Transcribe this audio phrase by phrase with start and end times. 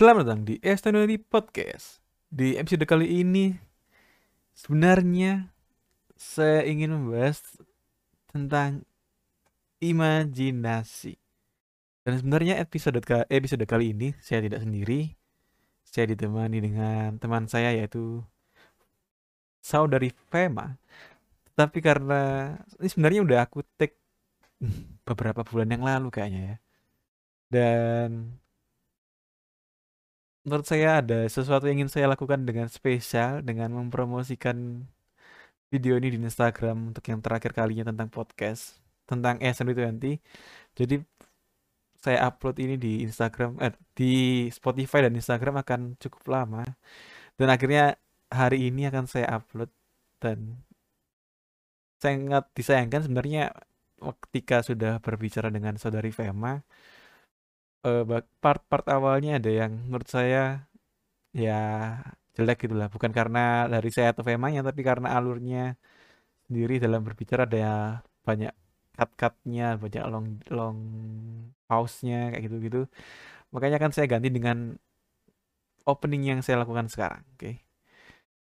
[0.00, 2.00] Selamat datang di Estonoli Podcast.
[2.32, 3.52] Di episode kali ini
[4.56, 5.52] sebenarnya
[6.16, 7.44] saya ingin membahas
[8.32, 8.88] tentang
[9.76, 11.20] imajinasi.
[12.00, 12.96] Dan sebenarnya episode
[13.28, 15.20] episode kali ini saya tidak sendiri.
[15.84, 18.24] Saya ditemani dengan teman saya yaitu
[19.60, 20.80] saudari Fema.
[21.52, 24.00] Tapi karena ini sebenarnya udah aku take
[25.04, 26.56] beberapa bulan yang lalu kayaknya ya.
[27.52, 28.39] Dan
[30.44, 34.86] menurut saya ada sesuatu yang ingin saya lakukan dengan spesial dengan mempromosikan
[35.70, 40.18] video ini di Instagram untuk yang terakhir kalinya tentang podcast tentang SN20.
[40.78, 40.96] Jadi
[42.00, 44.12] saya upload ini di Instagram eh di
[44.48, 46.64] Spotify dan Instagram akan cukup lama
[47.36, 48.00] dan akhirnya
[48.32, 49.68] hari ini akan saya upload
[50.22, 50.64] dan
[52.00, 53.52] sangat disayangkan sebenarnya
[54.00, 56.64] ketika sudah berbicara dengan saudari Fema
[57.86, 58.02] eh,
[58.42, 60.38] part-part awalnya ada yang menurut saya
[61.44, 61.52] ya
[62.36, 62.88] jelek gitu lah.
[62.94, 63.40] Bukan karena
[63.72, 65.58] dari saya atau Femanya tapi karena alurnya
[66.46, 67.74] sendiri dalam berbicara ada ya
[68.28, 68.52] banyak
[68.98, 70.78] cut-cutnya banyak long long
[71.68, 72.78] pause-nya kayak gitu-gitu.
[73.54, 74.58] Makanya kan saya ganti dengan
[75.88, 77.50] opening yang saya lakukan sekarang oke.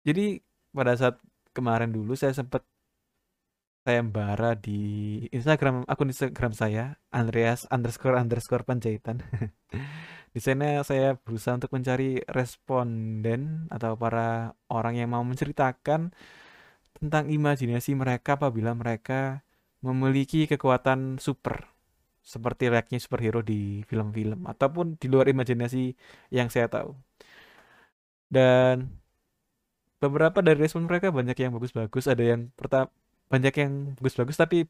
[0.07, 0.41] Jadi
[0.77, 1.17] pada saat
[1.57, 2.63] kemarin dulu saya sempat
[3.87, 4.83] saya bara di
[5.31, 9.23] Instagram akun Instagram saya Andreas underscore underscore Panjaitan.
[10.35, 16.11] Di sana saya berusaha untuk mencari responden atau para orang yang mau menceritakan
[16.99, 19.47] tentang imajinasi mereka apabila mereka
[19.87, 21.71] memiliki kekuatan super
[22.27, 25.95] seperti layaknya superhero di film-film ataupun di luar imajinasi
[26.35, 26.91] yang saya tahu.
[28.27, 28.99] Dan
[30.03, 32.11] beberapa dari respon mereka banyak yang bagus-bagus.
[32.11, 32.91] Ada yang pertama
[33.33, 34.67] banyak yang bagus-bagus tapi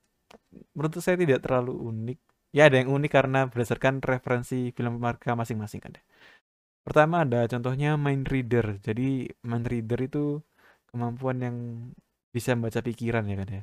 [0.74, 2.18] menurut saya tidak terlalu unik.
[2.54, 5.92] Ya ada yang unik karena berdasarkan referensi film mereka masing-masing kan
[6.86, 8.78] pertama ada contohnya mind reader.
[8.78, 10.38] Jadi mind reader itu
[10.94, 11.56] kemampuan yang
[12.30, 13.62] bisa membaca pikiran ya kan ya.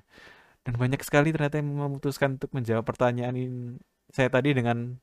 [0.67, 3.79] Dan banyak sekali ternyata yang memutuskan untuk menjawab pertanyaan ini
[4.11, 4.99] saya tadi dengan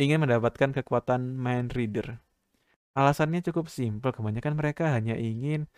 [0.00, 2.16] ingin mendapatkan kekuatan mind reader.
[2.96, 5.68] Alasannya cukup simpel kebanyakan mereka hanya ingin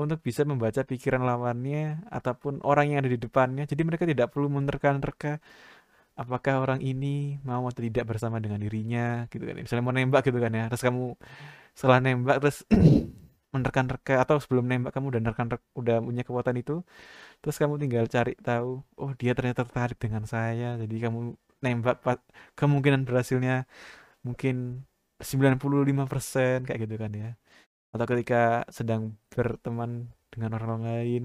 [0.00, 3.64] untuk bisa membaca pikiran lawannya ataupun orang yang ada di depannya.
[3.68, 5.38] Jadi mereka tidak perlu menerka-nerka
[6.16, 9.56] apakah orang ini mau atau tidak bersama dengan dirinya gitu kan.
[9.56, 10.64] Misalnya mau nembak gitu kan ya.
[10.72, 11.04] Terus kamu
[11.76, 12.58] setelah nembak terus
[13.54, 15.46] menerka-nerka atau sebelum nembak kamu udah nerkan
[15.76, 16.74] udah punya kekuatan itu.
[17.40, 20.76] Terus kamu tinggal cari tahu, oh dia ternyata tertarik dengan saya.
[20.80, 21.20] Jadi kamu
[21.64, 22.00] nembak
[22.56, 23.64] kemungkinan berhasilnya
[24.24, 24.84] mungkin
[25.20, 27.39] 95% kayak gitu kan ya
[27.90, 31.22] atau ketika sedang berteman dengan orang lain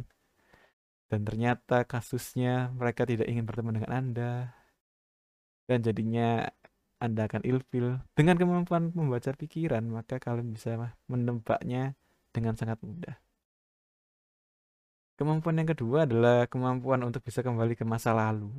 [1.10, 4.34] dan ternyata kasusnya mereka tidak ingin berteman dengan Anda
[5.70, 6.50] dan jadinya
[6.98, 11.94] Anda akan ilfil dengan kemampuan membaca pikiran maka kalian bisa menembaknya
[12.34, 13.16] dengan sangat mudah.
[15.16, 18.52] Kemampuan yang kedua adalah kemampuan untuk bisa kembali ke masa lalu.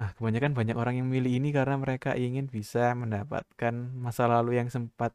[0.00, 4.72] Nah, kebanyakan banyak orang yang memilih ini karena mereka ingin bisa mendapatkan masa lalu yang
[4.72, 5.12] sempat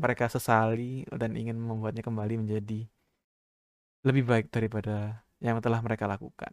[0.00, 2.88] mereka sesali dan ingin membuatnya kembali menjadi
[4.00, 6.52] lebih baik daripada yang telah mereka lakukan.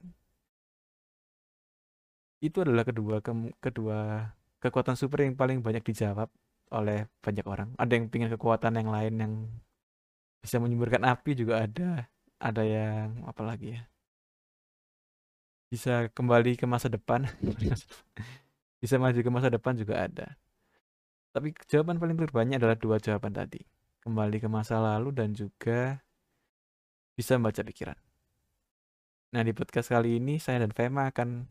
[2.43, 3.31] Itu adalah kedua ke,
[3.63, 6.27] kedua kekuatan super yang paling banyak dijawab
[6.75, 7.71] oleh banyak orang.
[7.79, 9.33] Ada yang ingin kekuatan yang lain yang
[10.43, 12.11] bisa menyemburkan api juga ada.
[12.37, 13.81] Ada yang apa lagi ya?
[15.71, 17.25] Bisa kembali ke masa depan.
[18.83, 20.37] bisa maju ke masa depan juga ada.
[21.37, 23.61] Tapi jawaban paling terbanyak adalah dua jawaban tadi.
[24.01, 26.01] Kembali ke masa lalu dan juga
[27.13, 27.93] bisa membaca pikiran.
[29.37, 31.45] Nah, di podcast kali ini saya dan Fema akan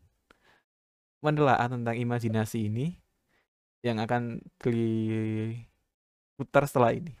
[1.23, 2.99] menelaah tentang imajinasi ini
[3.79, 7.15] yang akan diputar setelah ini.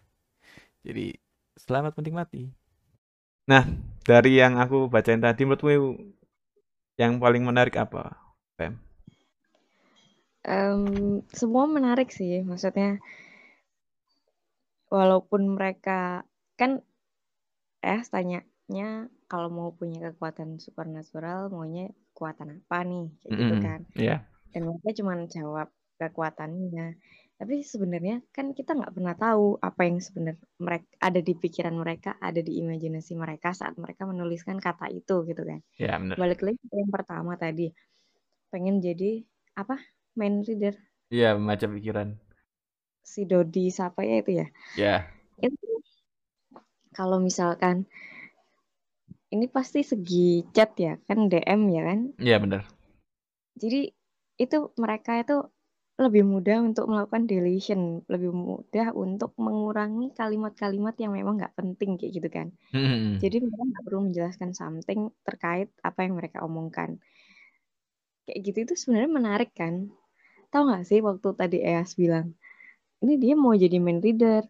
[0.83, 1.15] Jadi,
[1.55, 2.51] selamat menikmati.
[3.47, 3.63] Nah,
[4.03, 6.03] dari yang aku bacain tadi menurutmu
[6.99, 8.11] yang paling menarik apa,
[8.59, 8.86] Fem?
[10.47, 12.97] Um, semua menarik sih maksudnya
[14.87, 16.23] walaupun mereka
[16.55, 16.79] kan
[17.83, 23.39] eh tanyanya kalau mau punya kekuatan supernatural maunya kekuatan apa nih kayak mm -hmm.
[23.43, 24.19] gitu kan yeah.
[24.55, 25.67] dan mereka cuma jawab
[25.99, 26.97] kekuatannya
[27.37, 32.09] tapi sebenarnya kan kita nggak pernah tahu apa yang sebenarnya mereka ada di pikiran mereka
[32.17, 36.17] ada di imajinasi mereka saat mereka menuliskan kata itu gitu kan yeah, bener.
[36.17, 37.69] balik lagi yang pertama tadi
[38.49, 39.21] pengen jadi
[39.53, 39.77] apa
[40.17, 40.75] main reader.
[41.13, 42.17] Iya, membaca pikiran.
[43.05, 44.47] Si Dodi siapa ya itu ya?
[44.75, 44.97] Iya.
[45.39, 45.79] Itu
[46.91, 47.87] kalau misalkan
[49.31, 51.99] ini pasti segi chat ya, kan DM ya kan?
[52.19, 52.61] Iya, benar.
[53.55, 53.91] Jadi
[54.37, 55.47] itu mereka itu
[55.97, 62.11] lebih mudah untuk melakukan deletion, lebih mudah untuk mengurangi kalimat-kalimat yang memang nggak penting kayak
[62.21, 62.47] gitu kan.
[62.69, 63.17] Hmm.
[63.17, 67.01] Jadi mereka nggak perlu menjelaskan something terkait apa yang mereka omongkan.
[68.29, 69.89] Kayak gitu itu sebenarnya menarik kan.
[70.51, 72.31] Tahu nggak sih waktu tadi Eas bilang,
[73.03, 74.43] ini dia mau jadi main reader.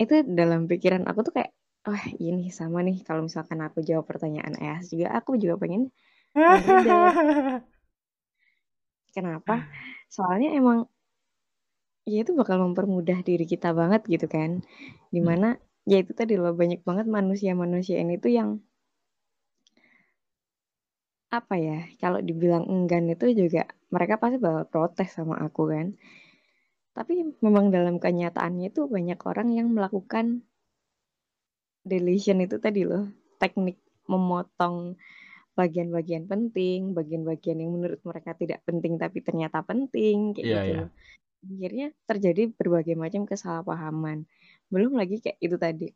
[0.00, 1.52] Itu dalam pikiran aku tuh kayak,
[1.86, 5.82] wah ini sama nih kalau misalkan aku jawab pertanyaan Eas juga, aku juga pengen
[6.48, 7.12] main reader.
[9.14, 9.54] Kenapa?
[10.10, 10.90] Soalnya emang
[12.04, 14.60] ya itu bakal mempermudah diri kita banget gitu kan.
[15.14, 18.48] Di mana ya itu tadi loh banyak banget manusia-manusia ini tuh yang
[21.40, 25.86] apa ya kalau dibilang enggan itu juga mereka pasti bakal protes sama aku kan.
[26.94, 30.46] Tapi memang dalam kenyataannya itu banyak orang yang melakukan
[31.82, 33.10] deletion itu tadi loh.
[33.40, 33.76] Teknik
[34.06, 34.94] memotong
[35.54, 40.84] bagian-bagian penting bagian-bagian yang menurut mereka tidak penting tapi ternyata penting kayak Iya, gitu iya.
[41.44, 44.26] akhirnya terjadi berbagai macam kesalahpahaman.
[44.72, 45.88] Belum lagi kayak itu tadi.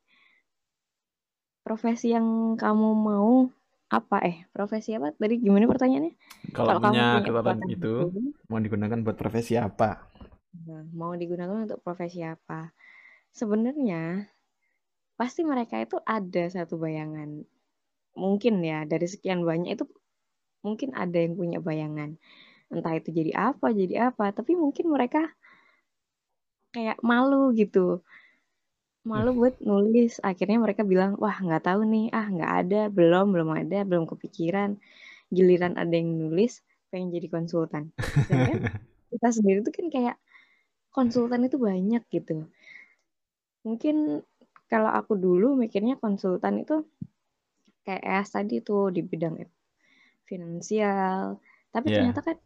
[1.65, 3.51] Profesi yang kamu mau
[3.89, 4.17] apa?
[4.29, 5.07] Eh profesi apa?
[5.17, 6.13] Tadi gimana pertanyaannya?
[6.57, 7.93] Kalau Kalau kamu punya kekuatan itu,
[8.49, 9.89] mau digunakan buat profesi apa?
[10.67, 12.73] nah, mau digunakan untuk profesi apa?
[13.39, 14.29] Sebenarnya
[15.19, 17.31] pasti mereka itu ada satu bayangan.
[18.19, 19.85] Mungkin ya dari sekian banyak itu
[20.67, 22.11] mungkin ada yang punya bayangan.
[22.73, 24.25] Entah itu jadi apa jadi apa.
[24.39, 25.23] Tapi mungkin mereka
[26.75, 28.05] kayak malu gitu
[29.05, 30.19] malu buat nulis.
[30.25, 32.07] Akhirnya mereka bilang wah nggak tahu nih.
[32.15, 32.81] Ah nggak ada.
[32.91, 33.85] Belum belum ada.
[33.87, 34.77] Belum kepikiran.
[35.35, 37.93] Giliran ada yang nulis pengen jadi konsultan.
[38.25, 38.59] Sedangkan
[39.13, 40.17] kita sendiri tuh kan kayak
[40.93, 42.49] konsultan itu banyak gitu.
[43.67, 44.25] Mungkin
[44.69, 46.85] kalau aku dulu mikirnya konsultan itu
[47.85, 49.37] kayak EAS tadi tuh di bidang
[50.29, 51.41] finansial.
[51.73, 51.97] Tapi Iya.
[52.01, 52.37] ternyata kan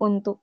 [0.00, 0.40] untuk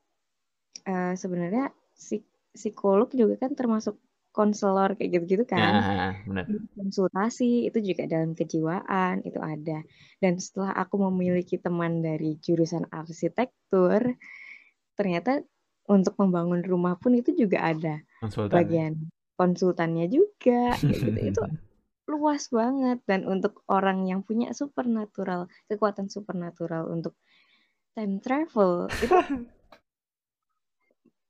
[0.85, 3.95] eh, sebenarnya psik- psikolog juga kan termasuk
[4.37, 6.45] konselor kayak gitu-gitu kan Nah, benar.
[6.77, 9.81] konsultasi itu juga dalam kejiwaan itu ada
[10.21, 14.13] dan setelah aku memiliki teman dari jurusan arsitektur
[14.93, 15.41] ternyata
[15.89, 18.53] untuk membangun rumah pun itu juga ada Konsultan.
[18.53, 18.93] bagian
[19.33, 21.41] konsultannya juga kayak gitu itu
[22.07, 27.17] luas banget dan untuk orang yang punya supernatural kekuatan supernatural untuk
[27.97, 29.11] time travel itu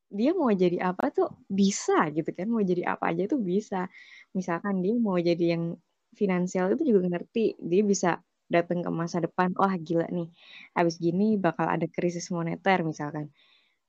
[0.08, 3.92] dia mau jadi apa tuh bisa gitu kan mau jadi apa aja tuh bisa.
[4.32, 5.76] Misalkan dia mau jadi yang
[6.16, 8.10] finansial itu juga ngerti dia bisa
[8.48, 10.32] datang ke masa depan wah gila nih
[10.72, 13.28] habis gini bakal ada krisis moneter misalkan.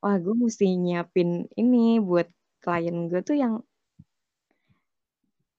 [0.03, 2.26] Wah gue mesti nyiapin ini buat
[2.62, 3.55] klien gue tuh yang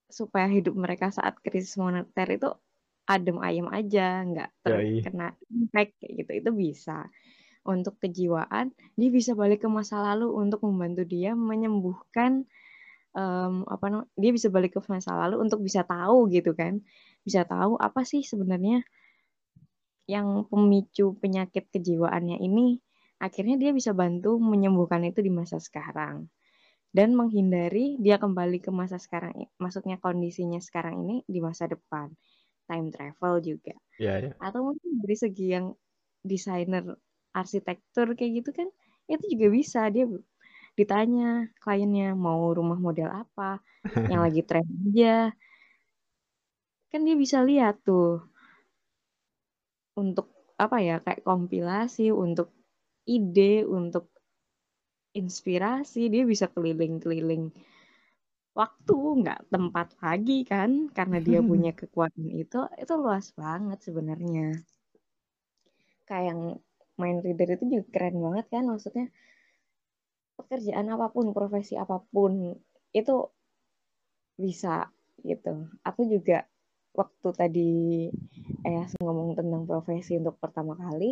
[0.09, 2.49] supaya hidup mereka saat krisis moneter itu
[3.07, 5.01] adem ayem aja nggak Yoi.
[5.01, 6.31] terkena impact kayak gitu.
[6.43, 7.07] Itu bisa
[7.67, 12.47] untuk kejiwaan dia bisa balik ke masa lalu untuk membantu dia menyembuhkan
[13.15, 16.81] em, apa namanya dia bisa balik ke masa lalu untuk bisa tahu gitu kan.
[17.25, 18.85] Bisa tahu apa sih sebenarnya
[20.09, 22.81] yang pemicu penyakit kejiwaannya ini.
[23.19, 26.31] Akhirnya dia bisa bantu menyembuhkan itu di masa sekarang.
[26.89, 32.09] Dan menghindari dia kembali ke masa sekarang maksudnya kondisinya sekarang ini di masa depan.
[32.65, 33.75] Time travel juga.
[33.97, 34.31] Iya, iya.
[34.37, 35.73] atau mungkin dari segi yang
[36.21, 36.85] desainer
[37.35, 38.67] arsitektur kayak gitu kan
[39.09, 39.79] itu juga bisa.
[39.93, 40.05] Dia
[40.77, 43.59] ditanya kliennya mau rumah model apa?
[44.11, 45.33] Yang lagi tren aja.
[46.89, 48.25] Kan dia bisa lihat tuh
[49.99, 52.51] untuk apa ya kayak kompilasi untuk
[53.03, 54.09] ide untuk
[55.15, 57.49] inspirasi dia bisa keliling-keliling
[58.59, 64.59] waktu nggak tempat lagi kan karena dia punya kekuatan itu itu luas banget sebenarnya.
[66.07, 66.41] Kayak yang
[67.01, 69.05] main reader itu juga keren banget kan maksudnya
[70.37, 72.33] pekerjaan apa pun profesi apa pun
[72.99, 73.13] itu
[74.43, 74.75] bisa
[75.29, 75.53] gitu
[75.87, 76.37] aku juga
[76.99, 77.69] waktu tadi
[78.69, 81.09] eh ngomong tentang profesi untuk pertama kali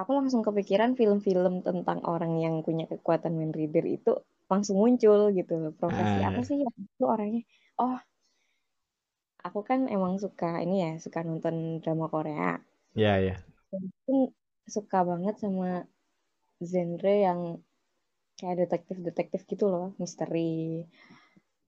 [0.00, 4.10] aku langsung kepikiran film-film tentang orang yang punya kekuatan main reader itu
[4.50, 6.28] langsung muncul gitu profesi Ah.
[6.30, 7.42] apa sih yang itu orangnya
[7.82, 7.96] oh
[9.46, 12.48] aku kan emang suka ini ya suka nonton drama Korea
[12.94, 13.34] Iya, iya.
[13.78, 14.32] Aku
[14.64, 15.84] suka banget sama
[16.62, 17.40] genre yang
[18.38, 20.84] kayak detektif-detektif gitu loh misteri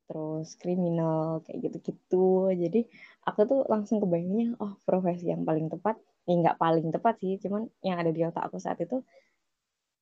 [0.06, 2.54] terus kriminal kayak gitu-gitu.
[2.54, 2.80] Jadi
[3.26, 7.70] aku tuh langsung kebayangnya oh profesi yang paling tepat ya nggak paling tepat sih cuman
[7.86, 8.98] yang ada di otak aku saat itu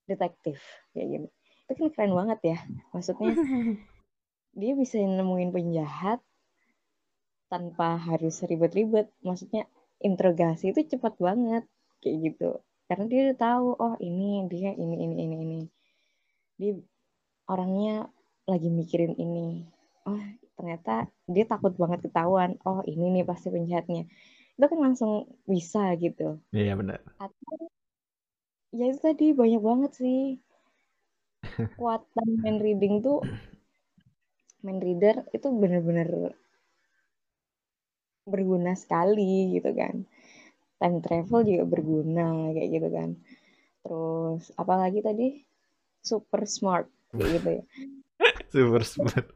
[0.08, 0.56] detektif
[0.96, 1.28] kayak gitu
[1.64, 2.58] itu kan keren banget ya
[2.96, 3.36] maksudnya
[4.60, 6.24] dia bisa nemuin penjahat
[7.54, 9.06] tanpa harus ribet-ribet.
[9.22, 9.70] Maksudnya
[10.02, 11.64] interogasi itu cepat banget
[12.04, 12.50] kayak gitu.
[12.84, 15.60] Karena dia udah tahu oh ini dia ini ini ini ini.
[16.60, 16.72] Dia
[17.48, 18.12] orangnya
[18.44, 19.64] lagi mikirin ini.
[20.04, 20.20] Oh
[20.60, 22.60] ternyata dia takut banget ketahuan.
[22.68, 24.04] Oh ini nih pasti penjahatnya.
[24.54, 26.44] Itu kan langsung bisa gitu.
[26.52, 27.00] Iya benar.
[27.16, 27.72] Atau
[28.76, 30.20] ya itu tadi banyak banget sih.
[31.44, 33.24] Kekuatan main reading tuh
[34.64, 36.32] main reader itu bener-bener
[38.24, 40.08] berguna sekali gitu kan
[40.84, 43.10] time travel juga berguna kayak gitu kan.
[43.80, 45.40] Terus apalagi tadi?
[46.04, 46.84] Super smart
[47.16, 47.62] kayak gitu ya.
[48.52, 49.26] Super smart.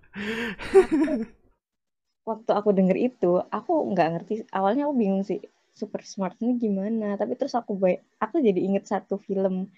[2.28, 4.44] Waktu aku denger itu aku nggak ngerti.
[4.52, 5.40] Awalnya aku bingung sih
[5.72, 7.16] super smart ini gimana.
[7.16, 9.72] Tapi terus aku baik aku jadi inget satu film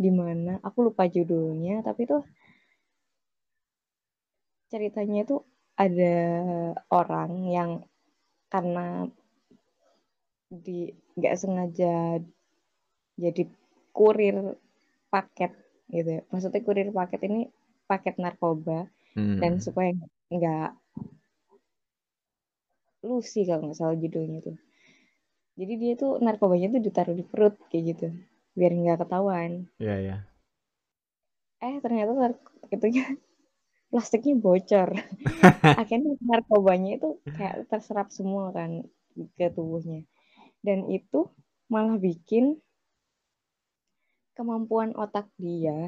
[0.00, 2.24] di mana aku lupa judulnya tapi tuh
[4.72, 5.36] ceritanya itu
[5.76, 6.16] ada
[6.88, 7.70] orang yang
[8.48, 9.04] karena
[10.50, 12.18] di nggak sengaja
[13.22, 13.42] jadi
[13.96, 14.36] kurir
[15.12, 15.52] paket
[15.94, 16.22] gitu ya.
[16.30, 17.40] Maksudnya kurir paket ini
[17.90, 18.78] paket narkoba
[19.14, 19.40] Hmm.
[19.42, 19.90] dan supaya
[20.34, 20.68] nggak
[23.08, 24.56] Lucy kalau nggak salah judulnya tuh.
[25.58, 28.06] Jadi dia tuh narkobanya tuh ditaruh di perut kayak gitu
[28.58, 29.50] biar nggak ketahuan.
[29.80, 30.16] Iya, iya.
[31.66, 32.12] Eh ternyata
[32.74, 33.04] itunya
[33.92, 34.90] plastiknya bocor.
[35.80, 38.70] Akhirnya narkobanya itu kayak terserap semua kan
[39.38, 40.00] ke tubuhnya.
[40.66, 41.20] Dan itu
[41.72, 42.44] malah bikin
[44.36, 45.78] kemampuan otak dia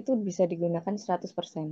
[0.00, 1.68] itu bisa digunakan 100%.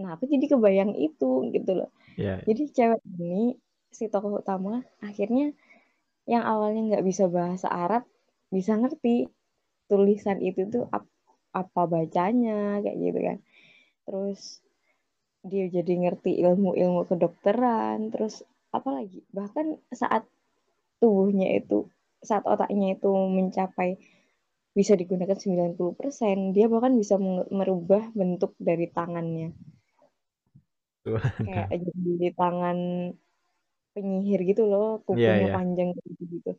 [0.00, 1.90] Nah, aku jadi kebayang itu gitu loh.
[2.20, 2.34] Iya.
[2.48, 3.56] Jadi cewek ini
[3.98, 4.74] si tokoh utama
[5.08, 5.46] akhirnya
[6.32, 8.02] yang awalnya nggak bisa bahasa Arab
[8.56, 9.14] bisa ngerti
[9.90, 11.12] tulisan itu tuh ap-
[11.62, 13.38] apa bacanya kayak gitu kan.
[14.06, 14.40] Terus
[15.50, 18.34] dia jadi ngerti ilmu-ilmu kedokteran, terus
[18.76, 19.20] apa lagi?
[19.38, 19.66] Bahkan
[20.00, 20.22] saat
[20.98, 21.88] tubuhnya itu
[22.26, 24.00] saat otaknya itu mencapai
[24.76, 27.16] bisa digunakan 90%, dia bahkan bisa
[27.48, 29.56] merubah bentuk dari tangannya.
[31.40, 32.78] Kayak jadi tangan
[33.96, 35.56] penyihir gitu loh, kukunya iya.
[35.56, 36.52] panjang gitu gitu.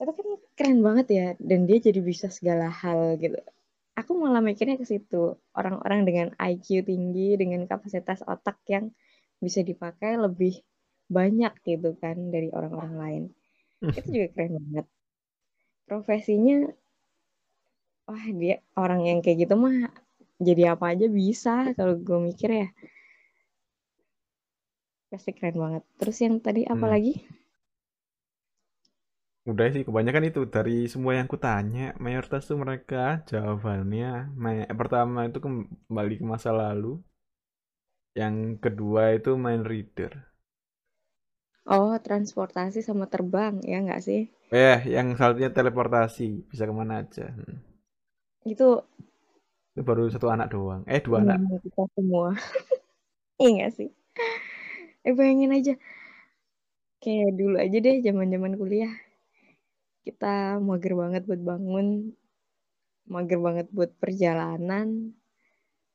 [0.00, 3.36] Itu kan keren banget ya, dan dia jadi bisa segala hal gitu.
[3.92, 8.88] Aku malah mikirnya ke situ, orang-orang dengan IQ tinggi, dengan kapasitas otak yang
[9.36, 10.64] bisa dipakai lebih
[11.18, 13.22] banyak gitu kan dari orang-orang lain.
[13.98, 14.86] Itu juga keren banget.
[15.86, 16.58] Profesinya,
[18.08, 19.76] wah dia orang yang kayak gitu mah
[20.46, 22.66] jadi apa aja bisa kalau gue mikir ya.
[25.10, 25.82] Pasti keren banget.
[25.98, 26.92] Terus yang tadi apa Hmm.
[26.92, 27.12] lagi?
[29.50, 32.96] Udah sih kebanyakan itu dari semua yang kutanya mayoritas tuh mereka
[33.30, 34.06] jawabannya
[34.42, 36.88] ma- pertama itu kembali ke masa lalu
[38.20, 40.12] yang kedua itu main reader
[41.66, 44.20] Oh, transportasi sama terbang, ya nggak sih?
[44.64, 47.56] eh yang satunya teleportasi bisa ke mana aja Hmm.
[48.44, 48.84] Itu
[49.72, 52.28] itu baru satu anak doang eh dua anak ilmu kita semua.
[53.40, 53.88] Iya nggak sih?
[55.04, 55.72] Eh, bayangin aja.
[57.02, 58.92] Kayak dulu aja deh, zaman-zaman kuliah.
[60.06, 60.32] Kita
[60.68, 61.86] mager banget buat bangun,
[63.12, 64.88] mager banget buat perjalanan.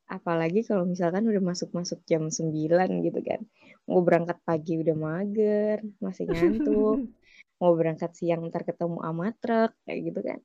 [0.07, 3.43] Apalagi kalau misalkan udah masuk-masuk jam 9 gitu kan.
[3.87, 7.03] Mau berangkat pagi udah mager, masih ngantuk.
[7.59, 10.39] Mau berangkat siang ntar ketemu sama truk, kayak gitu kan.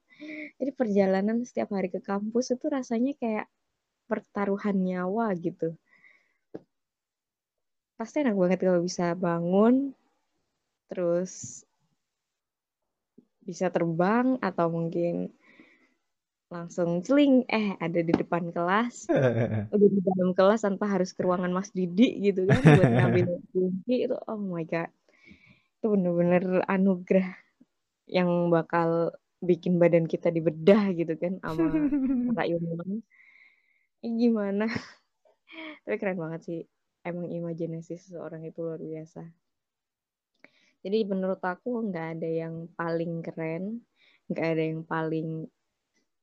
[0.57, 3.47] Jadi perjalanan setiap hari ke kampus itu rasanya kayak
[4.09, 5.77] pertaruhan nyawa gitu.
[8.01, 9.93] Pasti enak banget kalau bisa bangun,
[10.89, 11.63] terus
[13.45, 15.35] bisa terbang atau mungkin
[16.53, 19.09] langsung celing eh ada di depan kelas.
[19.75, 23.95] Udah di dalam kelas tanpa harus ke ruangan Mas Didi gitu kan buat ngambil kunci
[24.05, 24.93] itu oh my god.
[25.81, 27.33] Itu bener-bener anugerah
[28.05, 31.73] yang bakal bikin badan kita dibedah gitu kan sama
[32.37, 33.03] Kak Yunan
[34.03, 34.67] Ih, gimana?
[35.87, 36.61] Tapi keren banget sih
[37.07, 39.23] emang imajinasi seseorang itu luar biasa.
[40.83, 43.87] Jadi menurut aku nggak ada yang paling keren
[44.27, 45.47] nggak ada yang paling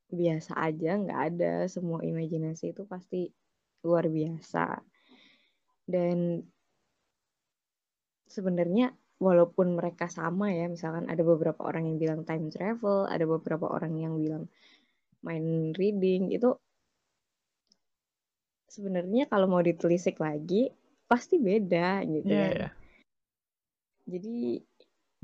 [0.09, 1.53] biasa aja nggak ada.
[1.69, 3.29] Semua imajinasi itu pasti
[3.85, 4.81] luar biasa.
[5.89, 6.43] Dan
[8.29, 13.67] sebenarnya walaupun mereka sama ya misalkan ada beberapa orang yang bilang time travel ada beberapa
[13.67, 14.47] orang yang bilang
[15.25, 16.55] main reading itu
[18.69, 20.71] sebenarnya kalau mau ditelisik lagi
[21.09, 22.53] pasti beda gitu Iya, kan.
[22.55, 22.69] iya.
[24.07, 24.61] jadi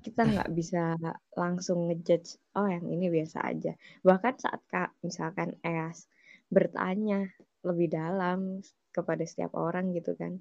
[0.06, 0.94] kita nggak bisa
[1.34, 3.74] langsung ngejudge oh yang ini biasa aja.
[4.06, 6.06] Bahkan saat kak misalkan es
[6.54, 7.26] bertanya
[7.66, 8.62] lebih dalam
[8.94, 10.38] kepada setiap orang gitu kan.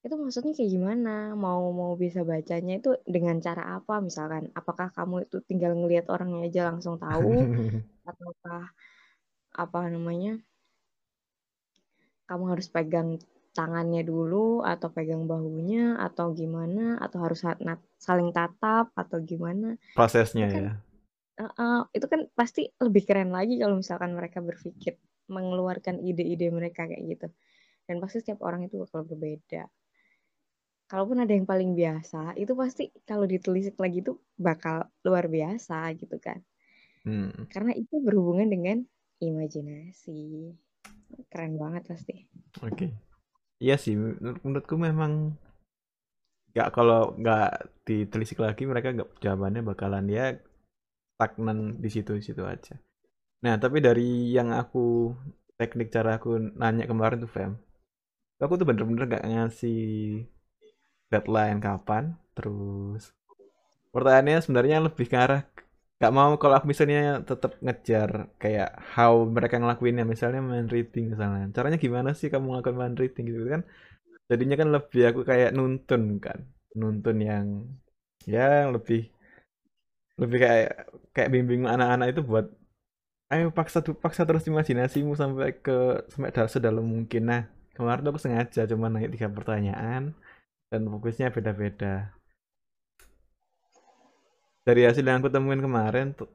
[0.00, 1.36] Itu maksudnya kayak gimana?
[1.36, 4.00] Mau mau bisa bacanya itu dengan cara apa?
[4.00, 7.28] Misalkan apakah kamu itu tinggal ngelihat orangnya aja langsung tahu?
[8.08, 8.72] Ataukah
[9.52, 10.40] apa namanya?
[12.24, 13.20] Kamu harus pegang
[13.58, 17.42] tangannya dulu atau pegang bahunya atau gimana atau harus
[17.98, 19.74] saling tatap atau gimana.
[19.98, 20.72] Prosesnya kan, ya?
[21.42, 26.86] Uh, uh, itu kan pasti lebih keren lagi kalau misalkan mereka berpikir mengeluarkan ide-ide mereka
[26.86, 27.26] kayak gitu.
[27.82, 29.66] Dan pasti setiap orang itu bakal berbeda.
[30.86, 36.22] Kalaupun ada yang paling biasa itu pasti kalau ditelisik lagi itu bakal luar biasa gitu
[36.22, 36.38] kan.
[37.06, 37.48] Hmm.
[37.48, 38.84] karena itu berhubungan dengan
[39.22, 40.52] imajinasi.
[41.32, 42.28] Keren banget pasti.
[42.60, 42.68] Oke.
[42.68, 42.90] okay.
[43.58, 43.94] Iya sih,
[44.46, 45.34] menurutku memang
[46.54, 47.48] nggak kalau nggak
[47.86, 50.24] ditelisik lagi mereka nggak jawabannya bakalan ya
[51.14, 52.74] stagnan di situ-situ aja.
[53.44, 55.14] Nah, tapi dari yang aku
[55.58, 57.52] teknik cara aku nanya kemarin tuh Fem,
[58.38, 59.82] aku tuh bener-bener nggak ngasih
[61.10, 62.04] deadline kapan,
[62.36, 63.10] terus
[63.94, 65.42] pertanyaannya sebenarnya lebih ke arah
[65.98, 68.10] gak mau kalau aku misalnya tetap ngejar
[68.42, 70.04] kayak how mereka ngelakuinnya.
[70.06, 71.50] Misalnya main reading misalnya.
[71.56, 73.62] Caranya gimana sih kamu ngelakuin main reading gitu kan?
[74.30, 76.38] Jadinya kan lebih aku kayak nuntun kan.
[76.78, 77.46] Nuntun yang
[78.26, 79.10] ya lebih
[80.18, 80.70] lebih kayak
[81.14, 82.46] kayak bimbing anak-anak itu buat
[83.32, 87.22] ayo paksa tuh paksa terus imajinasimu sampai ke sampai sedalam mungkin.
[87.30, 87.42] Nah
[87.74, 90.14] kemarin aku sengaja cuma nanya tiga pertanyaan
[90.68, 92.17] dan fokusnya beda-beda
[94.68, 96.28] dari hasil yang aku temuin kemarin tuh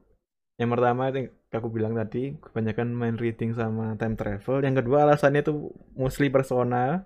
[0.54, 4.62] yang pertama yang aku bilang tadi kebanyakan main reading sama time travel.
[4.62, 5.52] Yang kedua alasannya itu
[5.98, 7.02] mostly personal.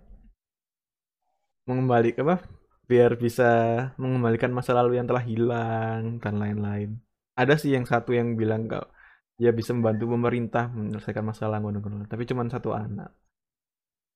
[1.69, 2.45] Mengembalik apa
[2.89, 3.49] biar bisa
[4.01, 7.01] mengembalikan masa lalu yang telah hilang dan lain-lain.
[7.41, 8.85] Ada sih yang satu yang bilang kau
[9.41, 13.13] ya bisa membantu pemerintah menyelesaikan masalah ngono tapi cuma satu anak.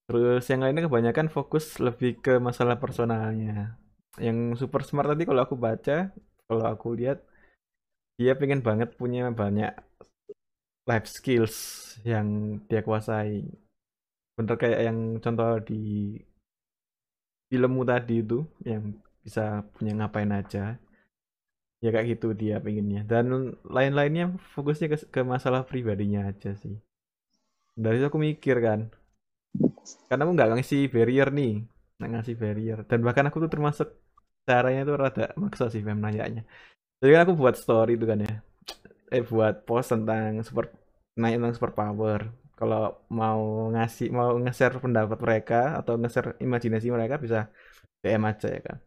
[0.08, 3.80] Terus yang lainnya kebanyakan fokus lebih ke masalah personalnya.
[4.20, 6.12] Yang super smart tadi kalau aku baca
[6.46, 7.18] kalau aku lihat
[8.18, 9.72] dia pengen banget punya banyak
[10.88, 11.56] life skills
[12.02, 13.46] yang dia kuasai.
[14.36, 15.80] Bener kayak yang contoh di
[17.48, 18.38] filmmu tadi itu
[18.70, 18.82] yang
[19.24, 20.64] bisa punya ngapain aja.
[21.82, 23.02] Ya kayak gitu dia pengennya.
[23.10, 23.24] Dan
[23.76, 26.74] lain-lainnya fokusnya ke, ke masalah pribadinya aja sih.
[27.82, 28.80] Dari itu aku mikir kan
[30.08, 31.52] karena aku nggak ngasih barrier nih
[31.96, 32.78] nggak ngasih barrier.
[32.90, 33.88] Dan bahkan aku tuh termasuk
[34.48, 36.42] caranya tuh rada maksa sih mem nanyanya.
[37.00, 38.34] Jadi kan aku buat story itu kan ya.
[39.14, 40.64] Eh buat post tentang super
[41.20, 42.20] naik tentang super power
[42.58, 43.42] kalau mau
[43.74, 47.38] ngasih mau nge-share pendapat mereka atau nge-share imajinasi mereka bisa
[48.02, 48.78] DM aja ya kan.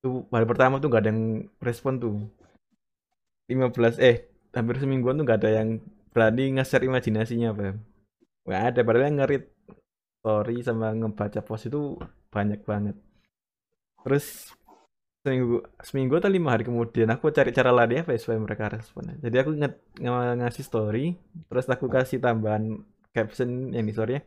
[0.00, 1.22] Itu hari pertama tuh gak ada yang
[1.64, 2.16] respon tuh.
[3.48, 4.16] 15 eh
[4.56, 5.68] hampir semingguan tuh gak ada yang
[6.14, 7.74] berani nge-share imajinasinya apa
[8.44, 9.44] nggak ada padahal yang ngerit
[10.20, 11.96] story sama ngebaca post itu
[12.28, 12.96] banyak banget
[14.04, 14.52] terus
[15.24, 19.16] seminggu seminggu atau lima hari kemudian aku cari cara lain apa ya supaya mereka respon.
[19.24, 19.70] Jadi aku nge
[20.04, 20.10] nge
[20.44, 21.16] ngasih story
[21.48, 22.84] terus aku kasih tambahan
[23.16, 24.20] caption yang di story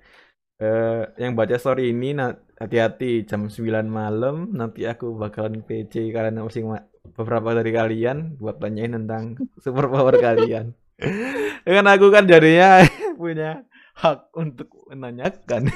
[0.62, 2.18] uh, yang baca story ini
[2.58, 6.74] hati-hati jam 9 malam nanti aku bakalan PC kalian masing
[7.13, 10.74] beberapa dari kalian buat tanyain tentang super power kalian.
[11.66, 12.82] Dengan aku kan jadinya
[13.22, 13.62] punya
[13.98, 15.74] hak untuk menanyakan.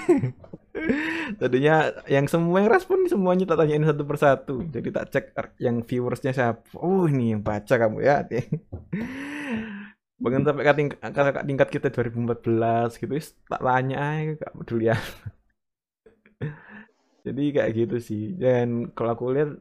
[1.42, 4.56] Tadinya yang semua yang respon semuanya tak tanyain satu persatu.
[4.70, 5.26] Jadi tak cek
[5.58, 6.62] yang viewersnya siapa.
[6.78, 8.22] Oh ini yang baca kamu ya
[10.22, 11.02] Bahkan sampai ke tingkat,
[11.50, 13.14] tingkat kita 2014 gitu
[13.50, 14.98] tak tanya aja gak peduli ya.
[17.26, 18.38] Jadi kayak gitu sih.
[18.38, 19.58] Dan kalau aku lihat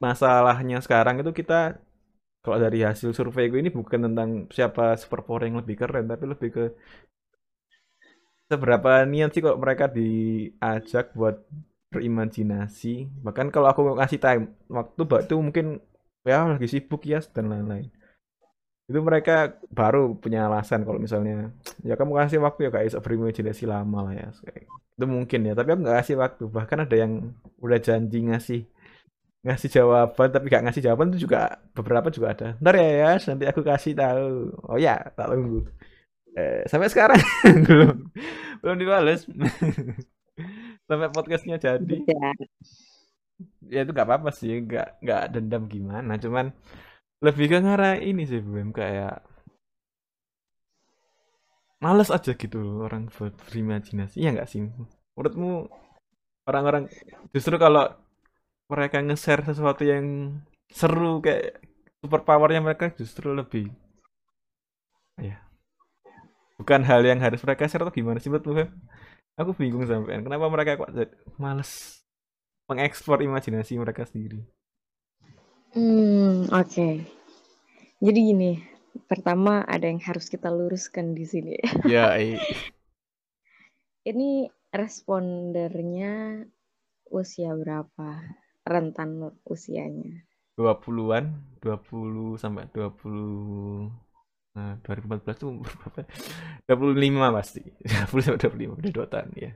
[0.00, 1.76] masalahnya sekarang itu kita
[2.40, 6.24] kalau dari hasil survei gue ini bukan tentang siapa super power yang lebih keren tapi
[6.24, 6.64] lebih ke
[8.50, 11.38] seberapa niat sih kok mereka diajak buat
[11.90, 13.22] berimajinasi.
[13.22, 15.66] Bahkan kalau aku ngasih time waktu waktu mungkin
[16.26, 17.90] ya lagi sibuk ya dan lain-lain.
[18.90, 21.54] Itu mereka baru punya alasan kalau misalnya
[21.86, 24.28] ya kamu kasih waktu ya guys berimajinasi lama lah ya
[25.00, 26.44] itu mungkin ya tapi aku nggak kasih waktu.
[26.50, 28.60] Bahkan ada yang udah janji ngasih
[29.40, 32.46] ngasih jawaban tapi gak ngasih jawaban itu juga beberapa juga ada.
[32.60, 34.52] Ntar ya ya nanti aku kasih tahu.
[34.68, 35.64] Oh ya tak tunggu.
[36.36, 37.20] Eh, sampai sekarang.
[37.66, 37.96] Belum.
[38.62, 39.26] Belum dibales.
[40.88, 41.96] Sampai podcastnya jadi.
[42.06, 42.30] Ya,
[43.70, 44.60] ya itu gak apa-apa sih.
[44.62, 46.12] Nggak nggak dendam gimana.
[46.20, 46.52] Cuman
[47.24, 49.20] lebih ke ngarah ini sih belum kayak
[51.80, 54.20] males aja gitu orang buat berimajinasi.
[54.20, 54.68] Ya nggak sih?
[55.16, 55.68] Menurutmu
[56.48, 56.84] orang-orang
[57.32, 57.88] justru kalau
[58.70, 60.38] mereka nge-share sesuatu yang
[60.70, 61.58] seru kayak
[62.00, 63.68] super powernya mereka justru lebih
[65.18, 65.36] ya
[66.56, 68.70] bukan hal yang harus mereka share atau gimana sih menurutmu
[69.36, 70.92] aku bingung sampai kenapa mereka kok
[71.36, 72.00] males
[72.70, 74.46] mengekspor imajinasi mereka sendiri
[75.74, 77.04] hmm oke okay.
[77.98, 78.52] jadi gini
[79.10, 82.38] pertama ada yang harus kita luruskan di sini ya iya.
[84.06, 86.46] ini respondernya
[87.10, 88.22] usia berapa?
[88.70, 90.22] Rentan usianya?
[90.54, 93.90] 20-an, 20 sampai 20
[94.50, 96.02] Nah, 2014 tuh umur berapa?
[96.66, 97.62] 25 pasti.
[98.10, 99.50] 20 sampai 25 udah 2 tahun ya.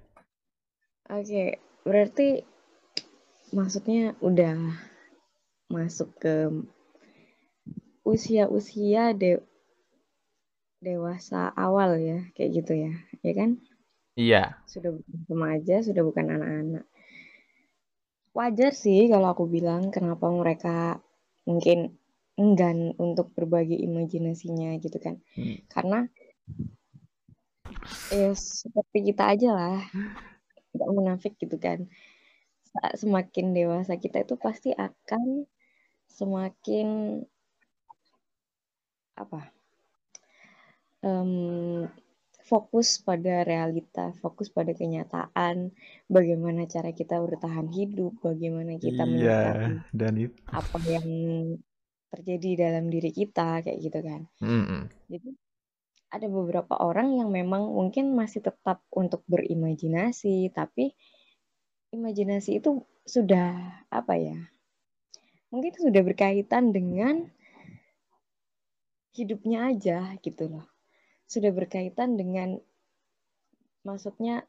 [1.11, 1.45] Oke,
[1.85, 2.29] berarti
[3.53, 4.55] maksudnya udah
[5.69, 6.49] masuk ke
[8.07, 9.43] usia-usia de
[10.79, 12.93] dewasa awal ya, kayak gitu ya,
[13.25, 13.51] ya kan?
[14.15, 14.63] Iya.
[14.69, 16.85] Sudah bukan remaja, sudah bukan anak-anak.
[18.35, 20.99] Wajar sih kalau aku bilang kenapa mereka
[21.47, 21.95] mungkin
[22.35, 25.23] enggan untuk berbagi imajinasinya gitu kan.
[25.39, 25.63] Hmm.
[25.71, 25.99] Karena
[28.11, 29.81] ya seperti kita aja lah.
[30.75, 31.87] Gak munafik gitu kan.
[32.99, 35.47] Semakin dewasa kita itu pasti akan
[36.11, 37.23] semakin
[39.15, 39.55] apa?
[41.07, 41.87] Um,
[42.45, 45.73] fokus pada realita, fokus pada kenyataan,
[46.13, 50.37] bagaimana cara kita bertahan hidup, bagaimana kita iya, dan itu.
[50.53, 51.09] apa yang
[52.13, 54.29] terjadi dalam diri kita kayak gitu kan.
[54.45, 54.83] Mm-hmm.
[55.09, 55.31] Jadi
[56.13, 60.93] ada beberapa orang yang memang mungkin masih tetap untuk berimajinasi, tapi
[61.97, 64.39] imajinasi itu sudah apa ya?
[65.49, 67.25] Mungkin sudah berkaitan dengan
[69.17, 70.74] hidupnya aja gitu loh
[71.25, 72.61] sudah berkaitan dengan
[73.85, 74.45] maksudnya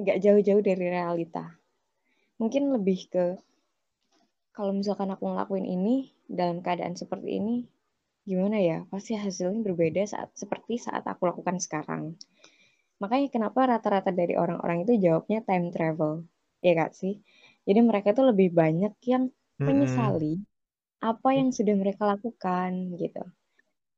[0.00, 1.60] nggak jauh-jauh dari realita.
[2.40, 3.24] Mungkin lebih ke
[4.56, 7.64] kalau misalkan aku ngelakuin ini dalam keadaan seperti ini,
[8.24, 8.78] gimana ya?
[8.88, 12.16] Pasti hasilnya berbeda saat seperti saat aku lakukan sekarang.
[13.00, 16.28] Makanya kenapa rata-rata dari orang-orang itu jawabnya time travel,
[16.60, 17.20] ya kak sih?
[17.64, 20.40] Jadi mereka tuh lebih banyak yang menyesali
[21.00, 23.24] apa yang sudah mereka lakukan gitu.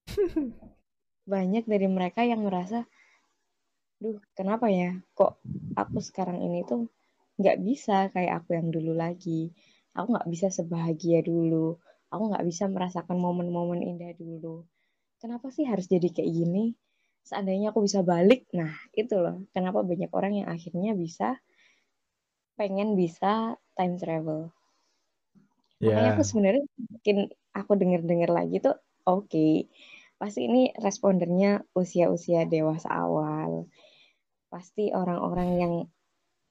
[1.23, 2.87] banyak dari mereka yang merasa,
[4.03, 5.39] duh kenapa ya kok
[5.79, 6.91] aku sekarang ini tuh
[7.39, 9.55] nggak bisa kayak aku yang dulu lagi.
[9.95, 11.77] Aku nggak bisa sebahagia dulu.
[12.13, 14.65] Aku nggak bisa merasakan momen-momen indah dulu.
[15.21, 16.75] Kenapa sih harus jadi kayak gini?
[17.23, 19.47] Seandainya aku bisa balik, nah itu loh.
[19.55, 21.39] Kenapa banyak orang yang akhirnya bisa
[22.59, 24.51] pengen bisa time travel.
[25.79, 25.95] Yeah.
[25.95, 27.17] Makanya aku sebenarnya mungkin
[27.55, 29.29] aku denger-denger lagi tuh oke.
[29.31, 29.71] Okay
[30.23, 33.67] pasti ini respondernya usia-usia dewasa awal.
[34.47, 35.75] Pasti orang-orang yang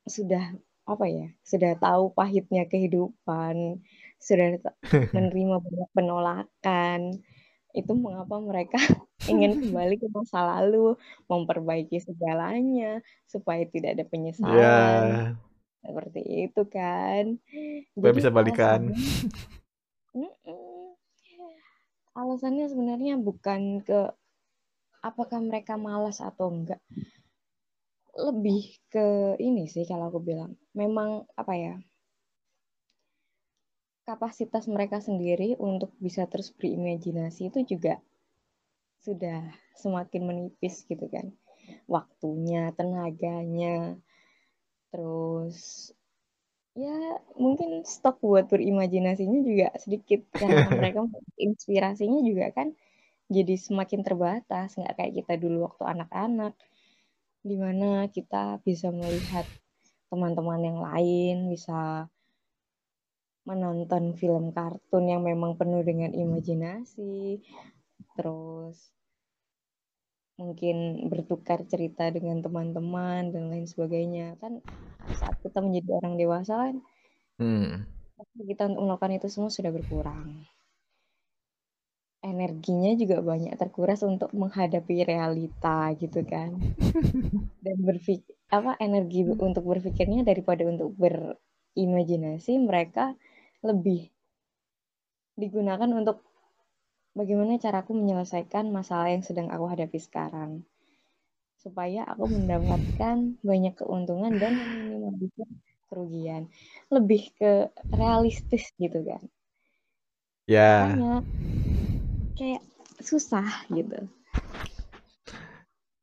[0.04, 0.52] sudah
[0.84, 3.80] apa ya, sudah tahu pahitnya kehidupan,
[4.20, 4.60] sudah
[5.16, 7.24] menerima banyak penolakan.
[7.72, 8.76] Itu mengapa mereka
[9.32, 11.00] ingin kembali ke masa lalu,
[11.32, 14.60] memperbaiki segalanya supaya tidak ada penyesalan.
[14.60, 15.40] Yeah.
[15.80, 17.40] Seperti itu kan.
[17.96, 18.92] Jadi bisa balikan.
[22.12, 24.12] alasannya sebenarnya bukan ke
[25.02, 26.82] apakah mereka malas atau enggak.
[28.12, 30.54] Lebih ke ini sih kalau aku bilang.
[30.76, 31.76] Memang apa ya?
[34.06, 38.02] Kapasitas mereka sendiri untuk bisa terus berimajinasi itu juga
[39.02, 41.34] sudah semakin menipis gitu kan.
[41.88, 43.96] Waktunya, tenaganya,
[44.92, 45.90] terus
[46.72, 51.04] ya mungkin stok buat berimajinasinya juga sedikit karena mereka
[51.36, 52.72] inspirasinya juga kan
[53.32, 54.76] jadi semakin terbatas.
[54.76, 56.54] Nggak kayak kita dulu waktu anak-anak
[57.42, 59.48] di mana kita bisa melihat
[60.12, 62.06] teman-teman yang lain bisa
[63.42, 67.42] menonton film kartun yang memang penuh dengan imajinasi.
[68.20, 68.92] Terus
[70.42, 74.42] mungkin bertukar cerita dengan teman-teman dan lain sebagainya.
[74.42, 74.66] Kan
[75.14, 76.76] saat kita menjadi orang dewasa kan
[77.38, 77.86] hmm.
[78.50, 80.50] kita untuk melakukan itu semua sudah berkurang.
[82.22, 86.54] Energinya juga banyak terkuras untuk menghadapi realita gitu kan.
[87.66, 93.16] Dan berpikir apa energi untuk berpikirnya daripada untuk berimajinasi mereka
[93.64, 94.12] lebih
[95.40, 96.22] digunakan untuk
[97.12, 100.64] bagaimana caraku menyelesaikan masalah yang sedang aku hadapi sekarang
[101.62, 105.46] supaya aku mendapatkan banyak keuntungan dan meminimalisir
[105.86, 106.50] kerugian.
[106.90, 109.22] Lebih ke realistis gitu kan.
[110.50, 110.90] Ya.
[110.90, 111.16] Makanya
[112.34, 112.64] kayak
[113.04, 114.10] susah gitu.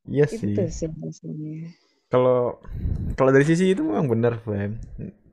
[0.06, 0.54] Iya sih.
[0.54, 1.74] Itu sih maksudnya.
[2.08, 2.62] Kalau
[3.18, 4.78] kalau dari sisi itu memang benar, Fem.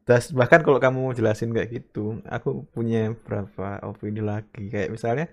[0.10, 4.68] Bahkan kalau kamu mau jelasin kayak gitu, aku punya beberapa opini lagi.
[4.68, 5.26] Kayak misalnya,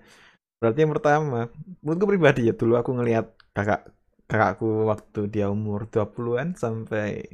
[0.63, 1.51] berarti yang pertama,
[1.83, 3.91] menurutku pribadi ya, dulu aku ngelihat kakak
[4.31, 7.27] kakakku waktu dia umur 20-an sampai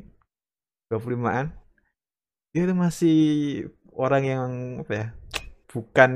[0.90, 1.54] 25-an
[2.50, 3.20] dia itu masih
[3.94, 4.50] orang yang
[4.82, 5.08] apa ya
[5.70, 6.12] bukan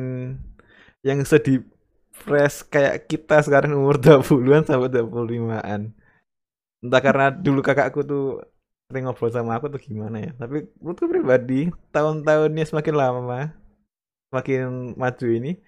[1.05, 1.61] yang sedih
[2.09, 5.93] fresh kayak kita sekarang umur 20-an sampai 25-an
[6.83, 8.25] entah karena dulu kakakku tuh
[8.89, 13.55] sering ngobrol sama aku tuh gimana ya tapi menurutku pribadi tahun-tahunnya semakin lama
[14.33, 15.61] semakin maju ini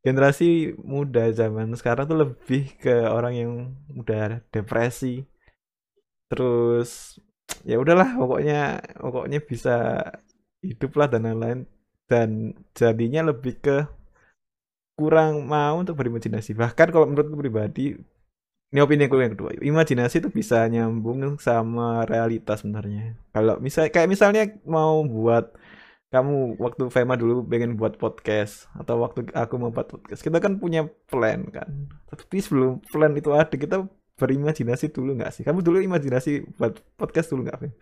[0.00, 3.52] generasi muda zaman sekarang tuh lebih ke orang yang
[3.92, 5.28] udah depresi.
[6.32, 7.20] Terus
[7.68, 9.76] ya udahlah pokoknya pokoknya bisa
[10.64, 11.60] hidup lah dan lain-lain.
[12.08, 13.88] Dan jadinya lebih ke
[14.96, 16.52] kurang mau untuk berimajinasi.
[16.56, 17.96] Bahkan kalau menurutku pribadi
[18.72, 23.20] ini opini aku yang kedua imajinasi itu bisa nyambung sama realitas sebenarnya.
[23.28, 25.52] Kalau misal kayak misalnya mau buat
[26.12, 30.60] kamu waktu Fema dulu pengen buat podcast atau waktu aku mau buat podcast kita kan
[30.60, 31.88] punya plan kan.
[32.12, 33.88] Tapi sebelum plan itu ada kita
[34.20, 35.42] berimajinasi dulu nggak sih?
[35.42, 37.72] Kamu dulu imajinasi buat podcast dulu nggak Fem?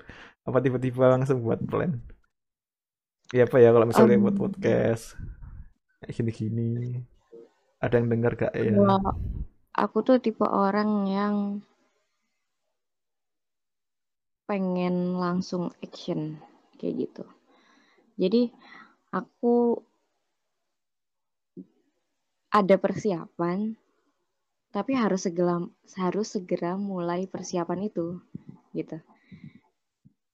[0.47, 1.99] Apa tiba-tiba langsung buat plan?
[3.35, 5.19] Ya apa ya kalau misalnya um, buat podcast
[6.07, 7.03] kayak gini-gini.
[7.83, 8.77] Ada yang dengar gak ya?
[9.75, 11.35] Aku tuh tipe orang yang
[14.47, 16.39] pengen langsung action
[16.79, 17.25] kayak gitu.
[18.21, 18.53] Jadi
[19.17, 19.81] aku
[22.53, 23.73] ada persiapan,
[24.69, 25.65] tapi harus segera
[25.97, 28.21] harus segera mulai persiapan itu,
[28.77, 29.01] gitu.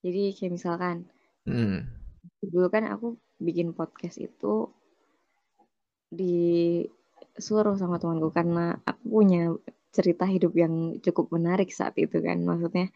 [0.02, 1.06] Jadi kayak misalkan,
[1.46, 1.86] hmm.
[2.42, 4.66] dulu kan aku bikin podcast itu
[6.10, 6.82] di
[7.36, 9.52] suruh sama temanku karena aku punya
[9.92, 12.92] cerita hidup yang cukup menarik saat itu kan maksudnya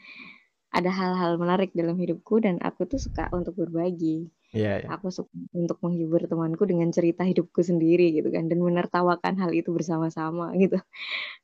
[0.70, 4.30] ada hal-hal menarik dalam hidupku dan aku tuh suka untuk berbagi.
[4.50, 4.90] Yeah, yeah.
[4.98, 9.70] Aku suka untuk menghibur temanku dengan cerita hidupku sendiri gitu kan dan menertawakan hal itu
[9.70, 10.78] bersama-sama gitu.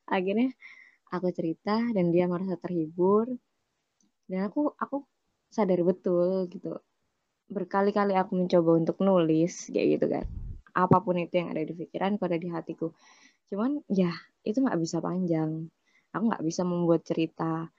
[0.07, 0.51] Akhirnya
[1.07, 3.31] aku cerita dan dia merasa terhibur
[4.27, 5.07] dan aku aku
[5.47, 6.83] sadar betul gitu.
[7.47, 10.27] Berkali-kali aku mencoba untuk nulis kayak gitu kan
[10.77, 12.93] apa pun itu yang ada di pikiran ada di hatiku
[13.49, 14.13] cuman ya
[14.45, 15.65] itu nggak bisa panjang
[16.13, 17.73] aku nggak bisa membuat cerita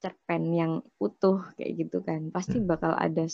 [0.00, 2.68] cerpen yang utuh kayak gitu kan pasti hmm.
[2.72, 3.28] bakal ada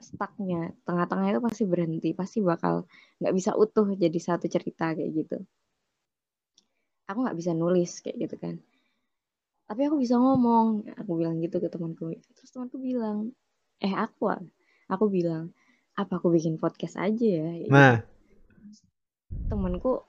[0.00, 0.72] stucknya.
[0.84, 2.84] Tengah-tengah itu pasti berhenti pasti bakal
[3.20, 5.38] nggak bisa utuh jadi satu cerita kayak gitu.
[7.06, 8.54] Aku nggak bisa nulis kayak gitu kan.
[9.66, 10.86] Tapi aku bisa ngomong.
[11.00, 12.14] Aku bilang gitu ke temanku.
[12.36, 13.32] Terus temanku bilang
[13.82, 14.32] eh aku
[14.88, 15.52] aku bilang
[15.96, 17.50] apa aku bikin podcast aja ya?
[17.70, 17.96] Nah.
[19.46, 20.02] Temenku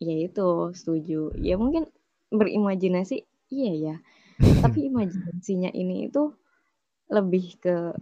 [0.00, 1.32] ya itu setuju.
[1.40, 1.88] Ya mungkin
[2.30, 3.96] berimajinasi iya ya.
[4.64, 6.36] Tapi imajinasinya ini itu
[7.08, 7.94] lebih ke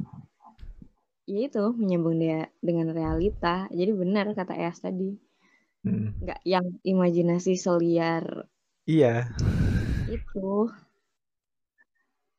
[1.25, 3.69] ya itu menyambung dia dengan realita.
[3.73, 5.17] Jadi benar kata Ayas tadi.
[5.85, 6.17] Hmm.
[6.17, 8.49] nggak yang imajinasi seliar.
[8.89, 9.29] Iya.
[10.09, 10.73] Itu.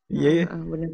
[0.10, 0.90] Iya nah, benar.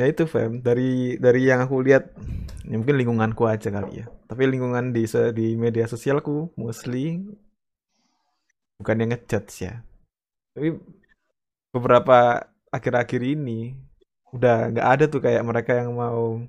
[0.00, 2.16] Ya itu fam dari dari yang aku lihat
[2.64, 4.06] ya mungkin lingkunganku aja kali ya.
[4.24, 5.04] Tapi lingkungan di
[5.36, 7.20] di media sosialku mostly
[8.80, 9.84] bukan yang ngejudge ya.
[10.56, 10.80] Tapi
[11.76, 12.40] beberapa
[12.72, 13.76] akhir-akhir ini
[14.32, 16.40] udah nggak ada tuh kayak mereka yang mau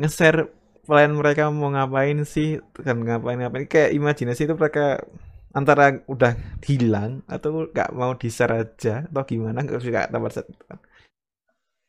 [0.00, 0.50] nge-share
[0.84, 3.66] plan mereka mau ngapain sih kan ngapain ngapain.
[3.70, 5.00] Kayak imajinasi itu mereka
[5.54, 6.34] antara udah
[6.66, 10.30] hilang atau nggak mau di share aja atau gimana nggak suka tambah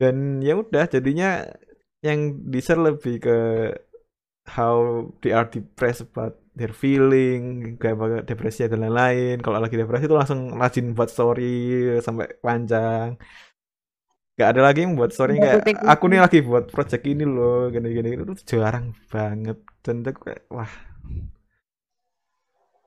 [0.01, 1.47] dan ya udah jadinya
[2.03, 2.19] yang
[2.51, 3.37] di share lebih ke
[4.45, 9.41] how they are depressed about their feeling kayak depresi dan lain-lain.
[9.41, 13.17] Kalau lagi depresi itu langsung rajin buat story sampai panjang
[14.35, 16.43] Gak ada lagi yang buat story kayak aku nih lagi.
[16.43, 18.19] buat project ini loh gini-gini.
[18.19, 19.63] Itu tuh jarang banget.
[19.79, 20.73] Dan itu kayak wah.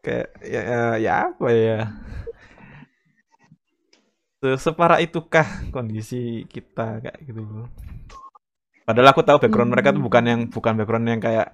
[0.04, 1.80] Kayak ya, ya, ya apa ya?
[4.38, 7.72] Separah itukah kondisi kita kayak gitu loh.
[8.84, 9.74] Padahal aku tahu background hmm.
[9.76, 11.48] mereka tuh bukan yang bukan background yang kayak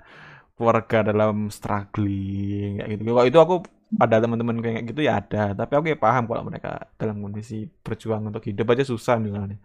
[0.54, 3.02] keluarga dalam struggling kayak gitu.
[3.10, 3.54] Kalau itu aku
[4.02, 6.68] ada teman-teman kayak gitu ya ada, tapi aku ya paham kalau mereka
[7.00, 7.54] dalam kondisi
[7.84, 9.56] berjuang untuk hidup aja susah misalnya.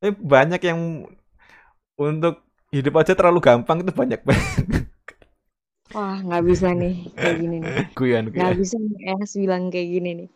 [0.00, 0.80] Tapi banyak yang
[1.98, 2.42] untuk
[2.74, 4.66] hidup aja terlalu gampang itu banyak banget.
[5.94, 7.74] Wah, nggak bisa nih kayak gini nih.
[7.98, 8.40] Guyan, guyan.
[8.40, 10.28] Nggak bisa nih Es bilang kayak gini nih.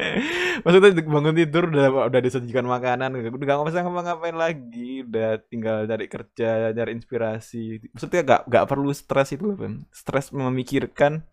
[0.62, 6.06] Maksudnya bangun tidur udah udah disajikan makanan, udah nggak usah ngapa-ngapain lagi, udah tinggal cari
[6.06, 7.82] kerja, cari inspirasi.
[7.90, 9.82] Maksudnya nggak nggak perlu stres itu loh, Ben.
[9.90, 11.26] Stres memikirkan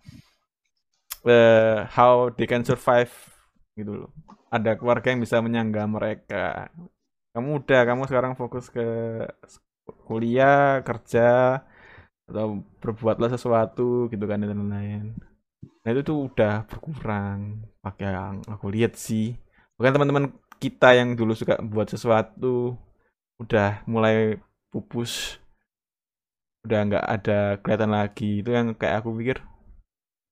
[1.25, 3.11] uh, how they can survive
[3.75, 4.11] gitu loh.
[4.49, 6.73] Ada keluarga yang bisa menyangga mereka.
[7.33, 8.87] Kamu udah, kamu sekarang fokus ke
[10.09, 11.61] kuliah, kerja,
[12.29, 15.17] atau berbuatlah sesuatu gitu kan dan lain-lain
[15.81, 19.33] nah itu tuh udah berkurang pakai yang aku lihat sih
[19.75, 20.25] bukan teman-teman
[20.61, 22.77] kita yang dulu suka buat sesuatu
[23.41, 24.37] udah mulai
[24.69, 25.41] pupus
[26.67, 29.41] udah nggak ada kelihatan lagi itu yang kayak aku pikir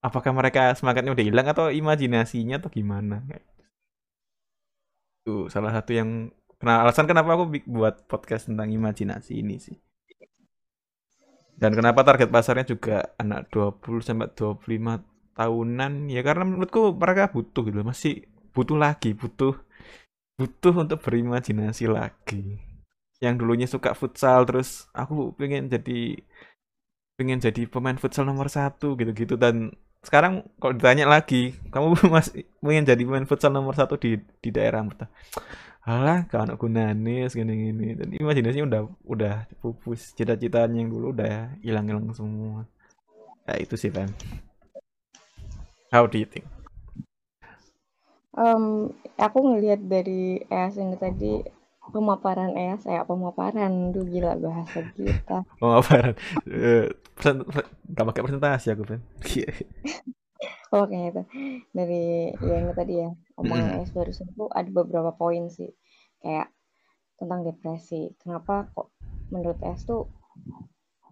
[0.03, 3.23] apakah mereka semangatnya udah hilang atau imajinasinya atau gimana
[5.25, 9.77] Itu salah satu yang Nah, alasan kenapa aku buat podcast tentang imajinasi ini sih.
[11.57, 15.01] Dan kenapa target pasarnya juga anak 20 sampai 25
[15.37, 16.09] tahunan?
[16.09, 18.13] Ya karena menurutku mereka butuh gitu, masih
[18.53, 19.53] butuh lagi, butuh
[20.37, 22.61] butuh untuk berimajinasi lagi.
[23.21, 26.21] Yang dulunya suka futsal terus aku pengen jadi
[27.17, 29.73] pengen jadi pemain futsal nomor satu gitu-gitu dan
[30.07, 34.79] sekarang kalau ditanya lagi kamu masih pengen jadi pemain futsal nomor satu di di daerah
[35.87, 37.87] alah kalau anak gunane segini gini.
[37.95, 40.11] Dan imajinasinya udah udah pupus.
[40.15, 42.67] Cita-citanya yang dulu udah hilang-hilang semua.
[43.47, 44.11] Ya itu sih Pam
[45.91, 46.45] how do you think?
[48.37, 51.41] Um, aku ngelihat dari ini tadi
[51.91, 52.75] pemaparan ya
[53.07, 53.91] pemaparan.
[53.95, 55.47] Tuh gila bahasa kita.
[55.61, 56.13] Pemaparan.
[56.45, 56.91] Uh,
[57.87, 59.01] nggak pakai presentasi aku kan
[60.75, 61.23] oh kayaknya itu
[61.71, 62.03] dari
[62.43, 65.71] yang tadi ya omongan es barusan tuh ada beberapa poin sih.
[66.19, 66.51] Kayak
[67.17, 68.13] tentang depresi.
[68.21, 68.93] Kenapa kok
[69.33, 70.11] menurut es tuh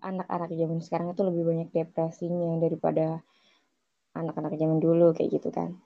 [0.05, 3.25] anak-anak zaman sekarang itu lebih banyak depresinya daripada
[4.13, 5.79] anak-anak zaman dulu kayak gitu kan?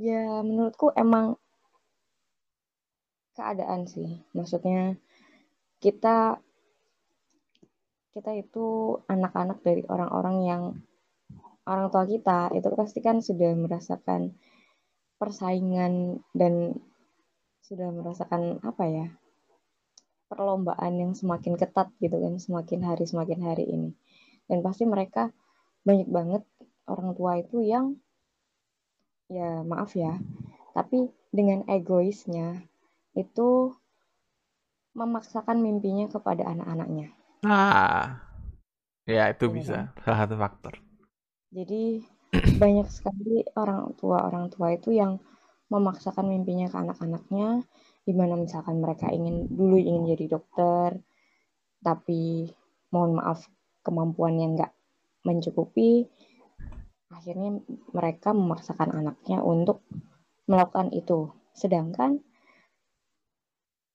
[0.00, 1.36] Ya menurutku emang
[3.36, 4.20] keadaan sih.
[4.36, 4.96] Maksudnya
[5.82, 6.38] kita
[8.12, 10.62] kita itu anak-anak dari orang-orang yang
[11.64, 14.36] orang tua kita itu pasti kan sudah merasakan
[15.16, 16.76] persaingan dan
[17.64, 19.06] sudah merasakan apa ya
[20.28, 23.90] perlombaan yang semakin ketat gitu kan semakin hari semakin hari ini.
[24.44, 25.32] Dan pasti mereka
[25.82, 26.42] banyak banget
[26.86, 27.96] orang tua itu yang
[29.32, 30.20] ya maaf ya
[30.76, 32.60] tapi dengan egoisnya
[33.12, 33.72] itu
[34.92, 37.12] memaksakan mimpinya kepada anak-anaknya.
[37.48, 38.20] Ah,
[39.08, 40.02] ya itu ya, bisa kan?
[40.04, 40.74] salah satu faktor.
[41.52, 42.04] Jadi
[42.62, 45.20] banyak sekali orang tua orang tua itu yang
[45.72, 47.64] memaksakan mimpinya ke anak-anaknya,
[48.04, 51.00] di mana misalkan mereka ingin dulu ingin jadi dokter,
[51.80, 52.52] tapi
[52.92, 53.48] mohon maaf
[53.80, 54.72] kemampuannya nggak
[55.24, 56.04] mencukupi,
[57.08, 57.56] akhirnya
[57.96, 59.80] mereka memaksakan anaknya untuk
[60.44, 61.32] melakukan itu.
[61.56, 62.20] Sedangkan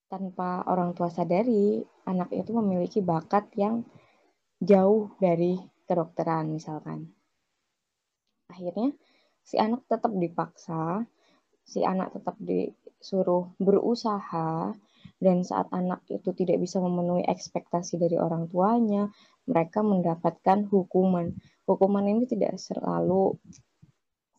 [0.07, 3.83] tanpa orang tua sadari, anak itu memiliki bakat yang
[4.57, 7.13] jauh dari kedokteran misalkan
[8.57, 8.89] akhirnya
[9.45, 11.05] si anak tetap dipaksa,
[11.61, 14.73] si anak tetap disuruh berusaha,
[15.21, 19.07] dan saat anak itu tidak bisa memenuhi ekspektasi dari orang tuanya,
[19.47, 21.31] mereka mendapatkan hukuman.
[21.63, 23.37] Hukuman ini tidak selalu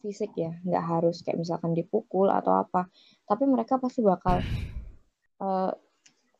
[0.05, 2.91] fisik ya, nggak harus kayak misalkan dipukul atau apa,
[3.25, 4.43] tapi mereka pasti bakal
[5.43, 5.73] uh,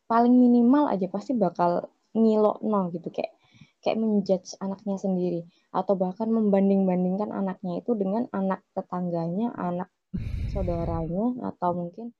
[0.09, 3.37] paling minimal aja pasti bakal ngilok no gitu kayak
[3.85, 9.93] kayak menjudge anaknya sendiri atau bahkan membanding-bandingkan anaknya itu dengan anak tetangganya, anak
[10.53, 12.11] saudaranya atau mungkin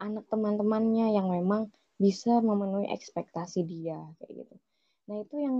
[0.00, 4.54] anak teman-temannya yang memang bisa memenuhi ekspektasi dia kayak gitu.
[5.10, 5.56] Nah, itu yang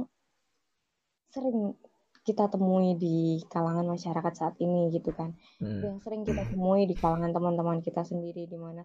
[1.31, 1.77] sering
[2.25, 5.37] kita temui di kalangan masyarakat saat ini gitu kan.
[5.61, 5.83] Hmm.
[5.85, 8.83] Yang sering kita temui di kalangan teman-teman kita sendiri di mana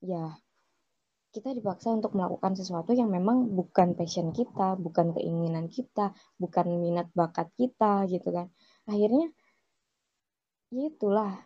[0.00, 0.32] ya
[1.30, 7.06] kita dipaksa untuk melakukan sesuatu yang memang bukan passion kita, bukan keinginan kita, bukan minat
[7.14, 8.50] bakat kita gitu kan.
[8.90, 9.30] Akhirnya
[10.74, 11.38] ya itulah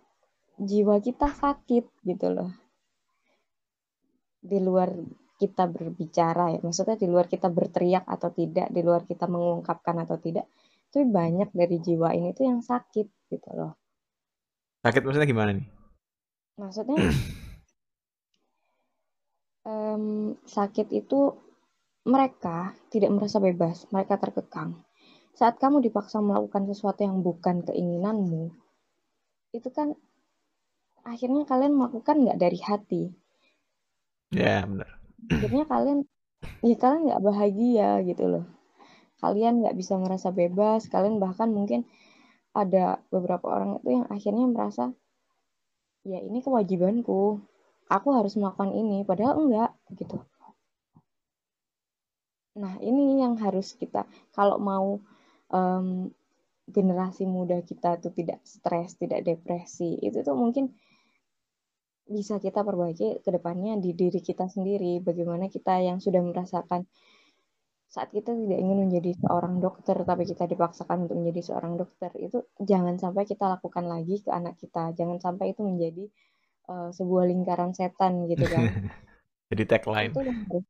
[0.56, 2.50] jiwa kita sakit gitu loh.
[4.40, 4.92] Di luar
[5.36, 10.16] kita berbicara ya, maksudnya di luar kita berteriak atau tidak, di luar kita mengungkapkan atau
[10.16, 10.48] tidak,
[10.88, 13.76] itu banyak dari jiwa ini tuh yang sakit gitu loh.
[14.80, 15.66] Sakit maksudnya gimana nih?
[16.56, 16.96] Maksudnya
[19.94, 21.38] um, sakit itu
[22.04, 24.76] mereka tidak merasa bebas, mereka terkekang.
[25.34, 28.52] Saat kamu dipaksa melakukan sesuatu yang bukan keinginanmu,
[29.56, 29.96] itu kan
[31.06, 33.02] akhirnya kalian melakukan nggak dari hati.
[34.34, 34.90] Ya yeah, benar.
[35.32, 35.98] Akhirnya kalian,
[36.60, 38.44] ya kalian nggak bahagia gitu loh.
[39.24, 41.88] Kalian nggak bisa merasa bebas, kalian bahkan mungkin
[42.52, 44.92] ada beberapa orang itu yang akhirnya merasa,
[46.04, 47.40] ya ini kewajibanku,
[47.88, 50.20] aku harus melakukan ini padahal enggak gitu.
[52.54, 55.02] Nah ini yang harus kita kalau mau
[55.50, 56.08] um,
[56.64, 60.72] generasi muda kita tuh tidak stres tidak depresi itu tuh mungkin
[62.04, 65.00] bisa kita perbaiki ke depannya di diri kita sendiri.
[65.00, 66.84] Bagaimana kita yang sudah merasakan
[67.88, 72.42] saat kita tidak ingin menjadi seorang dokter tapi kita dipaksakan untuk menjadi seorang dokter itu
[72.58, 74.92] jangan sampai kita lakukan lagi ke anak kita.
[74.98, 76.04] Jangan sampai itu menjadi
[76.68, 78.64] uh, sebuah lingkaran setan gitu kan.
[79.50, 80.12] Jadi tagline.
[80.12, 80.64] Itu yang harus,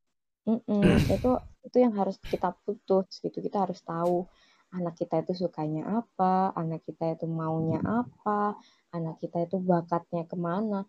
[0.45, 1.31] mm -mm, itu
[1.65, 3.37] itu yang harus kita putus gitu.
[3.41, 4.27] Kita harus tahu
[4.75, 8.59] anak kita itu sukanya apa, anak kita itu maunya apa,
[8.91, 10.83] anak kita itu bakatnya ke mana.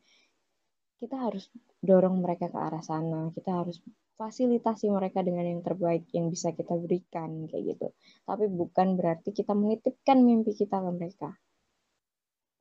[0.96, 1.52] kita harus
[1.84, 3.76] dorong mereka ke arah sana kita harus
[4.16, 7.86] fasilitasi mereka dengan yang terbaik yang bisa kita berikan kayak gitu
[8.24, 11.30] tapi bukan berarti kita menitipkan mimpi kita ke mereka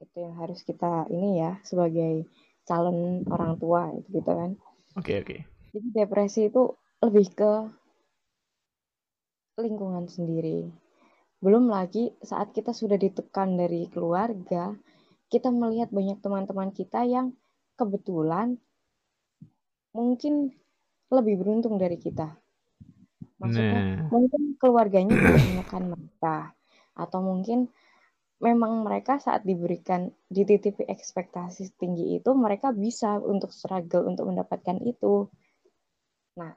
[0.06, 2.30] itu yang harus kita ini ya sebagai
[2.66, 4.52] calon orang tua gitu, gitu kan
[4.96, 5.40] oke okay, oke okay.
[5.74, 7.54] jadi depresi itu lebih ke
[9.60, 10.70] lingkungan sendiri
[11.42, 14.78] belum lagi saat kita sudah ditekan dari keluarga
[15.30, 17.34] kita melihat banyak teman-teman kita yang
[17.76, 18.56] kebetulan
[19.96, 20.52] mungkin
[21.12, 22.36] lebih beruntung dari kita.
[23.40, 24.08] Maksudnya nah.
[24.12, 26.38] mungkin keluarganya tidak menekan mereka
[26.96, 27.68] atau mungkin
[28.44, 35.32] memang mereka saat diberikan dititipi ekspektasi tinggi itu mereka bisa untuk struggle untuk mendapatkan itu.
[36.36, 36.52] Nah,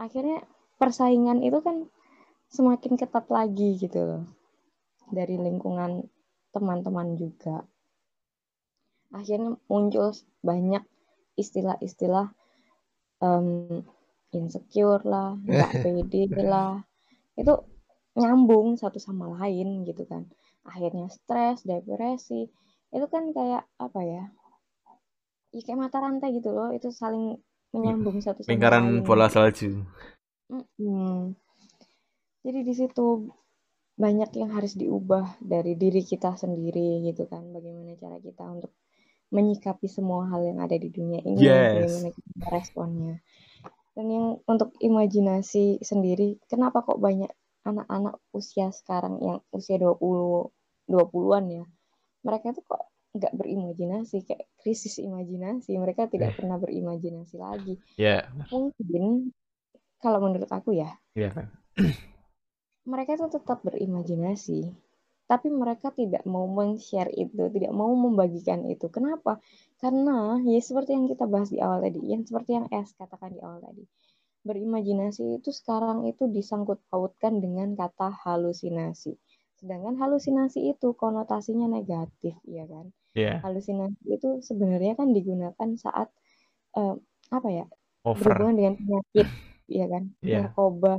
[0.00, 0.40] akhirnya
[0.80, 1.84] persaingan itu kan
[2.48, 4.24] semakin ketat lagi gitu loh.
[5.12, 6.08] Dari lingkungan
[6.50, 7.62] teman-teman juga
[9.10, 10.86] akhirnya muncul banyak
[11.34, 12.30] istilah-istilah
[13.18, 13.82] um,
[14.30, 16.82] insecure lah, nggak pede lah,
[17.34, 17.54] itu
[18.20, 20.28] nyambung satu sama lain gitu kan.
[20.68, 22.52] Akhirnya stres, depresi,
[22.92, 24.24] itu kan kayak apa ya?
[25.50, 27.40] Ya kayak mata rantai gitu loh, itu saling
[27.72, 29.06] menyambung satu sama Lingkaran lain.
[29.06, 29.82] bola salju.
[30.52, 31.16] Mm -hmm.
[32.44, 33.06] Jadi di situ
[34.00, 37.48] banyak yang harus diubah dari diri kita sendiri gitu kan.
[37.50, 38.72] Bagaimana cara kita untuk
[39.30, 41.86] menyikapi semua hal yang ada di dunia ini yes.
[41.86, 43.14] bagaimana kita responnya
[43.94, 47.30] dan yang untuk imajinasi sendiri kenapa kok banyak
[47.64, 50.00] anak-anak usia sekarang yang usia 20
[50.90, 51.64] 20-an ya
[52.26, 56.38] mereka itu kok nggak berimajinasi kayak krisis imajinasi mereka tidak yeah.
[56.38, 58.22] pernah berimajinasi lagi yeah.
[58.50, 59.34] mungkin
[59.98, 61.34] kalau menurut aku ya yeah.
[62.90, 64.70] mereka itu tetap berimajinasi
[65.30, 68.90] tapi mereka tidak mau men-share itu, tidak mau membagikan itu.
[68.90, 69.38] Kenapa?
[69.78, 73.38] Karena ya seperti yang kita bahas di awal tadi, yang seperti yang Es katakan di
[73.38, 73.86] awal tadi.
[74.40, 79.20] Berimajinasi itu sekarang itu disangkut pautkan dengan kata halusinasi.
[79.60, 82.88] Sedangkan halusinasi itu konotasinya negatif, ya kan?
[83.12, 83.44] Yeah.
[83.44, 86.08] Halusinasi itu sebenarnya kan digunakan saat
[86.72, 86.96] uh,
[87.28, 87.66] apa ya?
[88.08, 88.32] Over.
[88.32, 89.28] Berhubungan dengan penyakit,
[89.68, 90.04] ya kan?
[90.24, 90.48] Yeah.
[90.48, 90.96] Narkoba,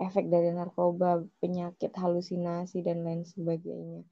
[0.00, 4.08] efek dari narkoba, penyakit halusinasi dan lain sebagainya.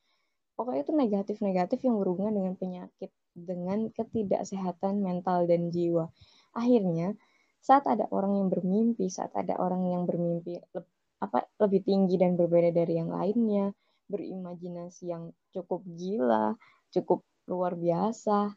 [0.53, 6.13] Pokoknya itu negatif-negatif yang berhubungan dengan penyakit, dengan ketidaksehatan mental dan jiwa.
[6.53, 7.17] Akhirnya,
[7.59, 10.83] saat ada orang yang bermimpi, saat ada orang yang bermimpi le
[11.19, 13.75] apa lebih tinggi dan berbeda dari yang lainnya,
[14.07, 16.55] berimajinasi yang cukup gila,
[16.95, 18.55] cukup luar biasa,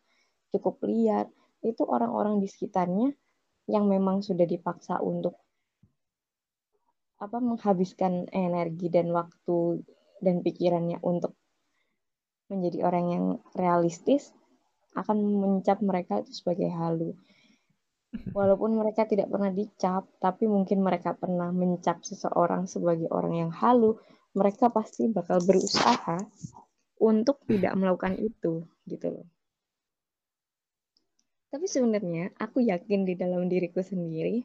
[0.53, 1.25] cukup liar,
[1.65, 3.09] itu orang-orang di sekitarnya
[3.65, 5.37] yang memang sudah dipaksa untuk
[7.21, 9.85] apa menghabiskan energi dan waktu
[10.21, 11.37] dan pikirannya untuk
[12.49, 14.33] menjadi orang yang realistis
[14.97, 17.15] akan mencap mereka itu sebagai halu.
[18.11, 23.95] Walaupun mereka tidak pernah dicap, tapi mungkin mereka pernah mencap seseorang sebagai orang yang halu,
[24.35, 26.19] mereka pasti bakal berusaha
[26.99, 29.27] untuk tidak melakukan itu, gitu loh.
[31.51, 34.43] Tapi sebenarnya aku yakin di dalam diriku sendiri,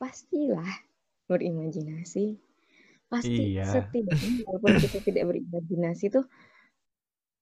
[0.00, 0.68] pastilah
[1.28, 2.36] berimajinasi
[3.12, 3.68] pasti iya.
[3.68, 6.24] setidaknya walaupun kita tidak berimajinasi tuh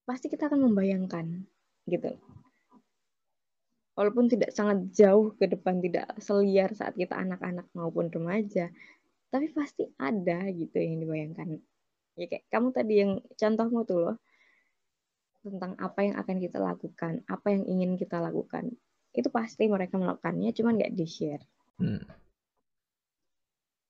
[0.03, 1.47] pasti kita akan membayangkan
[1.87, 2.19] gitu
[3.99, 8.71] walaupun tidak sangat jauh ke depan tidak seliar saat kita anak-anak maupun remaja
[9.31, 11.63] tapi pasti ada gitu yang dibayangkan.
[12.19, 14.17] Ya kayak kamu tadi yang contohmu tuh loh
[15.41, 18.75] tentang apa yang akan kita lakukan apa yang ingin kita lakukan.
[19.15, 21.43] Itu pasti mereka melakukannya cuman nggak di share
[21.79, 22.03] hmm.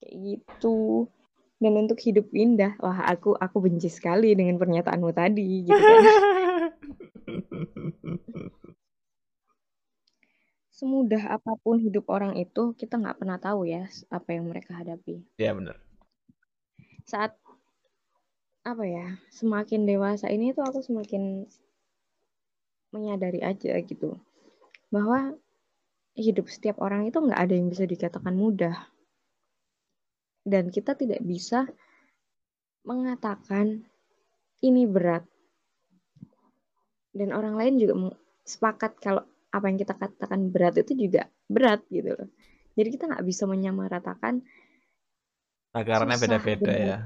[0.01, 1.09] Kayak gitu.
[1.61, 6.05] Dan untuk hidup indah wah aku aku benci sekali dengan pernyataanmu tadi gitu kan
[10.81, 15.21] semudah apa pun hidup orang itu kita nggak pernah tahu ya apa yang mereka hadapi.
[15.37, 15.77] Ya benar.
[17.05, 17.37] Saat
[18.65, 21.45] apa ya semakin dewasa ini tuh aku semakin
[22.97, 24.17] menyadari aja gitu
[24.89, 25.37] bahwa
[26.17, 28.89] hidup setiap orang itu nggak ada yang bisa dikatakan mudah.
[30.41, 31.69] Dan kita tidak bisa
[32.89, 33.85] mengatakan
[34.65, 35.29] ini berat.
[37.13, 38.17] Dan orang lain juga
[38.49, 42.31] sepakat kalau apa yang kita katakan berat itu juga berat gitu loh.
[42.79, 44.43] Jadi kita nggak bisa menyamaratakan
[45.71, 46.99] karena beda-beda ya.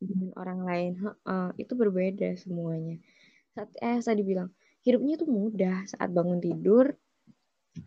[0.00, 0.92] dengan orang lain.
[1.24, 3.00] Uh, itu berbeda semuanya.
[3.56, 4.52] Saat eh saya dibilang
[4.84, 6.92] hidupnya itu mudah saat bangun tidur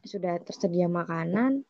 [0.06, 1.66] sudah tersedia makanan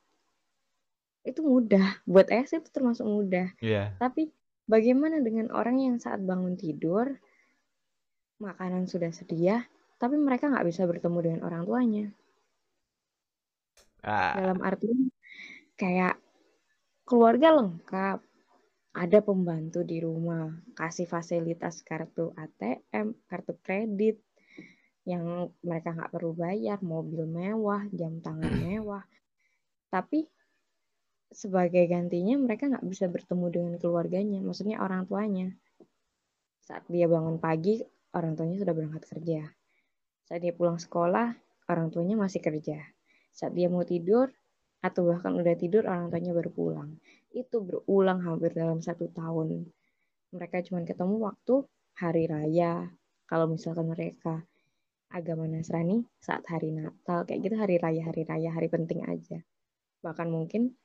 [1.27, 1.99] itu mudah.
[2.07, 3.51] Buat es itu termasuk mudah.
[3.59, 3.95] Yeah.
[3.99, 4.31] tapi
[4.63, 7.19] bagaimana dengan orang yang saat bangun tidur
[8.39, 9.67] makanan sudah sedia
[9.99, 12.07] tapi mereka nggak bisa bertemu dengan orang tuanya.
[14.03, 15.11] Ah, Dalam artian
[15.75, 16.15] kayak
[17.03, 18.19] keluarga lengkap,
[18.95, 24.19] ada pembantu di rumah, kasih fasilitas kartu ATM, kartu kredit,
[25.07, 29.03] yang mereka nggak perlu bayar, mobil mewah, jam tangan mewah.
[29.89, 30.27] Tapi
[31.29, 35.53] sebagai gantinya mereka nggak bisa bertemu dengan keluarganya, maksudnya orang tuanya.
[36.65, 37.81] Saat dia bangun pagi,
[38.13, 39.41] orang tuanya sudah berangkat kerja.
[40.29, 41.33] Saat dia pulang sekolah,
[41.69, 42.77] orang tuanya masih kerja.
[43.33, 44.29] Saat dia mau tidur,
[44.79, 46.89] atau bahkan udah tidur, orang tuanya baru pulang.
[47.35, 49.67] Itu berulang hampir dalam satu tahun.
[50.31, 51.67] Mereka cuma ketemu waktu
[51.99, 52.87] hari raya.
[53.27, 54.41] Kalau misalkan mereka
[55.11, 59.43] agama Nasrani saat hari Natal, kayak gitu hari raya, hari raya, hari penting aja.
[59.99, 60.79] Bahkan mungkin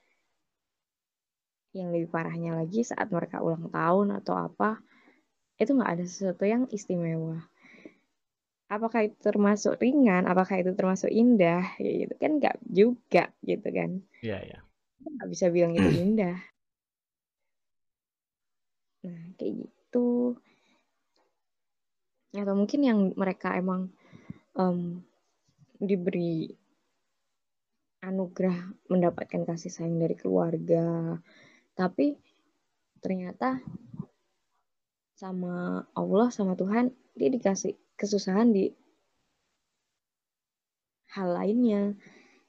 [1.74, 4.82] yang lebih parahnya lagi saat mereka ulang tahun atau apa,
[5.58, 7.46] itu nggak ada sesuatu yang istimewa
[8.68, 13.90] apakah itu termasuk ringan, apakah itu termasuk indah, ya gitu kan nggak juga gitu kan.
[14.24, 14.58] Iya, iya.
[15.04, 16.38] Nggak bisa bilang itu indah.
[19.04, 20.40] Nah, kayak gitu.
[22.34, 23.92] Atau mungkin yang mereka emang
[24.56, 25.04] um,
[25.78, 26.50] diberi
[28.04, 31.16] anugerah mendapatkan kasih sayang dari keluarga,
[31.72, 32.20] tapi
[33.00, 33.60] ternyata
[35.14, 38.70] sama Allah sama Tuhan dia dikasih kesusahan di
[41.14, 41.94] hal lainnya,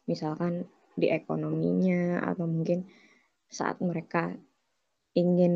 [0.10, 0.66] misalkan
[0.98, 2.88] di ekonominya atau mungkin
[3.52, 4.34] saat mereka
[5.14, 5.56] ingin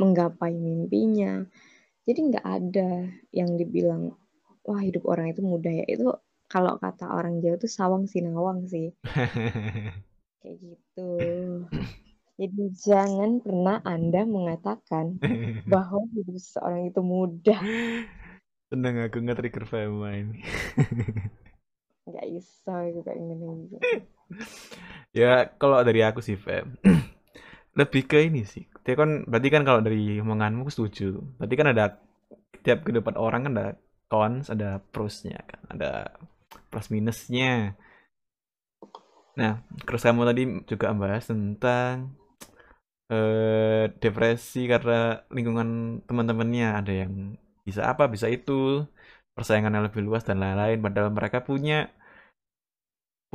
[0.00, 1.44] menggapai mimpinya.
[2.04, 4.12] Jadi nggak ada yang dibilang
[4.64, 5.86] wah hidup orang itu mudah ya.
[5.88, 6.16] Itu
[6.48, 8.92] kalau kata orang Jawa itu sawang sinawang sih.
[10.40, 11.12] Kayak gitu.
[12.34, 15.22] Jadi jangan pernah Anda mengatakan
[15.72, 17.62] bahwa hidup seseorang itu mudah.
[18.74, 20.42] Seneng aku nge-trigger Fema ini.
[22.10, 23.46] Nggak bisa itu kayak gini
[25.18, 26.74] ya kalau dari aku sih Fem
[27.78, 28.66] lebih ke ini sih.
[28.82, 31.22] Dia kan berarti kan kalau dari omonganmu aku setuju.
[31.38, 32.02] Berarti kan ada
[32.66, 33.68] tiap kehidupan orang kan ada
[34.10, 36.18] cons ada plusnya kan ada
[36.66, 37.78] plus minusnya.
[39.38, 42.18] Nah terus kamu tadi juga membahas tentang
[43.06, 46.68] eh, depresi karena lingkungan teman-temannya.
[46.82, 48.84] Ada yang bisa apa bisa itu.
[49.34, 50.78] Persaingannya lebih luas dan lain-lain.
[50.78, 51.90] Padahal mereka punya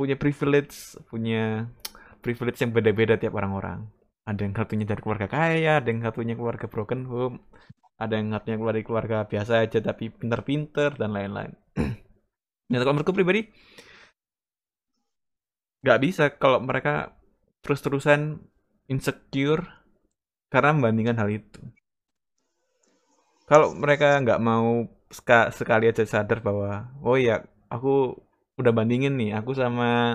[0.00, 1.68] punya privilege punya
[2.24, 3.84] privilege yang beda-beda tiap orang-orang.
[4.24, 7.36] Ada yang satunya dari keluarga kaya ada yang satunya keluarga broken home
[8.00, 11.52] ada yang satunya keluar dari keluarga biasa aja tapi pinter-pinter dan lain-lain.
[12.70, 13.50] Nah kalau menurutku pribadi
[15.82, 17.18] nggak bisa kalau mereka
[17.66, 18.38] terus-terusan
[18.86, 19.66] insecure
[20.54, 21.58] karena membandingkan hal itu
[23.50, 24.86] kalau mereka nggak mau
[25.58, 28.14] sekali aja sadar bahwa oh ya aku
[28.62, 30.14] udah bandingin nih aku sama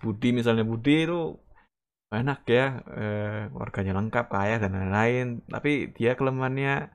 [0.00, 1.36] Budi misalnya Budi itu
[2.08, 6.88] enak ya eh, warganya lengkap kaya dan lain-lain tapi dia kelemahannya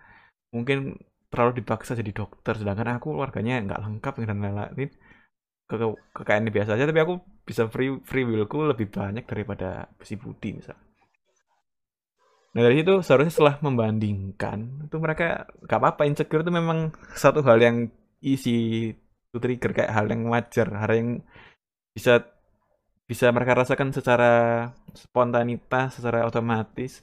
[0.49, 0.97] mungkin
[1.29, 4.89] terlalu dipaksa jadi dokter sedangkan aku warganya nggak lengkap dan lain-lain.
[5.67, 5.75] Ke
[6.15, 10.79] kekayaan biasa aja tapi aku bisa free free willku lebih banyak daripada si Budi misal
[12.57, 17.61] nah dari situ seharusnya setelah membandingkan itu mereka nggak apa-apa insecure itu memang satu hal
[17.61, 17.85] yang
[18.17, 21.09] isi itu trigger kayak hal yang wajar hal yang
[21.93, 22.25] bisa
[23.07, 27.01] bisa mereka rasakan secara spontanitas secara otomatis.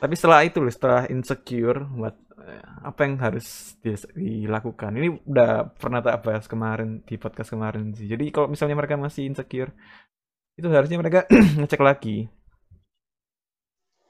[0.00, 3.76] Tapi setelah itu setelah insecure buat eh, apa yang harus
[4.16, 4.96] dilakukan.
[4.96, 8.08] Ini udah pernah tak bahas kemarin di podcast kemarin sih.
[8.08, 9.72] Jadi kalau misalnya mereka masih insecure
[10.56, 11.28] itu harusnya mereka
[11.60, 12.24] ngecek lagi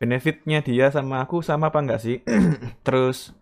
[0.00, 2.16] benefitnya dia sama aku sama apa enggak sih?
[2.86, 3.32] Terus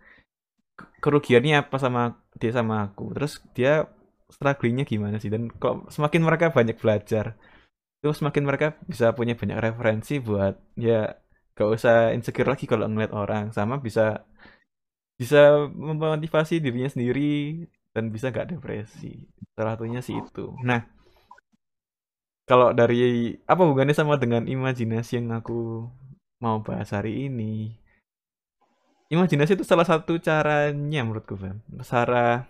[1.02, 3.14] kerugiannya apa sama dia sama aku?
[3.14, 3.72] Terus dia
[4.30, 5.30] strugglingnya gimana sih?
[5.30, 7.36] Dan kok semakin mereka banyak belajar
[8.04, 11.16] terus semakin mereka bisa punya banyak referensi buat ya
[11.56, 13.44] gak usah insecure lagi kalau ngeliat orang.
[13.56, 14.28] Sama bisa
[15.16, 17.64] bisa memotivasi dirinya sendiri
[17.96, 19.24] dan bisa gak depresi.
[19.56, 20.52] Salah satunya sih itu.
[20.60, 20.84] Nah
[22.44, 25.88] kalau dari apa hubungannya sama dengan imajinasi yang aku
[26.44, 27.72] mau bahas hari ini.
[29.08, 31.64] Imajinasi itu salah satu caranya menurutku Fem.
[31.80, 32.44] cara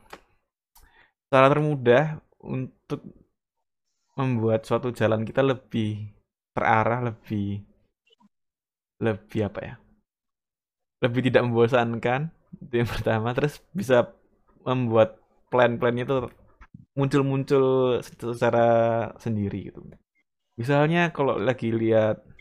[1.30, 3.07] cara termudah untuk
[4.18, 6.11] membuat suatu jalan kita lebih
[6.55, 7.62] terarah lebih
[8.99, 9.74] lebih apa ya?
[11.07, 12.34] Lebih tidak membosankan
[12.66, 13.30] itu yang pertama.
[13.30, 14.11] Terus bisa
[14.66, 15.22] membuat
[15.55, 16.26] plan-plan itu
[16.99, 18.66] muncul-muncul secara
[19.22, 19.82] sendiri gitu.
[20.55, 22.34] Misalnya kalau lagi lihat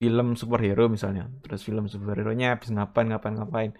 [0.00, 1.24] film superhero misalnya.
[1.44, 3.70] Terus film superhero nya habis ngapain ngapain ngapain.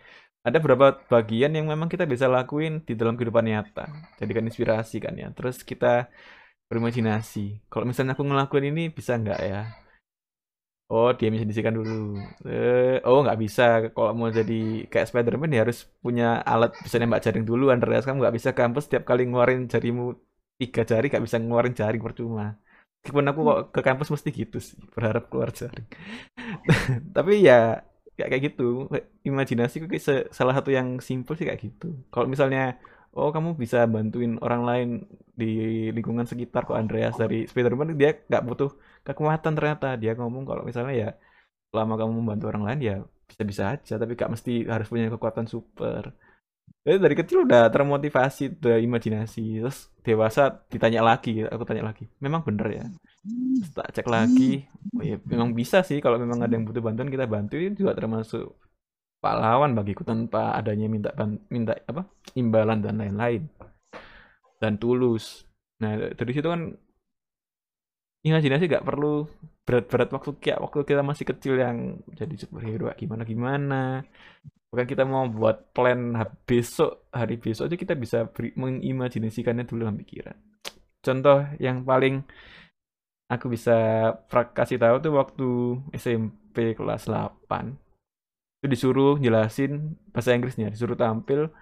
[0.47, 3.89] Ada beberapa bagian yang memang kita bisa lakuin di dalam kehidupan nyata.
[4.21, 5.29] Jadikan inspirasi kan ya.
[5.37, 6.13] Terus kita
[6.69, 7.65] berimajinasi.
[7.73, 9.61] Kalau misalnya aku ngelakuin ini bisa nggak ya?
[10.93, 11.93] Oh dia diimajinasikan dulu.
[12.49, 13.63] Eh, oh nggak bisa.
[13.95, 14.55] Kalau mau jadi
[14.93, 17.65] kayak Spiderman ya harus punya alat bisa nembak jaring dulu.
[17.75, 20.03] Andreas kamu nggak bisa kampus setiap kali ngeluarin jarimu
[20.61, 22.45] tiga jari nggak bisa ngeluarin jaring percuma
[23.05, 25.85] meskipun aku kok ke kampus mesti gitu sih berharap keluar jaring.
[27.17, 27.85] Tapi ya
[28.17, 28.89] kayak kayak gitu.
[29.29, 31.85] Imajinasi kayak salah satu yang simpel sih kayak gitu.
[32.09, 32.81] Kalau misalnya
[33.13, 34.89] oh kamu bisa bantuin orang lain
[35.37, 35.45] di
[35.93, 38.71] lingkungan sekitar kok Andreas dari Spiderman dia nggak butuh
[39.05, 39.87] kekuatan ternyata.
[40.01, 41.09] Dia ngomong kalau misalnya ya
[41.69, 42.95] selama kamu membantu orang lain ya
[43.29, 44.01] bisa-bisa aja.
[44.01, 46.17] Tapi gak mesti harus punya kekuatan super
[46.85, 52.45] jadi dari kecil udah termotivasi udah imajinasi terus dewasa ditanya lagi aku tanya lagi memang
[52.45, 52.85] bener ya?
[53.25, 54.69] Terus tak cek lagi.
[54.93, 57.57] Oh ya memang bisa sih kalau memang ada yang butuh bantuan kita bantu.
[57.57, 58.53] Itu juga termasuk
[59.25, 61.09] pahlawan bagiku tanpa adanya minta
[61.49, 62.05] minta apa
[62.37, 63.49] imbalan dan lain-lain.
[64.61, 65.49] Dan tulus.
[65.81, 66.69] Nah dari situ kan
[68.25, 69.25] imajinasi gak perlu
[69.65, 74.05] berat-berat waktu kayak waktu kita masih kecil yang jadi superhero gimana gimana
[74.75, 78.27] bukan kita mau buat plan besok hari besok aja kita bisa
[78.59, 80.35] mengimajinasikannya dulu dalam pikiran.
[80.99, 82.27] Contoh yang paling
[83.31, 84.11] aku bisa
[84.51, 85.49] kasih tahu tuh waktu
[85.95, 87.39] SMP kelas 8
[88.59, 91.55] itu disuruh jelasin bahasa Inggrisnya disuruh tampil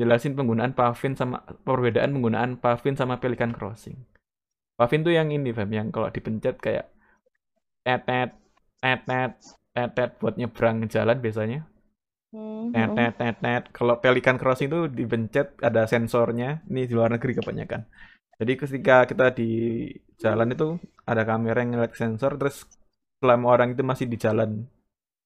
[0.00, 4.08] jelasin penggunaan pavin sama perbedaan penggunaan pavin sama pelikan crossing.
[4.80, 6.88] Pavin tuh yang ini fam yang kalau dipencet kayak
[7.84, 8.32] tetet
[8.80, 9.36] tetet
[9.76, 11.68] tetet buat nyebrang jalan biasanya
[12.74, 13.18] tetet hmm.
[13.20, 17.86] tetet kalau pelikan crossing itu dipencet ada sensornya ini di luar negeri kebanyakan
[18.34, 19.50] jadi ketika kita di
[20.18, 22.66] jalan itu ada kamera yang ngeliat sensor terus
[23.22, 24.66] selama orang itu masih di jalan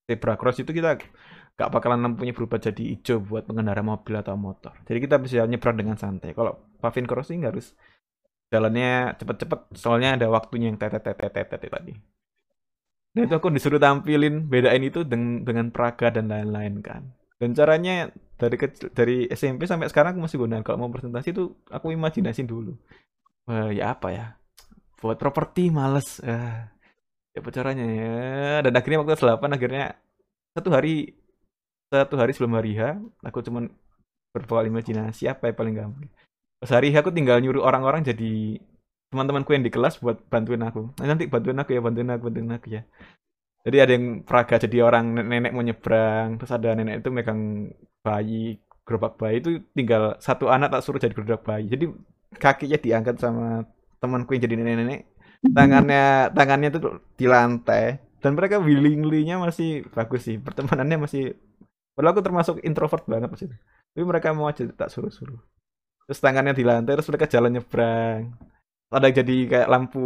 [0.09, 1.01] zebra cross itu kita
[1.59, 4.79] gak bakalan lampunya berubah jadi hijau buat pengendara mobil atau motor.
[4.87, 6.31] Jadi kita bisa nyebrang dengan santai.
[6.31, 7.75] Kalau paving crossing harus
[8.47, 11.93] jalannya cepet-cepet, soalnya ada waktunya yang tetet tetet tetet tadi.
[13.17, 17.03] Dan itu aku disuruh tampilin bedain itu dengan, dengan praga dan lain-lain kan.
[17.39, 21.55] Dan caranya dari kecil, dari SMP sampai sekarang aku masih gunakan kalau mau presentasi itu
[21.71, 22.75] aku imajinasin dulu.
[23.47, 24.27] Wah, ya apa ya?
[24.99, 26.19] Buat properti males.
[26.21, 26.67] Uh,
[27.39, 29.85] ya caranya ya dan akhirnya waktu selapan akhirnya
[30.59, 31.15] satu hari
[31.89, 33.71] satu hari sebelum hari H aku cuman
[34.35, 36.11] berbawa imajinasi apa yang paling gampang
[36.59, 38.59] pas hari H aku tinggal nyuruh orang-orang jadi
[39.09, 40.93] teman-temanku yang di kelas buat bantuin aku.
[41.01, 42.83] Nah, nanti bantuin aku ya bantuin aku bantuin aku ya.
[43.65, 48.63] Jadi ada yang praga jadi orang nenek mau nyebrang terus ada nenek itu megang bayi
[48.87, 51.67] gerobak bayi itu tinggal satu anak tak suruh jadi gerobak bayi.
[51.69, 51.85] Jadi
[52.37, 53.65] kakinya diangkat sama
[54.01, 55.01] temanku yang jadi nenek-nenek.
[55.53, 58.01] Tangannya tangannya tuh di lantai.
[58.19, 61.39] Dan mereka willingly-nya masih bagus sih pertemanannya masih
[61.95, 63.55] padahal aku termasuk introvert banget pas itu
[63.95, 65.39] tapi mereka mau aja tak suruh-suruh.
[66.07, 68.35] Terus tangannya di lantai terus mereka jalan nyebrang
[68.89, 70.05] ada jadi kayak lampu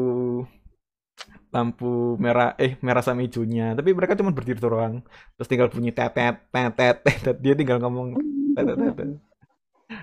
[1.52, 3.76] lampu merah eh merah sama hijaunya.
[3.78, 5.04] Tapi mereka cuma berdiri doang.
[5.36, 7.36] Terus tinggal bunyi tetet tetet tetet.
[7.44, 8.16] Dia tinggal ngomong
[8.56, 9.08] tetet tetet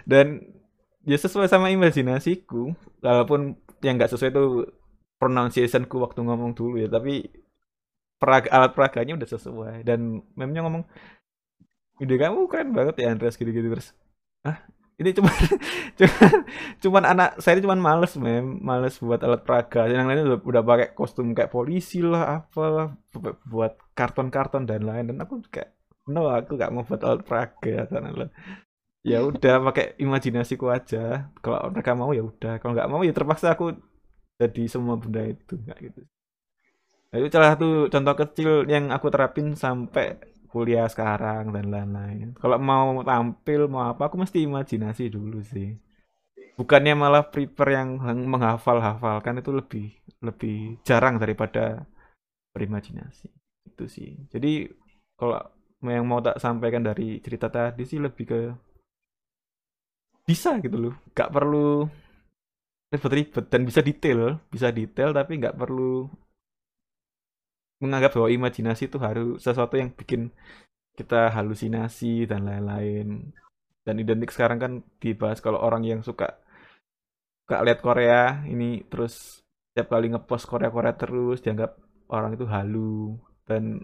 [0.05, 0.41] dan
[1.05, 4.45] ya sesuai sama imajinasiku walaupun yang nggak sesuai itu
[5.17, 7.27] pronunciationku waktu ngomong dulu ya tapi
[8.19, 9.75] peraga, alat peraganya udah sesuai.
[9.87, 10.83] Dan memnya ngomong
[11.99, 13.67] ide kamu keren banget ya Andreas gitu-gitu.
[13.67, 13.95] Terus
[14.45, 14.59] ah
[14.99, 15.31] ini cuma
[15.99, 16.31] cuman
[16.83, 18.59] cuman anak saya ini cuman males mem.
[18.59, 19.87] Males buat alat peraga.
[19.87, 22.87] Yang lainnya udah, udah pakai kostum kayak polisi lah apa lah
[23.47, 25.15] buat karton-karton dan lain.
[25.15, 25.71] Dan aku kayak
[26.11, 28.27] no aku gak mau buat alat peraga karena
[28.99, 31.31] ya udah pakai imajinasiku aja.
[31.39, 32.59] Kalau mereka mau ya udah.
[32.59, 33.79] Kalau nggak mau ya terpaksa aku
[34.35, 35.55] jadi semua benda itu.
[35.55, 36.01] Nggak gitu.
[37.09, 42.33] Nah, itu salah satu contoh kecil yang aku terapin sampai kuliah sekarang dan lain-lain.
[42.35, 45.77] Kalau mau tampil mau apa aku mesti imajinasi dulu sih.
[46.59, 51.87] Bukannya malah prepare yang menghafal-hafal kan itu lebih lebih jarang daripada
[52.51, 53.29] berimajinasi.
[53.69, 54.27] Itu sih.
[54.27, 54.67] Jadi
[55.15, 55.39] kalau
[55.85, 58.41] yang mau tak sampaikan dari cerita tadi sih lebih ke
[60.27, 60.93] bisa gitu loh.
[61.15, 61.87] Gak perlu
[62.89, 66.09] ribet-ribet dan bisa detail bisa detail tapi nggak perlu
[67.79, 70.29] menganggap bahwa imajinasi itu harus sesuatu yang bikin
[70.99, 73.31] kita halusinasi dan lain-lain.
[73.87, 76.37] Dan identik sekarang kan dibahas kalau orang yang suka
[77.47, 81.79] suka lihat Korea ini terus setiap kali ngepost Korea Korea terus dianggap
[82.11, 83.15] orang itu halu.
[83.47, 83.79] Dan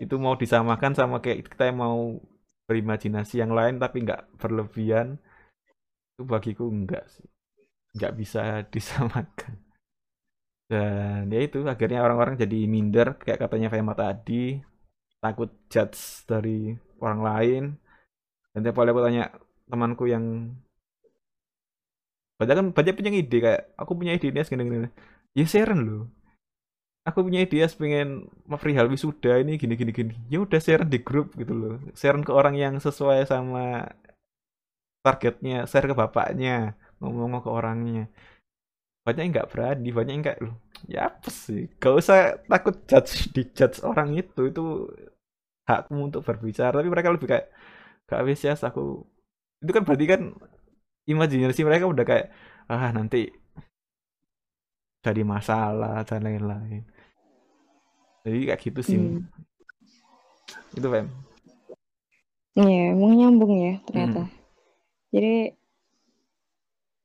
[0.00, 2.16] itu mau disamakan sama kayak kita yang mau
[2.64, 5.20] berimajinasi yang lain tapi nggak berlebihan
[6.16, 7.28] itu bagiku enggak sih.
[7.92, 8.42] Nggak bisa
[8.74, 9.67] disamakan
[10.68, 14.60] dan ya itu akhirnya orang-orang jadi minder kayak katanya Fema tadi.
[15.18, 17.62] Takut judge dari orang lain.
[18.52, 19.24] Dan tiap kali aku tanya
[19.66, 20.24] temanku yang
[22.38, 24.88] banyak kan banyak punya ide kayak aku punya ide ini gini gini
[25.34, 26.06] ya share loh.
[27.08, 30.14] Aku punya ide pengen perihal wisuda ini gini gini gini.
[30.28, 31.74] Ya udah share di grup gitu loh.
[31.96, 33.88] Share ke orang yang sesuai sama
[35.02, 38.10] targetnya share ke bapaknya ngomong ke orangnya
[39.08, 40.54] banyak yang nggak berani banyak yang kayak loh
[40.84, 44.64] ya apa sih gak usah takut judge di judge orang itu itu
[45.64, 47.48] hakmu untuk berbicara tapi mereka lebih kayak
[48.04, 49.08] gak ya aku
[49.64, 50.22] itu kan berarti kan
[51.08, 52.28] imajinasi mereka udah kayak
[52.68, 53.32] ah nanti
[55.00, 56.84] jadi masalah dan lain-lain
[58.28, 59.24] jadi kayak gitu sih hmm.
[60.76, 61.08] itu Fem
[62.58, 64.26] Iya, emang nyambung ya ternyata.
[64.26, 64.34] Hmm.
[65.14, 65.34] Jadi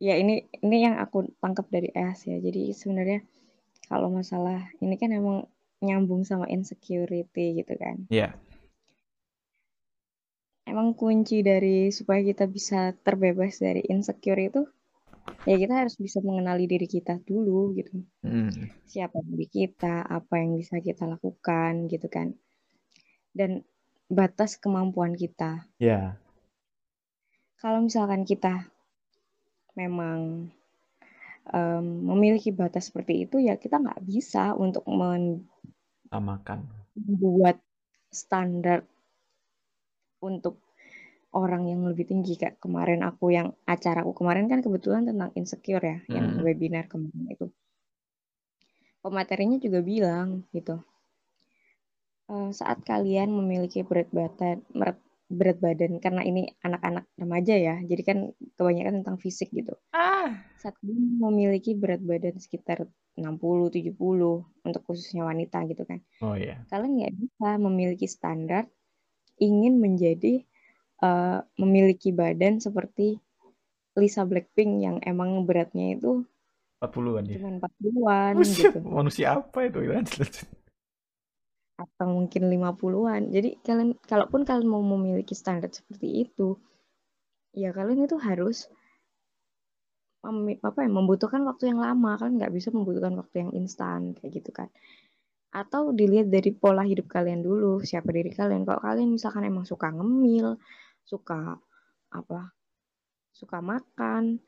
[0.04, 2.36] ya ini ini yang aku tangkap dari EAS ya.
[2.43, 3.24] Jadi sebenarnya
[3.88, 5.47] kalau masalah ini kan emang
[5.80, 8.04] nyambung sama insecurity gitu kan.
[8.12, 8.20] Iya.
[8.28, 8.34] Yeah.
[10.68, 14.64] Emang kunci dari supaya kita bisa terbebas dari insecure itu
[15.47, 18.04] ya kita harus bisa mengenali diri kita dulu gitu.
[18.24, 18.51] Hmm.
[18.88, 22.36] Siapa diri kita, apa yang bisa kita lakukan gitu kan.
[23.32, 23.64] Dan
[24.12, 25.68] batas kemampuan kita.
[25.80, 25.88] Ya.
[25.88, 26.08] Yeah.
[27.64, 28.72] Kalau misalkan kita
[29.74, 30.49] memang
[31.49, 34.86] um, memiliki batas seperti itu ya kita nggak bisa untuk
[36.09, 36.65] samakan.
[36.93, 37.57] membuat
[38.13, 38.86] standar
[40.21, 40.61] untuk
[41.34, 42.38] orang yang lebih tinggi.
[42.38, 46.13] Kayak kemarin aku yang acara aku kemarin kan kebetulan tentang insecure ya hmm.
[46.13, 47.47] yang webinar kemarin itu.
[49.03, 50.80] Pematerinya juga bilang gitu
[52.30, 54.63] uh, saat kalian memiliki berat badan
[55.34, 58.18] berat badan karena ini anak-anak remaja ya jadi kan
[58.56, 60.32] kebanyakan tentang fisik gitu ah.
[60.62, 62.86] saat ini memiliki berat badan sekitar
[63.18, 63.30] 60
[63.74, 63.94] 70
[64.66, 66.60] untuk khususnya wanita gitu kan oh iya yeah.
[66.70, 68.70] kalian nggak bisa memiliki standar
[69.42, 70.46] ingin menjadi
[71.02, 73.18] uh, memiliki badan seperti
[73.94, 76.26] Lisa Blackpink yang emang beratnya itu
[76.84, 77.36] 40-an ya.
[77.40, 78.80] Cuma 40-an gitu.
[78.84, 79.80] Manusia apa itu?
[81.74, 83.34] Atau mungkin 50-an.
[83.34, 86.57] Jadi kalian kalaupun kalian mau memiliki standar seperti itu,
[87.53, 88.69] ya kalian itu harus
[90.63, 92.15] apa ya membutuhkan waktu yang lama.
[92.21, 94.69] Kan nggak bisa membutuhkan waktu yang instan kayak gitu kan.
[95.53, 98.65] Atau dilihat dari pola hidup kalian dulu siapa diri kalian.
[98.65, 100.57] Kalau kalian misalkan emang suka ngemil
[101.03, 101.59] suka
[102.13, 102.55] apa
[103.34, 104.39] suka makan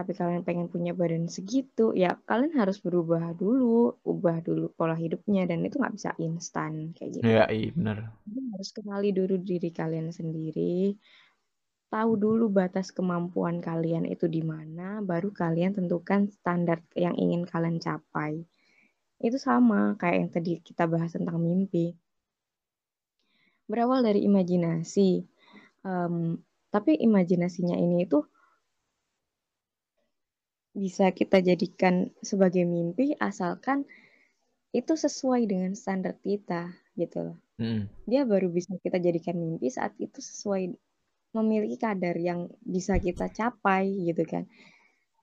[0.00, 5.44] tapi kalian pengen punya badan segitu, ya kalian harus berubah dulu, ubah dulu pola hidupnya
[5.44, 7.24] dan itu nggak bisa instan kayak gitu.
[7.28, 8.16] Iya, iya benar.
[8.24, 10.96] harus kenali dulu diri kalian sendiri,
[11.92, 17.76] tahu dulu batas kemampuan kalian itu di mana, baru kalian tentukan standar yang ingin kalian
[17.76, 18.40] capai.
[19.20, 21.92] Itu sama kayak yang tadi kita bahas tentang mimpi.
[23.68, 25.28] Berawal dari imajinasi,
[25.84, 26.40] um,
[26.72, 28.24] tapi imajinasinya ini itu
[30.70, 33.82] bisa kita jadikan sebagai mimpi asalkan
[34.70, 37.38] itu sesuai dengan standar kita gitu loh.
[37.58, 37.90] Hmm.
[38.06, 40.70] Dia baru bisa kita jadikan mimpi saat itu sesuai
[41.34, 44.46] memiliki kadar yang bisa kita capai gitu kan.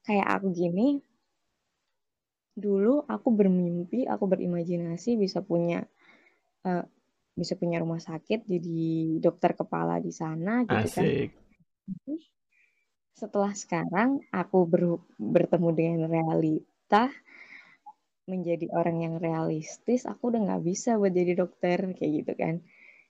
[0.03, 0.99] Kayak aku gini,
[2.55, 5.87] dulu aku bermimpi, aku berimajinasi bisa punya
[6.67, 6.83] uh,
[7.37, 8.83] bisa punya rumah sakit jadi
[9.23, 11.05] dokter kepala di sana gitu kan.
[11.07, 11.29] Asik.
[12.03, 12.36] kan
[13.17, 17.09] setelah sekarang aku ber, bertemu dengan realita
[18.29, 22.55] menjadi orang yang realistis aku udah nggak bisa buat jadi dokter kayak gitu kan.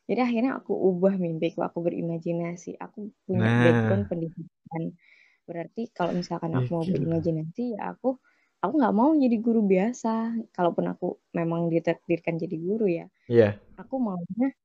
[0.08, 2.80] Jadi akhirnya aku ubah mimpiku aku berimajinasi.
[2.80, 3.60] Aku punya nah.
[3.68, 4.84] background pendidikan.
[5.44, 8.16] Berarti kalau misalkan aku mau berimajinasi ya aku
[8.64, 10.40] aku nggak mau jadi guru biasa.
[10.56, 13.60] Kalaupun aku memang ditakdirkan jadi guru ya yeah.
[13.76, 14.56] aku maunya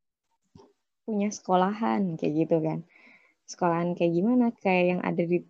[1.02, 2.86] punya sekolahan kayak gitu kan
[3.46, 5.42] sekolahan kayak gimana kayak yang ada di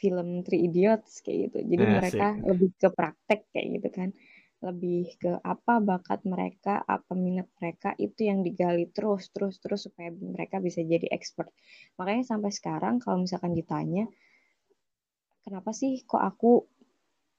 [0.00, 1.58] film Three Idiots kayak gitu.
[1.76, 4.08] Jadi mereka lebih ke praktek kayak gitu kan.
[4.60, 10.08] Lebih ke apa bakat mereka apa minat mereka itu yang digali terus terus terus supaya
[10.12, 11.52] mereka bisa jadi expert.
[12.00, 14.08] Makanya sampai sekarang kalau misalkan ditanya
[15.44, 16.64] kenapa sih kok aku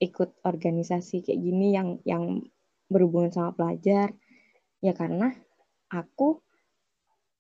[0.02, 2.42] ikut organisasi kayak gini yang yang
[2.90, 4.14] berhubungan sama pelajar?
[4.82, 5.34] Ya karena
[5.94, 6.42] aku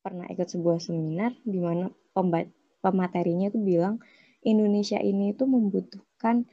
[0.02, 1.90] pernah ikut sebuah seminar di mana
[2.82, 4.02] pematerinya tuh bilang
[4.42, 6.46] Indonesia ini tuh membutuhkan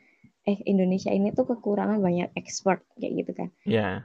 [0.48, 3.48] eh Indonesia ini tuh kekurangan banyak expert kayak gitu kan.
[3.68, 3.80] Iya.
[3.80, 3.96] Yeah.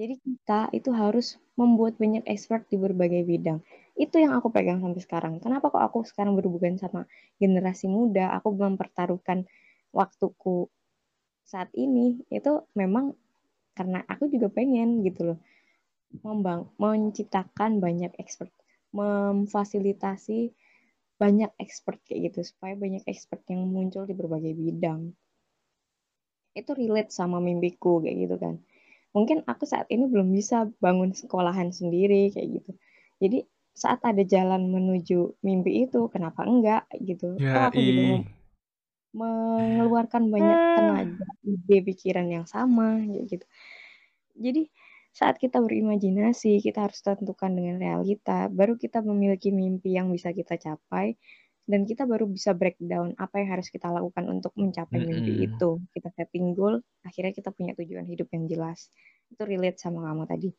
[0.00, 3.60] Jadi kita itu harus membuat banyak expert di berbagai bidang.
[4.00, 5.32] Itu yang aku pegang sampai sekarang.
[5.44, 7.04] Kenapa kok aku sekarang berhubungan sama
[7.36, 9.44] generasi muda, aku mempertaruhkan
[9.92, 10.72] waktuku
[11.44, 13.12] saat ini itu memang
[13.74, 15.38] karena aku juga pengen gitu loh
[16.22, 18.54] membang menciptakan banyak expert
[18.94, 20.54] memfasilitasi
[21.20, 25.12] banyak expert kayak gitu supaya banyak expert yang muncul di berbagai bidang.
[26.56, 28.54] Itu relate sama mimpiku kayak gitu kan.
[29.12, 32.70] Mungkin aku saat ini belum bisa bangun sekolahan sendiri kayak gitu.
[33.20, 33.38] Jadi
[33.76, 37.36] saat ada jalan menuju mimpi itu kenapa enggak gitu.
[37.36, 38.20] Ya aku juga mau
[39.10, 43.44] mengeluarkan banyak tenaga ide pikiran yang sama gitu.
[44.38, 44.70] Jadi
[45.10, 50.54] saat kita berimajinasi, kita harus tentukan dengan realita, baru kita memiliki mimpi yang bisa kita
[50.54, 51.18] capai,
[51.70, 55.10] dan kita baru bisa breakdown apa yang harus kita lakukan untuk mencapai mm -hmm.
[55.10, 55.70] mimpi itu.
[55.94, 58.90] Kita setting goal, akhirnya kita punya tujuan hidup yang jelas.
[59.30, 60.50] Itu relate sama kamu tadi.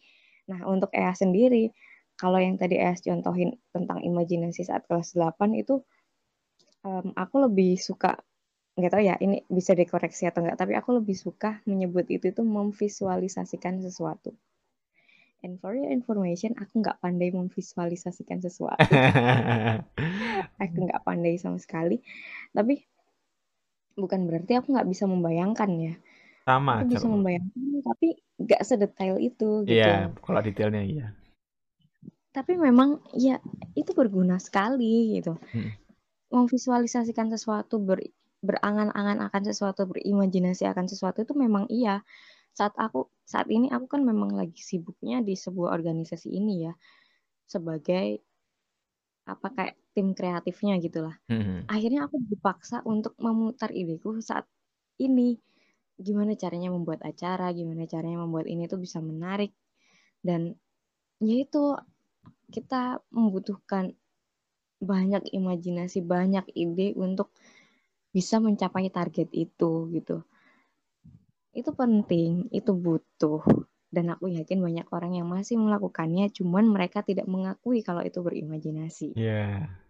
[0.48, 1.72] Nah, untuk EA sendiri,
[2.16, 5.84] kalau yang tadi EA contohin tentang imajinasi saat kelas 8 itu,
[6.88, 8.20] um, aku lebih suka
[8.72, 12.42] nggak tahu ya ini bisa dikoreksi atau enggak tapi aku lebih suka menyebut itu itu
[12.42, 14.32] memvisualisasikan sesuatu.
[15.42, 18.78] And for your information aku nggak pandai memvisualisasikan sesuatu.
[20.62, 21.98] Aku nggak pandai sama sekali.
[22.54, 22.78] Tapi
[23.98, 25.94] bukan berarti aku nggak bisa membayangkan ya.
[26.46, 29.74] Sama aku bisa membayangkan tapi nggak sedetail itu gitu.
[29.74, 31.08] Iya kalau detailnya iya.
[32.30, 33.42] Tapi memang ya
[33.74, 35.36] itu berguna sekali gitu.
[35.52, 35.74] Hmm.
[36.32, 38.00] memvisualisasikan sesuatu ber
[38.42, 42.02] berangan-angan akan sesuatu, berimajinasi akan sesuatu itu memang iya.
[42.52, 46.74] Saat aku saat ini aku kan memang lagi sibuknya di sebuah organisasi ini ya
[47.48, 48.20] sebagai
[49.24, 51.16] apa kayak tim kreatifnya gitulah.
[51.32, 51.72] Mm-hmm.
[51.72, 54.44] Akhirnya aku dipaksa untuk memutar ideku saat
[55.00, 55.40] ini
[56.02, 59.54] gimana caranya membuat acara, gimana caranya membuat ini tuh bisa menarik
[60.26, 60.58] dan
[61.22, 61.78] yaitu
[62.50, 63.94] kita membutuhkan
[64.82, 67.30] banyak imajinasi, banyak ide untuk
[68.12, 70.24] bisa mencapai target itu gitu.
[71.52, 73.44] Itu penting, itu butuh.
[73.92, 79.20] Dan aku yakin banyak orang yang masih melakukannya, cuman mereka tidak mengakui kalau itu berimajinasi.
[79.20, 79.68] Iya.
[79.68, 79.82] Yeah.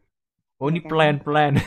[0.57, 1.57] Oh ini plan-plan.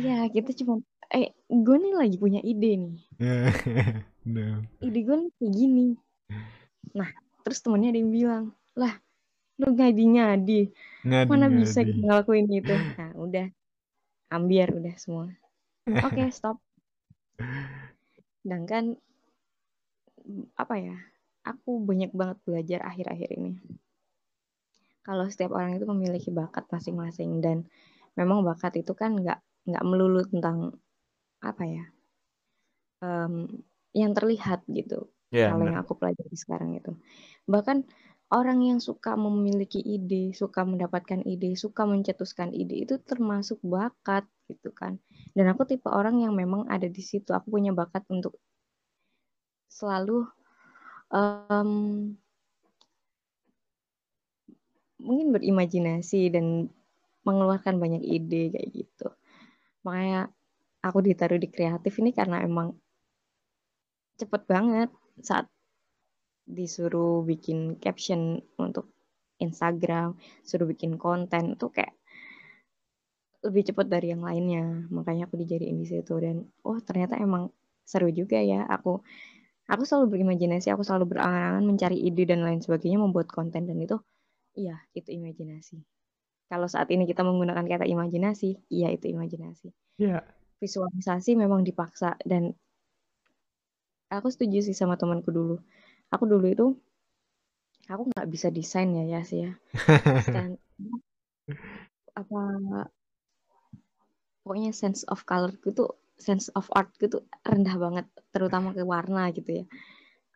[0.00, 0.80] Iya, kita cuma,
[1.12, 2.96] eh, gue nih lagi punya ide nih.
[4.32, 4.64] no.
[4.80, 5.86] Ide gue nih kayak gini.
[6.96, 7.10] Nah,
[7.44, 8.44] terus temennya ada yang bilang,
[8.78, 8.96] lah,
[9.60, 10.72] lu ngadi-ngadi,
[11.28, 12.72] mana bisa ngelakuin itu.
[12.96, 13.46] Nah, udah,
[14.30, 15.26] ambiar udah semua.
[15.90, 16.56] Oke okay, stop.
[18.40, 18.96] Sedangkan
[20.54, 20.96] apa ya
[21.42, 23.52] aku banyak banget belajar akhir-akhir ini.
[25.02, 27.66] Kalau setiap orang itu memiliki bakat masing-masing dan
[28.14, 30.76] memang bakat itu kan nggak nggak melulu tentang
[31.40, 31.84] apa ya
[33.00, 33.48] um,
[33.96, 35.08] yang terlihat gitu.
[35.30, 36.92] Yeah, kalau yang aku pelajari sekarang itu.
[37.46, 37.86] Bahkan
[38.30, 44.70] orang yang suka memiliki ide, suka mendapatkan ide, suka mencetuskan ide itu termasuk bakat gitu
[44.70, 45.02] kan.
[45.34, 47.34] Dan aku tipe orang yang memang ada di situ.
[47.34, 48.38] Aku punya bakat untuk
[49.70, 50.26] selalu
[51.10, 51.70] um,
[55.02, 56.70] mungkin berimajinasi dan
[57.26, 59.08] mengeluarkan banyak ide kayak gitu.
[59.82, 60.30] Makanya
[60.80, 62.78] aku ditaruh di kreatif ini karena emang
[64.20, 64.88] cepet banget
[65.24, 65.48] saat
[66.50, 68.90] disuruh bikin caption untuk
[69.40, 71.96] Instagram, suruh bikin konten itu kayak
[73.40, 74.84] lebih cepat dari yang lainnya.
[74.92, 77.48] Makanya aku dijadiin di situ dan oh ternyata emang
[77.88, 78.68] seru juga ya.
[78.68, 79.00] Aku
[79.70, 83.96] aku selalu berimajinasi, aku selalu berangan-angan mencari ide dan lain sebagainya membuat konten dan itu
[84.58, 85.80] iya itu imajinasi.
[86.50, 89.70] Kalau saat ini kita menggunakan kata imajinasi, iya itu imajinasi.
[90.02, 90.26] Yeah.
[90.58, 92.52] Visualisasi memang dipaksa dan
[94.10, 95.62] aku setuju sih sama temanku dulu
[96.10, 96.66] aku dulu itu
[97.90, 99.52] aku nggak bisa desain ya ya sih ya.
[100.22, 100.54] Stand,
[102.14, 102.42] apa
[104.42, 105.90] pokoknya sense of color gitu
[106.20, 109.64] sense of art gitu rendah banget terutama ke warna gitu ya.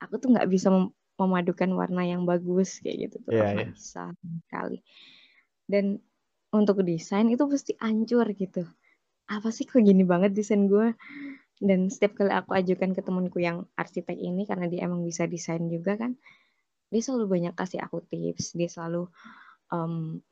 [0.03, 3.39] Aku tuh nggak bisa mem memadukan warna yang bagus kayak gitu tuh.
[3.39, 3.70] Yeah, yeah.
[3.70, 4.03] bisa
[4.51, 4.83] sekali.
[5.70, 6.03] Dan
[6.51, 8.66] untuk desain itu pasti hancur gitu.
[9.31, 10.91] Apa sih kok gini banget desain gue
[11.62, 15.62] dan setiap kali aku ajukan ke temanku yang arsitek ini karena dia emang bisa desain
[15.70, 16.18] juga kan
[16.94, 18.55] dia selalu banyak kasih aku tips.
[18.55, 19.11] Dia selalu
[19.74, 20.22] um,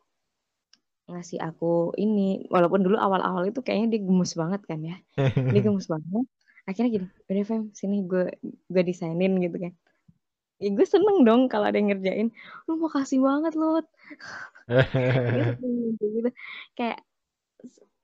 [1.10, 2.46] ngasih aku ini.
[2.46, 4.96] Walaupun dulu awal-awal itu kayaknya dia gemes banget kan ya.
[5.18, 6.26] Dia gemes banget.
[6.62, 8.30] Akhirnya gini udah Fem sini gue
[8.70, 9.74] gue desainin gitu kan.
[10.62, 12.30] Ya gue seneng dong kalau ada yang ngerjain.
[12.70, 13.82] Lu makasih banget loh
[15.98, 16.30] gitu.
[16.78, 17.02] Kayak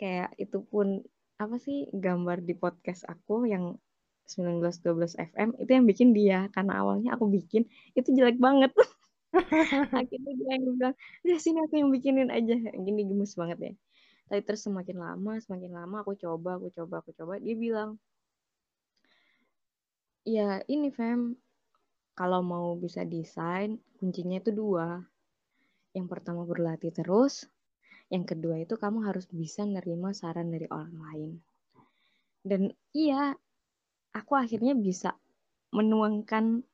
[0.03, 1.07] kayak itu pun
[1.39, 3.79] apa sih gambar di podcast aku yang
[4.29, 7.65] 1912 FM itu yang bikin dia karena awalnya aku bikin
[7.97, 8.75] itu jelek banget.
[9.99, 12.59] Akhirnya dia yang bilang udah sini aku yang bikinin aja.
[12.77, 13.73] Gini gemes banget ya.
[14.29, 17.97] Tapi terus semakin lama semakin lama aku coba aku coba aku coba dia bilang
[20.29, 21.33] ya ini fam
[22.13, 25.01] kalau mau bisa desain kuncinya itu dua.
[25.97, 27.49] Yang pertama berlatih terus
[28.09, 31.31] Yang kedua itu kamu harus bisa nerima saran dari orang lain.
[32.41, 33.37] Dan iya,
[34.17, 35.13] aku akhirnya bisa
[35.77, 36.65] menuangkan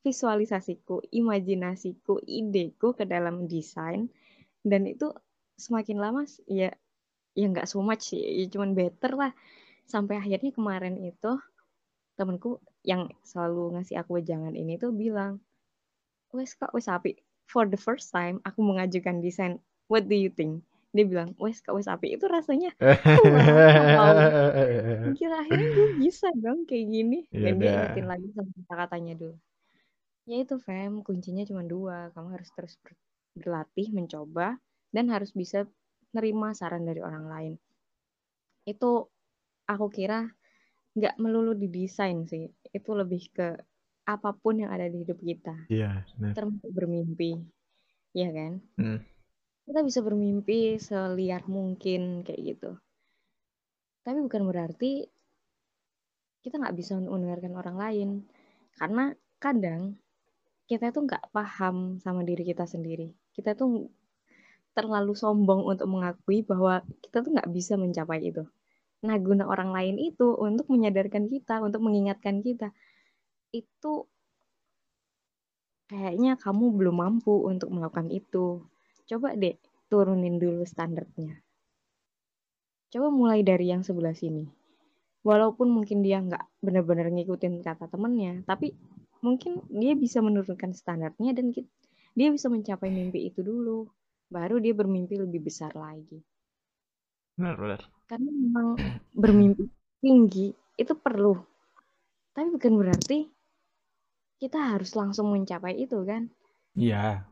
[0.00, 4.08] visualisasiku, imajinasiku, ideku ke dalam desain
[4.64, 5.12] dan itu
[5.60, 6.72] semakin lama ya
[7.36, 9.32] ya nggak so much sih, ya cuman better lah.
[9.84, 11.36] Sampai akhirnya kemarin itu
[12.14, 15.42] temenku yang selalu ngasih aku wejangan ini tuh bilang,
[16.32, 17.18] wes kak wes api.
[17.50, 19.58] For the first time aku mengajukan desain,
[19.92, 20.52] what do you think?
[20.96, 22.06] Dia bilang, wes kak wes api.
[22.16, 22.70] Itu rasanya.
[25.18, 27.16] Kira akhirnya gue bisa dong kayak gini.
[27.32, 29.36] Ya Dan dia ingetin lagi sama kata-katanya dulu.
[30.30, 31.96] Ya itu Fem, kuncinya cuma dua.
[32.14, 33.00] Kamu harus terus ber-
[33.38, 34.46] berlatih, mencoba,
[34.94, 35.58] dan harus bisa
[36.16, 37.52] nerima saran dari orang lain.
[38.72, 38.90] Itu
[39.72, 40.18] aku kira
[40.96, 42.44] nggak melulu di desain sih.
[42.78, 43.46] Itu lebih ke
[44.14, 45.54] apa pun yang ada di hidup kita.
[45.72, 46.32] Iya, benar.
[46.36, 47.30] Termasuk bermimpi.
[48.18, 48.52] Iya kan?
[48.78, 48.98] Hmm.
[49.70, 52.74] Kita bisa bermimpi seliar mungkin kayak gitu.
[54.02, 55.06] Tapi bukan berarti
[56.42, 58.08] kita nggak bisa mendengarkan orang lain.
[58.74, 59.94] Karena kadang
[60.66, 63.14] kita tuh nggak paham sama diri kita sendiri.
[63.30, 63.86] Kita tuh
[64.74, 68.42] terlalu sombong untuk mengakui bahwa kita tuh nggak bisa mencapai itu.
[69.06, 72.74] Nah, guna orang lain itu untuk menyadarkan kita, untuk mengingatkan kita,
[73.54, 74.06] itu
[75.90, 78.66] kayaknya kamu belum mampu untuk melakukan itu.
[79.10, 79.58] Coba deh
[79.90, 81.42] turunin dulu standarnya.
[82.94, 84.46] Coba mulai dari yang sebelah sini.
[85.26, 88.70] Walaupun mungkin dia nggak benar-benar ngikutin kata temennya, tapi
[89.18, 91.50] mungkin dia bisa menurunkan standarnya dan
[92.14, 93.90] dia bisa mencapai mimpi itu dulu.
[94.30, 96.22] Baru dia bermimpi lebih besar lagi.
[97.34, 97.80] Benar, benar.
[98.06, 98.78] Karena memang
[99.10, 99.66] bermimpi
[99.98, 101.34] tinggi itu perlu.
[102.30, 103.26] Tapi bukan berarti
[104.38, 106.30] kita harus langsung mencapai itu kan.
[106.78, 107.26] Iya.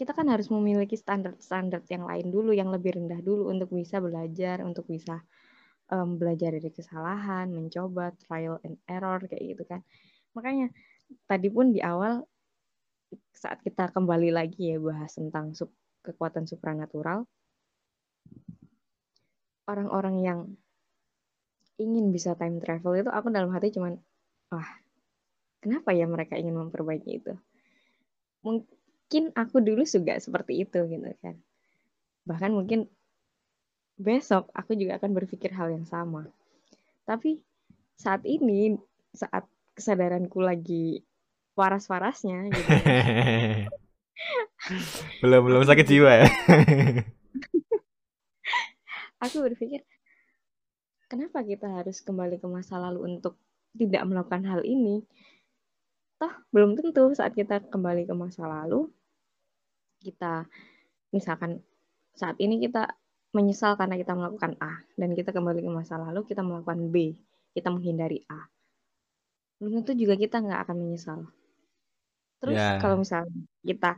[0.00, 4.64] Kita kan harus memiliki standar-standar yang lain dulu, yang lebih rendah dulu untuk bisa belajar,
[4.64, 5.20] untuk bisa
[5.92, 9.84] em, belajar dari kesalahan, mencoba trial and error kayak gitu kan.
[10.32, 10.72] Makanya
[11.28, 12.24] tadi pun di awal
[13.36, 15.68] saat kita kembali lagi ya bahas tentang sub,
[16.00, 17.28] kekuatan supranatural,
[19.68, 20.40] orang-orang yang
[21.80, 23.96] ingin bisa time travel itu aku dalam hati cuman
[24.52, 24.70] wah
[25.64, 27.32] kenapa ya mereka ingin memperbaiki itu
[28.44, 28.79] mungkin
[29.34, 31.34] aku dulu juga seperti itu gitu kan.
[32.26, 32.86] Bahkan mungkin
[34.00, 36.30] besok aku juga akan berpikir hal yang sama.
[37.04, 37.42] Tapi
[38.00, 38.78] saat ini
[39.12, 39.44] saat
[39.76, 41.04] kesadaranku lagi
[41.58, 43.66] waras-warasnya gitu ya,
[45.20, 46.28] belum belum sakit jiwa ya.
[49.24, 49.84] aku berpikir
[51.10, 53.36] kenapa kita harus kembali ke masa lalu untuk
[53.76, 55.04] tidak melakukan hal ini?
[56.16, 58.88] Toh belum tentu saat kita kembali ke masa lalu
[60.06, 60.32] kita
[61.16, 61.52] misalkan
[62.20, 62.82] saat ini kita
[63.36, 66.96] menyesal karena kita melakukan A dan kita kembali ke masa lalu kita melakukan B
[67.56, 68.40] kita menghindari A.
[69.58, 71.20] Belum tentu juga kita nggak akan menyesal.
[72.40, 72.78] Terus Ya.
[72.80, 73.90] kalau misalnya kita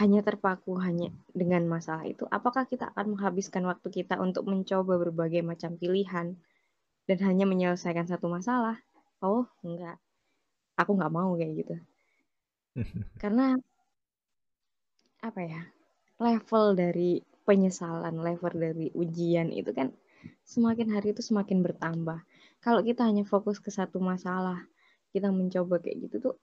[0.00, 1.08] hanya terpaku hanya
[1.40, 6.26] dengan masalah itu apakah kita akan menghabiskan waktu kita untuk mencoba berbagai macam pilihan
[7.08, 8.76] dan hanya menyelesaikan satu masalah?
[9.28, 9.96] Oh enggak
[10.80, 11.74] aku nggak mau kayak gitu.
[13.20, 13.54] Karena
[15.20, 15.62] apa ya
[16.20, 19.92] level dari penyesalan level dari ujian itu kan
[20.44, 22.20] semakin hari itu semakin bertambah.
[22.60, 24.68] Kalau kita hanya fokus ke satu masalah
[25.10, 26.34] kita mencoba kayak gitu tuh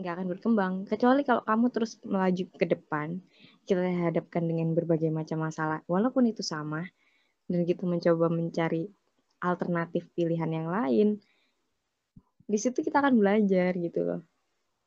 [0.00, 0.72] nggak akan berkembang.
[0.88, 3.20] Kecuali kalau kamu terus melaju ke depan
[3.68, 6.88] kita hadapkan dengan berbagai macam masalah walaupun itu sama
[7.46, 8.88] dan kita mencoba mencari
[9.40, 11.08] alternatif pilihan yang lain
[12.50, 14.20] di situ kita akan belajar gitu loh.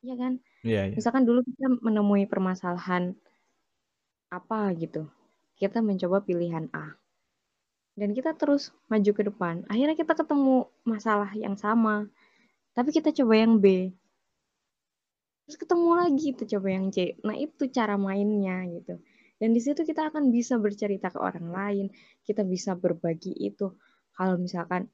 [0.04, 0.32] Iya kan
[0.64, 0.94] Iya, iya.
[0.96, 3.12] misalkan dulu kita menemui permasalahan
[4.32, 5.06] apa gitu.
[5.60, 6.96] Kita mencoba pilihan A.
[7.94, 9.54] Dan kita terus maju ke depan.
[9.70, 12.08] Akhirnya kita ketemu masalah yang sama.
[12.74, 13.94] Tapi kita coba yang B.
[15.46, 17.14] Terus ketemu lagi kita coba yang C.
[17.22, 18.98] Nah itu cara mainnya gitu.
[19.38, 21.86] Dan di situ kita akan bisa bercerita ke orang lain.
[22.26, 23.70] Kita bisa berbagi itu.
[24.16, 24.88] Kalau misalkan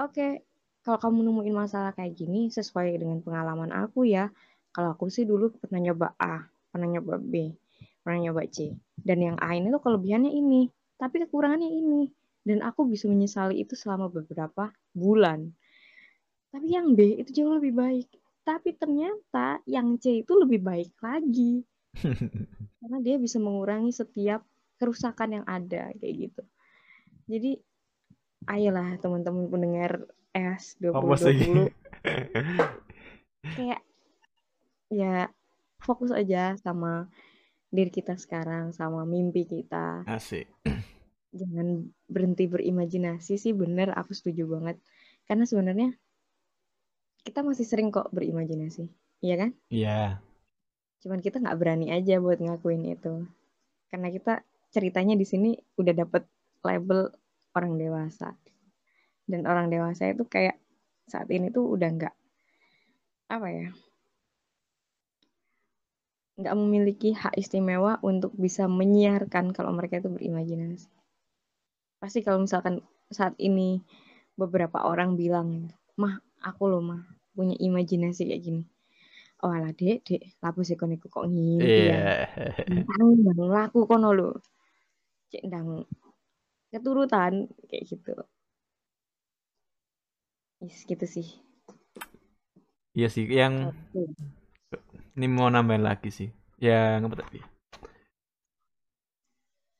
[0.00, 0.42] oke
[0.80, 4.32] kalau kamu nemuin masalah kayak gini sesuai dengan pengalaman aku ya
[4.70, 7.50] kalau aku sih dulu pernah nyoba A pernah nyoba B
[8.00, 8.72] pernah nyoba C.
[8.96, 12.02] Dan yang A ini tuh kelebihannya ini tapi kekurangannya ini.
[12.40, 15.52] Dan aku bisa menyesali itu selama beberapa bulan.
[16.50, 18.08] Tapi yang B itu jauh lebih baik.
[18.42, 21.62] Tapi ternyata yang C itu lebih baik lagi.
[22.80, 24.40] Karena dia bisa mengurangi setiap
[24.80, 26.42] kerusakan yang ada kayak gitu.
[27.28, 27.60] Jadi
[28.48, 31.36] ayolah teman-teman pendengar S Apa sih?
[31.36, 31.68] 2020
[33.56, 33.80] kayak
[34.90, 35.30] ya
[35.80, 37.08] fokus aja sama
[37.70, 40.04] diri kita sekarang sama mimpi kita.
[40.04, 40.50] Asik.
[41.30, 44.76] Jangan berhenti berimajinasi sih bener aku setuju banget.
[45.30, 45.94] Karena sebenarnya
[47.22, 48.90] kita masih sering kok berimajinasi,
[49.22, 49.50] iya kan?
[49.70, 50.18] Iya.
[51.00, 53.30] Cuman kita nggak berani aja buat ngakuin itu.
[53.86, 54.42] Karena kita
[54.74, 56.26] ceritanya di sini udah dapet
[56.66, 57.14] label
[57.54, 58.34] orang dewasa.
[59.30, 60.58] Dan orang dewasa itu kayak
[61.06, 62.14] saat ini tuh udah nggak
[63.30, 63.70] apa ya
[66.40, 70.88] nggak memiliki hak istimewa untuk bisa menyiarkan kalau mereka itu berimajinasi.
[72.00, 72.80] Pasti kalau misalkan
[73.12, 73.84] saat ini
[74.32, 75.68] beberapa orang bilang,
[76.00, 77.04] mah aku loh mah
[77.36, 78.62] punya imajinasi kayak gini.
[79.44, 82.00] Oh alah dek, dek, lapu sih kok kok ngimpi ya.
[82.64, 84.40] Ndang ndang laku kono lo.
[85.28, 85.84] Cek ndang
[86.72, 88.16] keturutan kayak gitu.
[90.60, 91.40] Yes, gitu sih.
[92.92, 93.72] Iya sih, yang.
[95.20, 96.28] Ini mau nambahin lagi sih.
[96.64, 97.40] Yang apa tadi?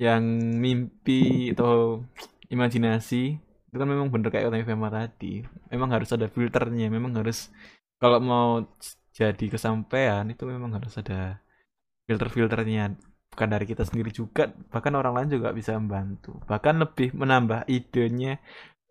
[0.00, 0.24] Yang
[0.64, 2.00] mimpi atau
[2.48, 3.22] imajinasi
[3.70, 5.44] itu kan memang bener kayak kata Fema tadi.
[5.72, 7.52] Memang harus ada filternya, memang harus
[8.00, 8.48] kalau mau
[9.12, 11.38] jadi kesampaian itu memang harus ada
[12.08, 12.96] filter-filternya
[13.32, 18.38] bukan dari kita sendiri juga bahkan orang lain juga bisa membantu bahkan lebih menambah idenya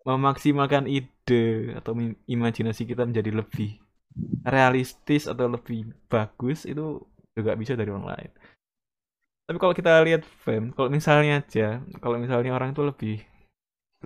[0.08, 3.80] memaksimalkan ide atau im- imajinasi kita menjadi lebih
[4.56, 5.80] realistis atau lebih
[6.12, 7.04] bagus itu
[7.38, 8.32] juga bisa dari orang lain.
[9.48, 11.68] Tapi kalau kita lihat fam kalau misalnya aja
[12.04, 13.14] kalau misalnya orang itu lebih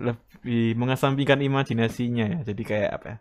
[0.06, 2.38] lebih mengesampingkan imajinasinya ya.
[2.48, 3.16] Jadi kayak apa ya?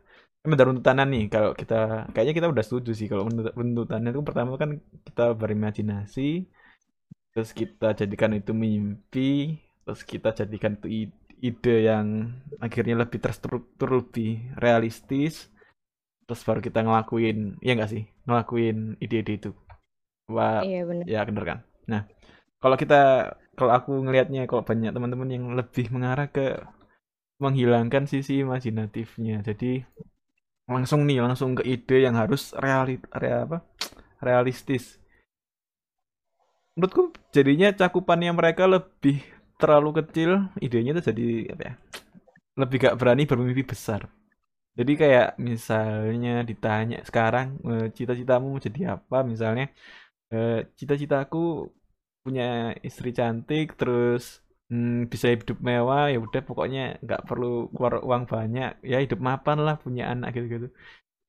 [0.45, 1.75] Ada runtutannya nih kalau kita
[2.13, 4.69] kayaknya kita udah setuju sih kalau runtut- runtutannya itu pertama kan
[5.07, 6.21] kita berimajinasi
[7.33, 10.87] terus kita jadikan itu mimpi terus kita jadikan itu
[11.49, 12.07] ide yang
[12.63, 14.29] akhirnya lebih terstruktur lebih
[14.63, 15.49] realistis
[16.27, 18.03] terus baru kita ngelakuin ya enggak sih?
[18.27, 19.49] Ngelakuin ide-ide itu.
[20.35, 21.05] Wah Iya bener.
[21.13, 21.59] ya bener kan?
[21.91, 22.01] Nah
[22.61, 22.95] kalau kita
[23.59, 26.45] kalau aku ngelihatnya kalau banyak teman-teman yang lebih mengarah ke
[27.43, 29.37] menghilangkan sisi imajinatifnya.
[29.47, 29.83] Jadi
[30.73, 33.57] langsung nih langsung ke ide yang harus reali, rea- apa?
[34.23, 34.85] Realistis.
[36.77, 39.21] Menurutku jadinya cakupannya mereka lebih
[39.61, 41.73] terlalu kecil idenya itu jadi apa ya
[42.61, 44.01] lebih gak berani bermimpi besar
[44.77, 49.17] jadi kayak misalnya ditanya sekarang eh, cita-citamu mau jadi apa?
[49.31, 49.63] Misalnya
[50.33, 51.37] eh, cita-citaku
[52.23, 52.43] punya
[52.87, 54.23] istri cantik terus
[54.71, 59.57] hmm, bisa hidup mewah ya udah pokoknya nggak perlu keluar uang banyak ya hidup mapan
[59.65, 60.67] lah punya anak gitu-gitu.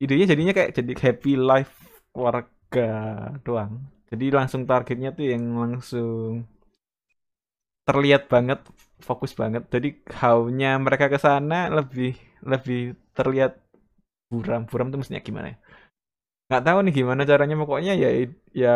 [0.02, 1.74] Idenya jadinya kayak jadi happy life
[2.14, 2.82] keluarga
[3.46, 3.72] doang.
[4.10, 6.44] Jadi langsung targetnya tuh yang langsung
[7.88, 8.58] terlihat banget
[9.06, 9.62] fokus banget.
[9.74, 9.88] Jadi
[10.20, 12.12] how-nya mereka ke sana lebih
[12.52, 13.52] lebih terlihat
[14.32, 15.56] buram buram tuh maksudnya gimana ya?
[16.48, 18.08] Nggak tahu nih gimana caranya pokoknya ya
[18.62, 18.74] ya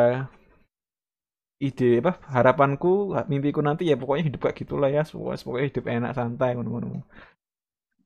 [1.66, 2.92] ide apa harapanku
[3.30, 7.02] mimpiku nanti ya pokoknya hidup kayak gitulah ya semua pokoknya hidup enak santai ngono-ngono.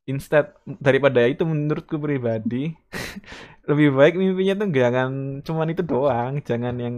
[0.03, 0.51] Instead
[0.83, 2.74] daripada itu menurutku pribadi
[3.70, 5.11] lebih baik mimpinya tuh jangan
[5.47, 6.97] cuman itu doang jangan yang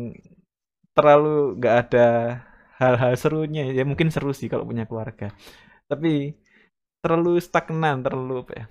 [0.96, 2.08] terlalu nggak ada
[2.80, 3.64] hal-hal serunya.
[3.76, 5.28] Ya mungkin seru sih kalau punya keluarga
[5.90, 6.36] tapi
[7.04, 8.66] terlalu stagnan terlalu apa ya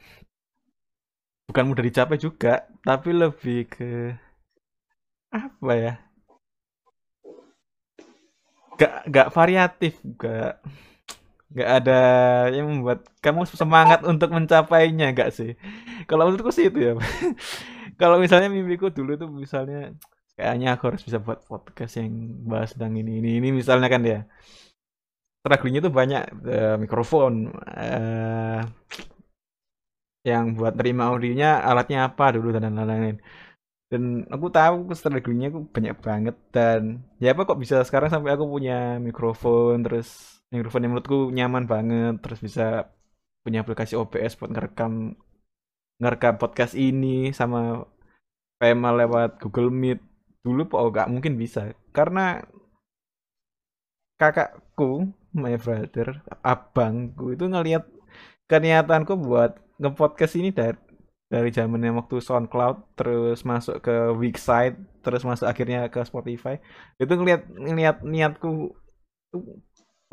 [1.50, 4.16] bukan mudah dicapai juga tapi lebih ke
[5.34, 5.93] apa ya?
[8.74, 10.62] Gak gak variatif gak
[11.54, 12.01] gak ada
[12.50, 15.54] yang membuat kamu semangat untuk mencapainya gak sih?
[16.09, 16.93] Kalau menurutku sih itu ya.
[18.01, 19.93] Kalau misalnya mimpiku dulu tuh misalnya
[20.34, 22.09] kayaknya aku harus bisa buat podcast yang
[22.50, 24.26] bahas tentang ini ini ini misalnya kan ya.
[25.43, 28.63] Strugglingnya tuh banyak uh, mikrofon uh,
[30.24, 33.20] yang buat terima audionya alatnya apa dulu dan lain-lain.
[33.91, 36.82] Dan aku tahu strugglingnya aku banyak banget dan
[37.21, 40.08] ya apa kok bisa sekarang sampai aku punya mikrofon terus
[40.50, 42.89] mikrofon yang menurutku nyaman banget terus bisa
[43.45, 45.13] punya aplikasi OBS buat ngerekam
[46.01, 47.86] ngerekam podcast ini sama
[48.58, 50.00] Pema lewat Google Meet.
[50.43, 51.71] Dulu kok gak mungkin bisa.
[51.91, 52.39] Karena
[54.20, 57.83] kakakku my brother abangku itu ngelihat
[58.47, 60.78] keniatanku buat ngepodcast ini dari
[61.33, 66.62] dari zamannya waktu SoundCloud terus masuk ke Wixsite terus masuk akhirnya ke Spotify.
[67.01, 68.78] Itu ngeliat ngeliat niatku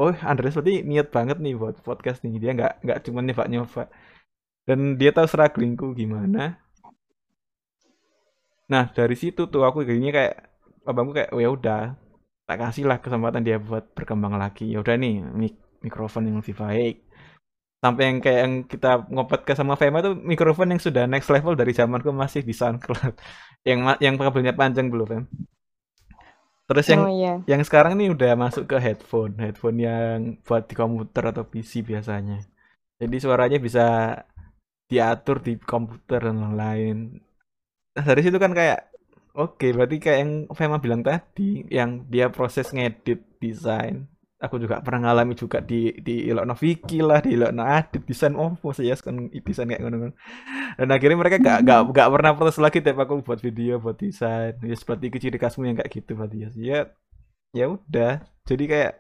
[0.01, 2.41] oh Andres berarti niat banget nih buat podcast nih.
[2.41, 3.83] Dia nggak nggak cuma nyoba nyoba
[4.65, 6.57] dan dia tahu strugglingku gimana.
[8.73, 10.37] Nah dari situ tuh aku jadinya kayak
[10.89, 12.01] abangku kayak oh ya udah
[12.49, 14.73] tak kasih lah kesempatan dia buat berkembang lagi.
[14.73, 16.97] Ya udah nih mik mikrofon yang lebih baik
[17.83, 21.55] sampai yang kayak yang kita ngopet ke sama Fema tuh mikrofon yang sudah next level
[21.61, 23.15] dari zamanku masih di SoundCloud
[23.69, 25.25] yang yang kabelnya panjang belum Fem
[26.69, 27.43] Terus yang Oh iya.
[27.51, 32.47] yang sekarang nih udah masuk ke headphone, headphone yang buat di komputer atau PC biasanya.
[33.01, 33.83] Jadi suaranya bisa
[34.91, 36.97] diatur di komputer dan lain-lain.
[37.97, 38.79] Nah, dari situ kan kayak
[39.39, 44.07] oke, berarti kayak yang Fema bilang tadi, yang dia proses ngedit desain.
[44.41, 48.73] Aku juga pernah ngalami juga di di Ilokno Vicky lah, di Ilokno Adit desain opo
[48.73, 50.17] sih ya kan desain kayak ngono.
[50.81, 54.57] Dan akhirnya mereka gak, gak, gak pernah protes lagi tiap aku buat video, buat desain.
[54.65, 56.49] Ya seperti itu ciri khasmu yang kayak gitu berarti ya.
[56.57, 56.81] Ya
[57.53, 58.25] ya udah.
[58.49, 58.93] Jadi kayak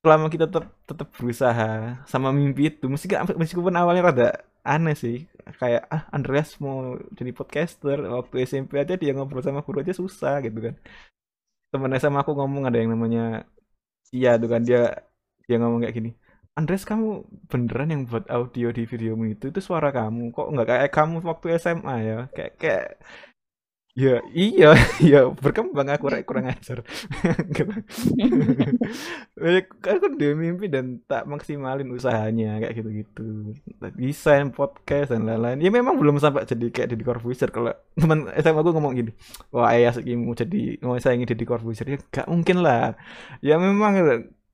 [0.00, 4.28] selama kita tetap tetap berusaha sama mimpi itu meskipun meskipun awalnya rada
[4.64, 5.28] aneh sih
[5.60, 10.40] kayak ah Andreas mau jadi podcaster waktu SMP aja dia ngobrol sama guru aja susah
[10.40, 10.74] gitu kan
[11.68, 13.44] temen sama aku ngomong ada yang namanya
[14.14, 14.78] iya tuh kan dia
[15.46, 16.10] dia ngomong kayak gini
[16.58, 17.06] Andreas kamu
[17.50, 19.44] beneran yang buat audio di videomu itu?
[19.52, 20.34] Itu suara kamu.
[20.34, 22.16] Kok nggak kayak kamu waktu SMA ya?
[22.36, 22.86] Kayak kayak
[24.00, 24.72] Ya, iya,
[25.12, 26.80] ya berkembang aku rek kurang ajar.
[27.52, 27.68] Gitu.
[29.92, 33.52] aku dia mimpi dan tak maksimalin usahanya kayak gitu-gitu.
[34.00, 35.60] Desain podcast dan lain-lain.
[35.60, 39.12] Ya memang belum sampai jadi kayak Deddy Corbuzier kalau teman SMA aku ngomong gini,
[39.52, 42.96] wah ayah sih mau jadi mau saya ingin Deddy Corbuzier ya gak mungkin lah.
[43.44, 44.00] Ya memang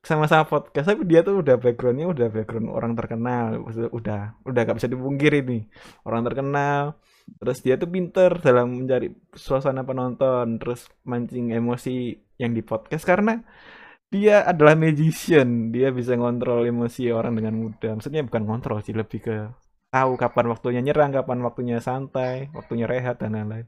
[0.02, 3.58] sama-sama podcast tapi dia tuh udah backgroundnya udah background orang terkenal
[3.90, 5.62] udah udah gak bisa dipungkiri nih
[6.06, 6.94] orang terkenal
[7.36, 13.42] terus dia tuh pinter dalam mencari suasana penonton terus mancing emosi yang di podcast karena
[14.06, 15.74] dia adalah magician.
[15.74, 17.98] Dia bisa ngontrol emosi orang dengan mudah.
[17.98, 19.36] Maksudnya bukan ngontrol sih lebih ke
[19.90, 23.66] tahu kapan waktunya nyerang kapan waktunya santai waktunya rehat dan lain-lain.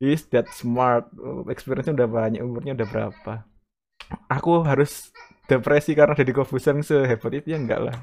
[0.00, 1.08] Is that smart.
[1.52, 3.34] Experience udah banyak umurnya udah berapa.
[4.32, 5.12] Aku harus
[5.46, 7.96] depresi karena jadi Corbuzier sehebat itu ya enggak lah.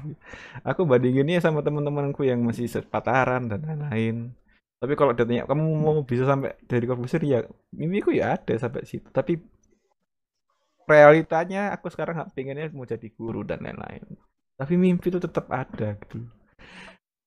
[0.62, 4.36] Aku bandinginnya sama teman-temanku yang masih sepataran dan lain-lain
[4.78, 7.38] tapi kalau ditanya kamu mau bisa sampai dari Corbuzier ya
[7.74, 9.10] mimpiku ya ada sampai situ.
[9.10, 9.34] Tapi
[10.86, 14.06] realitanya aku sekarang nggak pengennya mau jadi guru dan lain-lain.
[14.54, 16.22] Tapi mimpi itu tetap ada gitu.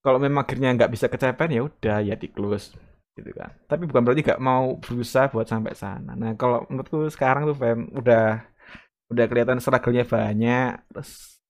[0.02, 2.74] Kalau memang akhirnya nggak bisa kecapean ya udah ya di close
[3.20, 3.52] gitu kan.
[3.68, 6.16] Tapi bukan berarti nggak mau berusaha buat sampai sana.
[6.16, 8.48] Nah kalau menurutku sekarang tuh fam udah
[9.12, 11.44] udah kelihatan struggle-nya banyak terus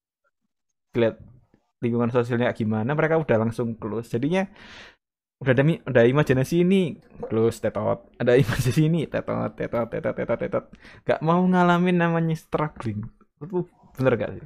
[0.98, 1.22] lihat
[1.82, 4.10] lingkungan sosialnya gimana mereka udah langsung close.
[4.10, 4.50] Jadinya
[5.42, 7.02] udah ada udah imajinasi ini.
[7.26, 9.10] Close tetot ada imajinasi ini.
[9.10, 10.66] Tetot tetot tetot tetot tetot
[11.02, 13.02] gak mau ngalamin namanya struggling.
[13.42, 13.66] Itu
[13.98, 14.44] bener gak sih?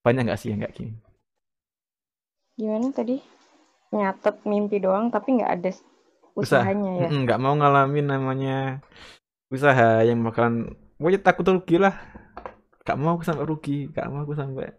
[0.00, 0.96] Banyak gak sih yang kayak gini?
[2.56, 3.20] Gimana tadi?
[3.94, 5.70] Nyatet mimpi doang tapi nggak ada
[6.34, 7.06] usahanya Usaha.
[7.06, 7.08] ya?
[7.14, 8.82] Nggak mau ngalamin namanya
[9.54, 11.94] usaha yang bakalan pokoknya takut rugi lah.
[12.84, 14.72] Gak mau aku sampai rugi gak mau aku sampai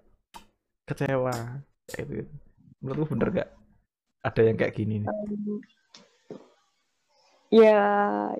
[0.89, 1.61] kecewa.
[1.93, 2.33] Kayak gitu.
[2.81, 3.49] Menurutku bener gak
[4.25, 5.09] ada yang kayak gini nih?
[7.53, 7.79] ya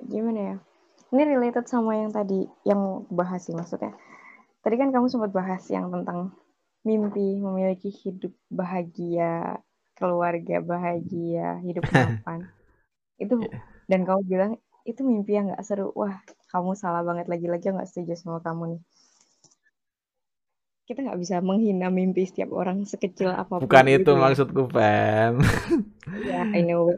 [0.02, 0.56] gimana ya?
[1.14, 3.94] Ini related sama yang tadi yang bahas sih maksudnya.
[4.66, 6.34] Tadi kan kamu sempat bahas yang tentang
[6.82, 9.62] mimpi memiliki hidup bahagia
[9.94, 12.50] keluarga bahagia hidup mapan.
[13.22, 13.62] Itu yeah.
[13.86, 14.52] dan kamu bilang
[14.82, 15.94] itu mimpi yang nggak seru.
[15.94, 16.18] Wah
[16.50, 18.82] kamu salah banget lagi-lagi nggak setuju sama kamu nih
[20.86, 23.66] kita nggak bisa menghina mimpi setiap orang sekecil apa pun.
[23.66, 24.22] Bukan itu gitu ya.
[24.22, 25.34] maksudku, Pam.
[26.22, 26.94] ya, I know.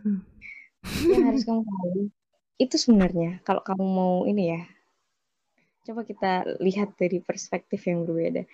[1.09, 2.13] Yang harus kamu tahu
[2.59, 4.63] itu sebenarnya kalau kamu mau ini ya,
[5.89, 8.45] coba kita lihat dari perspektif yang berbeda.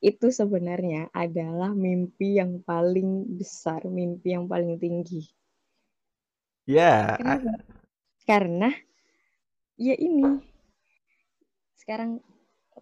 [0.00, 5.28] Itu sebenarnya adalah mimpi yang paling besar, mimpi yang paling tinggi.
[6.64, 7.18] Ya.
[7.18, 7.20] Yeah.
[7.20, 7.54] Karena,
[8.24, 8.68] karena
[9.76, 10.40] ya ini
[11.76, 12.24] sekarang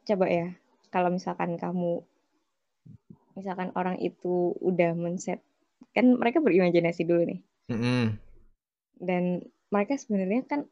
[0.06, 0.48] coba ya
[0.96, 2.00] kalau misalkan kamu
[3.36, 5.44] misalkan orang itu udah men-set
[5.92, 7.40] kan mereka berimajinasi dulu nih.
[7.68, 8.04] Mm -hmm.
[8.96, 10.64] dan mereka sebenarnya kan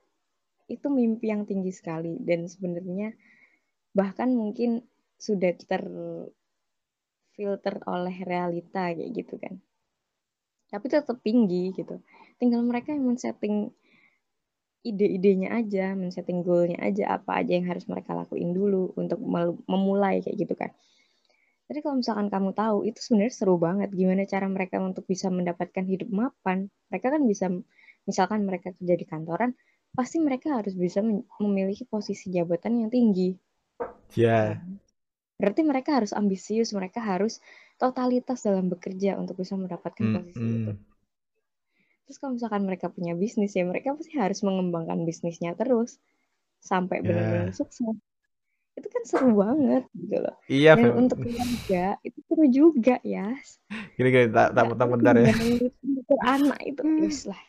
[0.68, 2.16] itu mimpi yang tinggi sekali.
[2.20, 3.12] Dan sebenarnya
[3.92, 4.80] bahkan mungkin
[5.20, 6.32] sudah terfilter
[7.84, 9.60] oleh realita kayak gitu kan.
[10.72, 12.00] Tapi tetap tinggi gitu.
[12.40, 13.70] Tinggal mereka yang men-setting
[14.84, 19.16] ide-idenya aja, men-setting goalnya aja, apa aja yang harus mereka lakuin dulu untuk
[19.64, 20.70] memulai kayak gitu kan.
[21.64, 25.84] Jadi kalau misalkan kamu tahu, itu sebenarnya seru banget gimana cara mereka untuk bisa mendapatkan
[25.88, 26.68] hidup mapan.
[26.92, 27.48] Mereka kan bisa,
[28.04, 29.56] misalkan mereka kerja di kantoran,
[29.96, 31.00] pasti mereka harus bisa
[31.40, 33.32] memiliki posisi jabatan yang tinggi.
[34.12, 34.60] Ya.
[34.60, 34.60] Yeah.
[35.40, 37.40] Berarti mereka harus ambisius, mereka harus
[37.80, 40.54] totalitas dalam bekerja untuk bisa mendapatkan mm, posisi mm.
[40.62, 40.72] itu.
[42.04, 45.96] Terus kalau misalkan mereka punya bisnis ya mereka pasti harus mengembangkan bisnisnya terus
[46.60, 47.06] sampai yeah.
[47.08, 47.96] benar-benar sukses.
[48.74, 50.36] Itu kan seru banget gitu loh.
[50.50, 53.32] Iya, Dan untuk keluarga itu seru juga ya.
[53.96, 55.32] Gini gini tak tak bentar bentar ya.
[56.26, 57.42] Anak itu terus lah.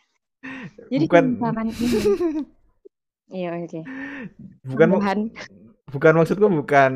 [0.88, 1.24] Jadi Bukan...
[1.36, 1.98] misalkan ini
[3.42, 3.66] Iya oke.
[3.66, 3.82] Okay.
[4.70, 5.18] Bukan Tuhan.
[5.86, 6.92] bukan maksudku bukan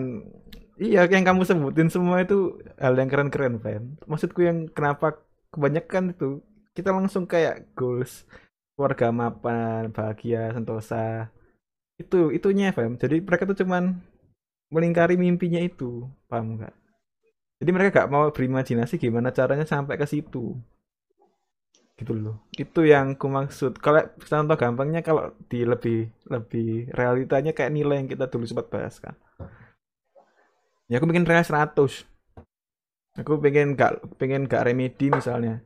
[0.81, 5.23] iya yang kamu sebutin semua itu hal yang keren-keren Fan maksudku yang kenapa
[5.55, 6.43] kebanyakan itu
[6.77, 8.25] kita langsung kayak goals
[8.75, 11.29] keluarga mapan bahagia sentosa.
[12.01, 14.01] Itu itunya Fam jadi mereka tuh cuman
[14.73, 16.09] melingkari mimpinya itu.
[16.31, 16.75] Paham nggak?
[17.61, 20.57] Jadi mereka gak mau berimajinasi gimana caranya sampai ke situ.
[22.01, 22.41] Gitu loh.
[22.57, 23.77] Itu yang ku maksud.
[23.77, 28.97] Kalau contoh gampangnya kalau di lebih lebih realitanya kayak nilai yang kita dulu sempat bahas
[28.97, 29.13] kan.
[30.89, 31.77] Ya aku bikin nilai 100
[33.19, 35.61] aku pengen gak pengen gak remedi misalnya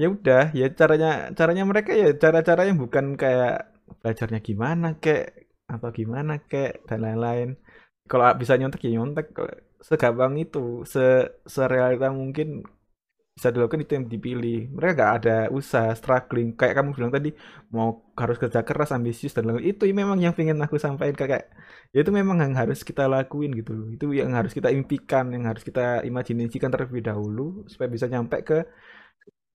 [0.00, 5.88] ya udah ya caranya caranya mereka ya cara-cara yang bukan kayak belajarnya gimana kayak atau
[5.90, 7.48] gimana kayak dan lain-lain.
[8.06, 9.26] Kalau bisa nyontek ya nyontek.
[9.82, 12.64] Segampang itu se serealita mungkin
[13.36, 14.58] bisa dilakukan itu yang dipilih.
[14.72, 16.56] Mereka gak ada usaha struggling.
[16.56, 17.30] Kayak kamu bilang tadi
[17.74, 21.44] mau harus kerja keras ambisius dan lain itu memang yang ingin aku sampaikan kayak
[21.92, 25.62] ya itu memang yang harus kita lakuin gitu itu yang harus kita impikan yang harus
[25.62, 28.58] kita imajinasikan terlebih dahulu supaya bisa nyampe ke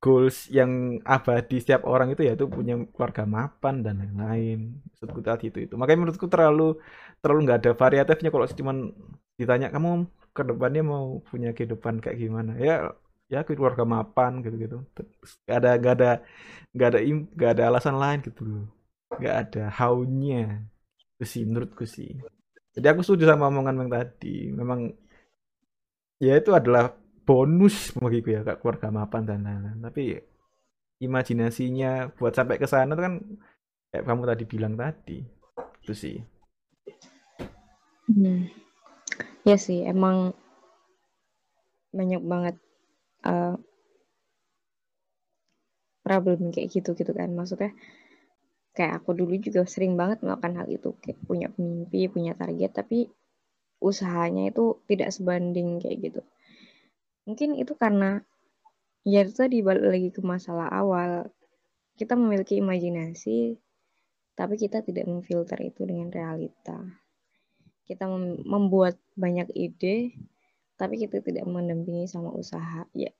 [0.03, 0.71] goals yang
[1.15, 4.59] abadi setiap orang itu yaitu punya keluarga mapan dan lain-lain.
[4.89, 5.73] Maksudku tadi itu itu.
[5.79, 6.63] Makanya menurutku terlalu
[7.21, 8.73] terlalu nggak ada variatifnya kalau cuma
[9.39, 9.89] ditanya kamu
[10.35, 12.51] ke depannya mau punya kehidupan kayak gimana?
[12.57, 12.73] Ya
[13.31, 14.77] ya keluarga mapan gitu gitu
[15.47, 16.09] gak ada gak ada
[16.75, 16.99] gak ada
[17.39, 18.65] gak ada alasan lain gitu loh.
[19.23, 20.65] Gak ada how-nya.
[21.15, 22.09] Itu sih menurutku sih.
[22.75, 24.49] Jadi aku setuju sama omongan yang tadi.
[24.59, 24.79] Memang
[26.21, 26.93] ya itu adalah
[27.25, 29.79] bonus bagiku ya kak keluarga mapan dan lain-lain.
[29.81, 30.03] Tapi
[31.01, 33.21] imajinasinya buat sampai ke sana kan
[33.89, 35.25] kayak kamu tadi bilang tadi
[35.81, 36.17] itu sih.
[38.11, 38.49] Hmm.
[39.47, 40.35] ya sih emang
[41.95, 42.55] banyak banget
[43.23, 43.55] uh,
[46.03, 47.31] problem kayak gitu gitu kan.
[47.33, 47.73] Maksudnya
[48.71, 53.11] kayak aku dulu juga sering banget melakukan hal itu kayak punya mimpi punya target tapi
[53.83, 56.21] usahanya itu tidak sebanding kayak gitu
[57.27, 58.21] mungkin itu karena
[59.05, 61.29] ya itu tadi balik lagi ke masalah awal.
[61.95, 63.57] Kita memiliki imajinasi
[64.33, 66.79] tapi kita tidak memfilter itu dengan realita.
[67.85, 68.07] Kita
[68.45, 70.15] membuat banyak ide
[70.79, 72.87] tapi kita tidak mendampingi sama usaha.
[72.97, 73.13] Ya,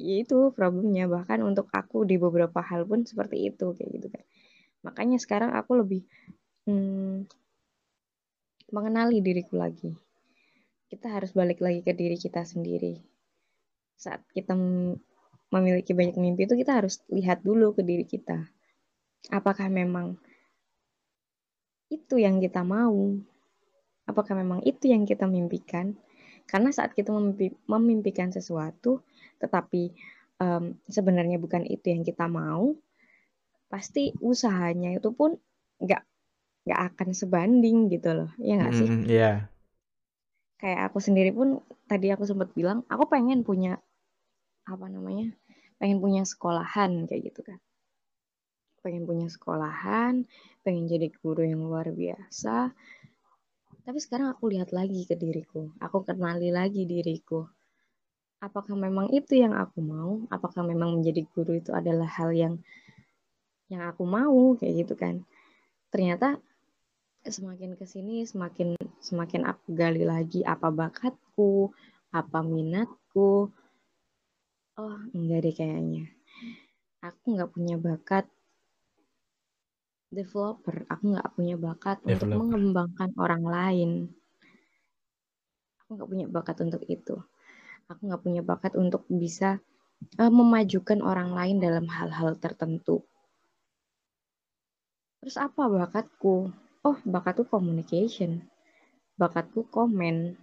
[0.00, 1.04] ya itu problemnya.
[1.10, 4.24] Bahkan untuk aku di beberapa hal pun seperti itu kayak gitu kan
[4.84, 6.04] makanya sekarang aku lebih
[6.68, 7.24] hmm,
[8.68, 9.96] mengenali diriku lagi
[10.94, 13.02] kita harus balik lagi ke diri kita sendiri.
[13.98, 14.54] Saat kita
[15.50, 18.46] memiliki banyak mimpi itu kita harus lihat dulu ke diri kita.
[19.34, 20.14] Apakah memang
[21.90, 23.10] itu yang kita mau?
[24.06, 25.98] Apakah memang itu yang kita mimpikan?
[26.46, 29.02] Karena saat kita memimpi, memimpikan sesuatu,
[29.42, 29.90] tetapi
[30.38, 32.76] um, sebenarnya bukan itu yang kita mau,
[33.66, 35.34] pasti usahanya itu pun
[35.80, 36.02] nggak
[36.68, 38.88] nggak akan sebanding gitu loh, ya nggak sih?
[38.88, 39.48] Mm, yeah.
[40.64, 43.76] Kayak aku sendiri pun tadi aku sempat bilang, aku pengen punya
[44.64, 45.36] apa namanya,
[45.76, 47.60] pengen punya sekolahan kayak gitu kan
[48.84, 50.28] pengen punya sekolahan,
[50.60, 52.68] pengen jadi guru yang luar biasa,
[53.84, 55.72] tapi sekarang aku lihat lagi ke diriku.
[55.80, 57.48] Aku kenali lagi diriku.
[58.40, 60.24] Apakah memang itu yang aku mau?
[60.28, 62.54] Apakah memang menjadi guru itu adalah hal yang
[63.72, 65.24] yang aku mau kayak gitu kan?
[65.88, 66.36] Ternyata
[67.28, 71.72] semakin ke sini semakin semakin aku gali lagi apa bakatku,
[72.12, 73.48] apa minatku.
[74.74, 76.10] Oh, enggak deh kayaknya.
[77.04, 78.26] Aku nggak punya bakat
[80.14, 82.22] developer aku nggak punya bakat developer.
[82.22, 83.90] untuk mengembangkan orang lain
[85.82, 87.18] aku nggak punya bakat untuk itu
[87.90, 89.58] aku nggak punya bakat untuk bisa
[90.22, 93.02] uh, memajukan orang lain dalam hal-hal tertentu
[95.18, 96.54] terus apa bakatku
[96.84, 98.44] oh bakatku communication.
[99.16, 100.36] Bakatku komen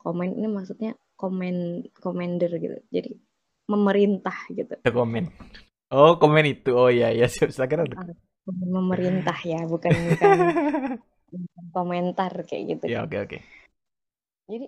[0.00, 2.76] komen ini maksudnya komen commander gitu.
[2.92, 3.12] Jadi
[3.68, 4.74] memerintah gitu.
[4.84, 5.32] Komen.
[5.90, 6.70] Oh komen itu.
[6.76, 7.66] Oh iya ya siap saya
[8.50, 10.38] memerintah ya bukan bukan
[11.76, 12.84] komentar kayak gitu.
[12.88, 13.28] Ya oke okay, oke.
[13.36, 13.40] Okay.
[14.50, 14.66] jadi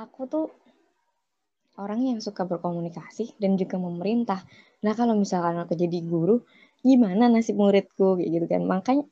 [0.00, 0.46] aku tuh
[1.76, 4.40] orang yang suka berkomunikasi dan juga memerintah.
[4.80, 6.40] Nah kalau misalkan aku jadi guru
[6.80, 8.16] gimana nasib muridku?
[8.16, 8.62] Kayak gitu kan.
[8.64, 9.04] Makanya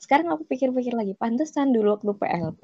[0.00, 2.62] sekarang aku pikir-pikir lagi pantesan dulu waktu PLP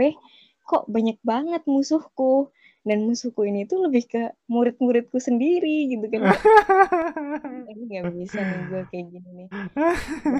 [0.67, 2.51] kok banyak banget musuhku.
[2.87, 6.23] Dan musuhku ini tuh lebih ke murid-muridku sendiri gitu kan.
[7.67, 9.49] Ini nggak bisa nih gue kayak gini nih.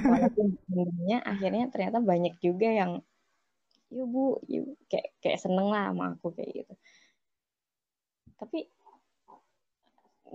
[0.07, 0.55] Walaupun
[1.27, 3.03] akhirnya ternyata banyak juga yang
[3.91, 6.75] yuk bu yuk kayak kayak seneng lah sama aku kayak gitu.
[8.39, 8.71] Tapi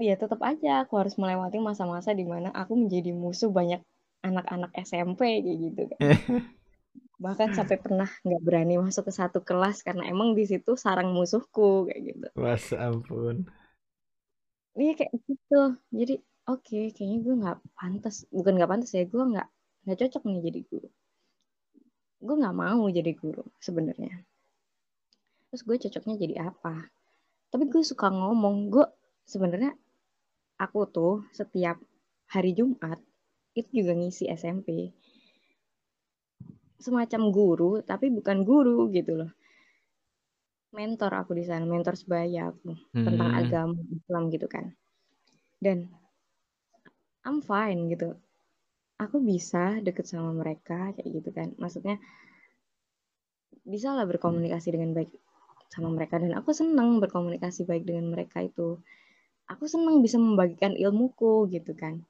[0.04, 3.80] ya tetap aja aku harus melewati masa-masa di mana aku menjadi musuh banyak
[4.22, 6.00] anak-anak SMP kayak gitu kan.
[7.22, 11.86] Bahkan sampai pernah nggak berani masuk ke satu kelas karena emang di situ sarang musuhku
[11.86, 12.28] kayak gitu.
[12.34, 13.46] Mas ampun.
[14.74, 15.62] Iya kayak gitu.
[15.94, 16.16] Jadi
[16.50, 18.26] oke okay, kayaknya gue nggak pantas.
[18.34, 19.48] Bukan nggak pantas ya gue nggak
[19.86, 20.90] nggak cocok nih jadi guru.
[22.22, 24.14] Gue nggak mau jadi guru sebenarnya.
[25.54, 26.90] Terus gue cocoknya jadi apa?
[27.54, 28.74] Tapi gue suka ngomong.
[28.74, 28.86] Gue
[29.30, 29.78] sebenarnya
[30.58, 31.78] aku tuh setiap
[32.34, 32.98] hari Jumat
[33.52, 34.96] itu juga ngisi SMP
[36.82, 39.32] semacam guru tapi bukan guru gitu loh.
[40.72, 43.06] Mentor aku di sana mentor sebaya aku hmm.
[43.06, 44.72] tentang agama Islam gitu kan.
[45.62, 45.92] Dan
[47.22, 48.18] I'm fine gitu.
[48.98, 51.54] Aku bisa deket sama mereka kayak gitu kan.
[51.60, 52.02] Maksudnya
[53.62, 55.12] bisa lah berkomunikasi dengan baik
[55.70, 56.18] sama mereka.
[56.18, 58.80] Dan aku senang berkomunikasi baik dengan mereka itu.
[59.52, 62.02] Aku senang bisa membagikan ilmuku gitu kan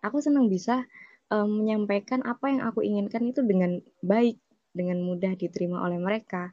[0.00, 0.84] aku senang bisa
[1.32, 4.36] um, menyampaikan apa yang aku inginkan itu dengan baik,
[4.74, 6.52] dengan mudah diterima oleh mereka.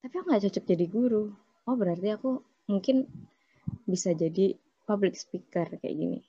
[0.00, 1.24] Tapi aku nggak cocok jadi guru.
[1.64, 3.08] Oh berarti aku mungkin
[3.88, 6.20] bisa jadi public speaker kayak gini.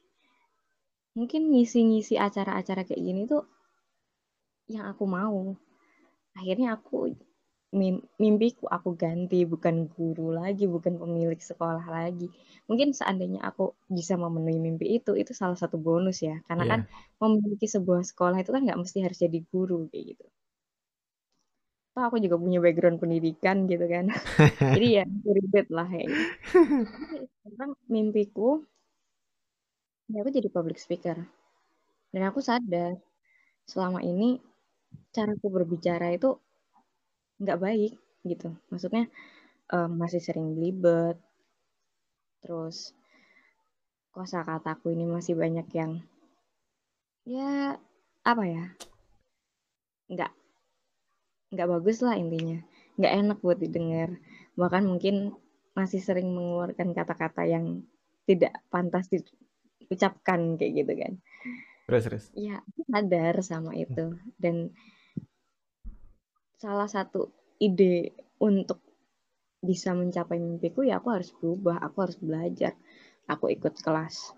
[1.16, 3.44] Mungkin ngisi-ngisi acara-acara kayak gini tuh
[4.68, 5.56] yang aku mau.
[6.36, 7.16] Akhirnya aku
[8.20, 12.32] mimpiku aku ganti bukan guru lagi bukan pemilik sekolah lagi.
[12.72, 16.40] Mungkin seandainya aku bisa memenuhi mimpi itu itu salah satu bonus ya.
[16.48, 16.72] Karena yeah.
[16.72, 16.82] kan
[17.22, 20.26] memiliki sebuah sekolah itu kan nggak mesti harus jadi guru kayak gitu.
[21.96, 24.12] Toh aku juga punya background pendidikan gitu kan.
[24.76, 26.24] Jadi ya ribet lah ya gitu.
[27.40, 28.60] sekarang mimpiku
[30.12, 31.16] ya aku jadi public speaker.
[32.12, 33.00] Dan aku sadar
[33.64, 34.44] selama ini
[35.16, 36.36] caraku berbicara itu
[37.40, 37.94] nggak baik
[38.26, 38.56] gitu.
[38.72, 39.08] Maksudnya
[39.72, 41.18] um, masih sering belibet.
[42.42, 42.94] Terus
[44.16, 46.00] kosa kataku ini masih banyak yang
[47.26, 47.76] ya
[48.24, 48.66] apa ya
[50.08, 50.32] nggak
[51.52, 52.62] nggak bagus lah intinya.
[52.96, 54.10] Nggak enak buat didengar.
[54.56, 55.36] Bahkan mungkin
[55.76, 57.84] masih sering mengeluarkan kata-kata yang
[58.24, 61.14] tidak pantas diucapkan kayak gitu kan.
[61.86, 62.26] Terus terus.
[62.34, 64.18] Ya sadar sama itu.
[64.40, 64.74] Dan
[66.56, 68.80] salah satu ide untuk
[69.66, 72.74] bisa mencapai mimpiku ya aku harus berubah, aku harus belajar.
[73.26, 74.38] Aku ikut kelas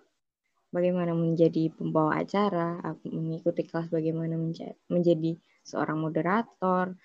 [0.72, 4.36] bagaimana menjadi pembawa acara, aku mengikuti kelas bagaimana
[4.88, 6.96] menjadi seorang moderator,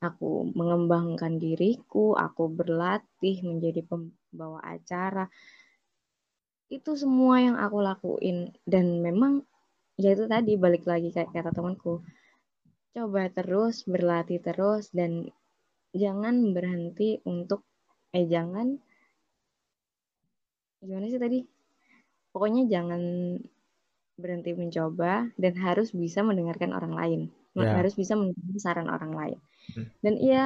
[0.00, 5.28] aku mengembangkan diriku, aku berlatih menjadi pembawa acara.
[6.70, 9.42] Itu semua yang aku lakuin dan memang
[10.00, 12.00] ya itu tadi balik lagi kayak kata temanku
[12.90, 15.30] coba terus, berlatih terus, dan
[15.94, 17.62] jangan berhenti untuk,
[18.14, 18.78] eh jangan,
[20.82, 21.38] gimana sih tadi?
[22.30, 23.02] Pokoknya jangan
[24.20, 27.20] berhenti mencoba dan harus bisa mendengarkan orang lain.
[27.56, 27.74] Yeah.
[27.74, 29.38] Harus bisa mendengarkan saran orang lain.
[29.74, 29.86] Hmm.
[30.04, 30.44] Dan iya,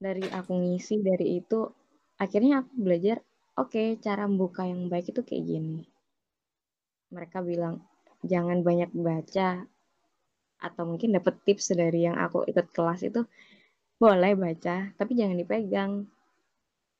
[0.00, 1.70] dari aku ngisi dari itu,
[2.18, 3.22] akhirnya aku belajar,
[3.60, 5.78] oke, okay, cara membuka yang baik itu kayak gini.
[7.12, 7.84] Mereka bilang,
[8.24, 9.68] jangan banyak baca,
[10.60, 13.24] atau mungkin dapat tips dari yang aku ikut kelas itu
[14.00, 15.92] boleh baca tapi jangan dipegang.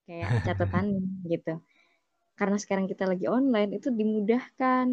[0.08, 0.86] Kayak catatan
[1.28, 1.54] gitu.
[2.36, 4.86] Karena sekarang kita lagi online itu dimudahkan.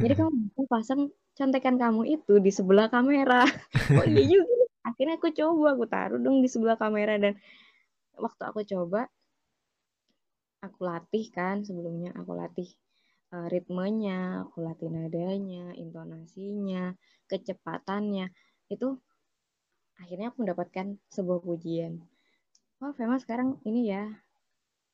[0.00, 1.00] Jadi kamu bisa pasang
[1.36, 3.44] contekan kamu itu di sebelah kamera.
[4.00, 7.20] Oh iya juga akhirnya aku coba aku taruh dong di sebelah kamera.
[7.20, 7.36] Dan
[8.16, 9.08] waktu aku coba
[10.60, 12.68] aku latih kan sebelumnya aku latih
[13.34, 16.94] uh, ritmenya, aku latih nadanya, intonasinya,
[17.30, 18.30] kecepatannya.
[18.70, 18.98] Itu
[19.98, 22.02] akhirnya aku mendapatkan sebuah pujian.
[22.80, 24.08] Wah, Fema sekarang ini ya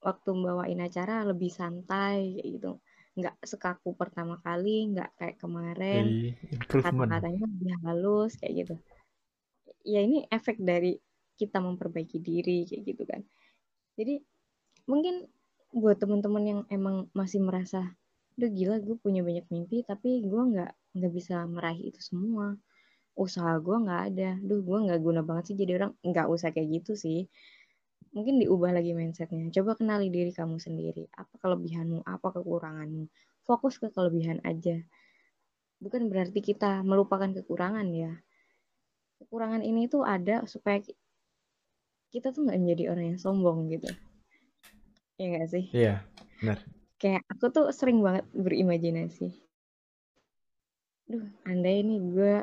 [0.03, 2.79] waktu membawain acara lebih santai gitu.
[3.17, 6.35] Nggak sekaku pertama kali, nggak kayak kemarin.
[6.69, 8.75] Kata-katanya lebih halus kayak gitu.
[9.87, 10.99] Ya ini efek dari
[11.37, 13.23] kita memperbaiki diri kayak gitu kan.
[13.97, 14.21] Jadi
[14.85, 15.25] mungkin
[15.73, 17.97] buat teman-teman yang emang masih merasa
[18.37, 22.57] udah gila gue punya banyak mimpi tapi gue nggak nggak bisa meraih itu semua.
[23.17, 24.31] Usaha gue nggak ada.
[24.45, 25.93] Duh gue nggak guna banget sih jadi orang.
[26.05, 27.29] Nggak usah kayak gitu sih.
[28.13, 29.49] Mungkin diubah lagi mindsetnya.
[29.53, 31.09] Coba kenali diri kamu sendiri.
[31.17, 32.05] Apa kelebihanmu?
[32.05, 33.09] Apa kekuranganmu?
[33.49, 34.85] Fokus ke kelebihan aja.
[35.81, 38.13] Bukan berarti kita melupakan kekurangan ya.
[39.21, 40.81] Kekurangan ini tuh ada supaya
[42.13, 43.89] kita tuh nggak menjadi orang yang sombong gitu.
[45.17, 45.65] Ya nggak sih?
[45.73, 46.05] Iya
[46.41, 49.27] benar kayak aku tuh sering banget berimajinasi.
[51.11, 52.35] Duh andai ini gue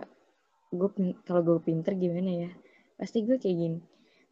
[0.80, 0.90] gue
[1.28, 2.52] kalau gue pinter gimana ya?
[3.00, 3.80] Pasti gue kayak gini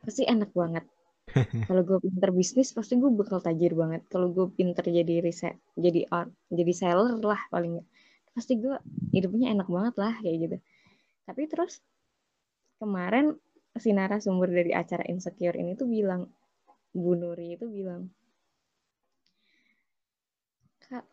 [0.05, 0.85] pasti enak banget.
[1.69, 4.01] Kalau gue pinter bisnis pasti gue bakal tajir banget.
[4.11, 7.79] Kalau gue pinter jadi riset jadi or, jadi seller lah paling
[8.35, 8.75] pasti gue
[9.15, 10.57] hidupnya enak banget lah kayak gitu.
[11.27, 11.73] Tapi terus
[12.81, 13.37] kemarin
[13.77, 16.27] si narasumber dari acara Insecure ini tuh bilang,
[16.91, 18.11] Bu Nuri itu bilang,
[20.83, 21.05] Kak,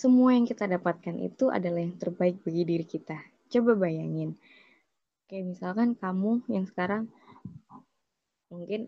[0.00, 3.16] semua yang kita dapatkan itu adalah yang terbaik bagi diri kita.
[3.52, 4.30] Coba bayangin,
[5.28, 7.02] kayak misalkan kamu yang sekarang
[8.52, 8.80] mungkin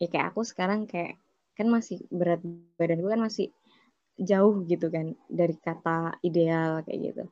[0.00, 1.18] ya kayak aku sekarang kayak
[1.58, 2.40] kan masih berat
[2.78, 3.46] badan gue kan masih
[4.30, 7.22] jauh gitu kan dari kata ideal kayak gitu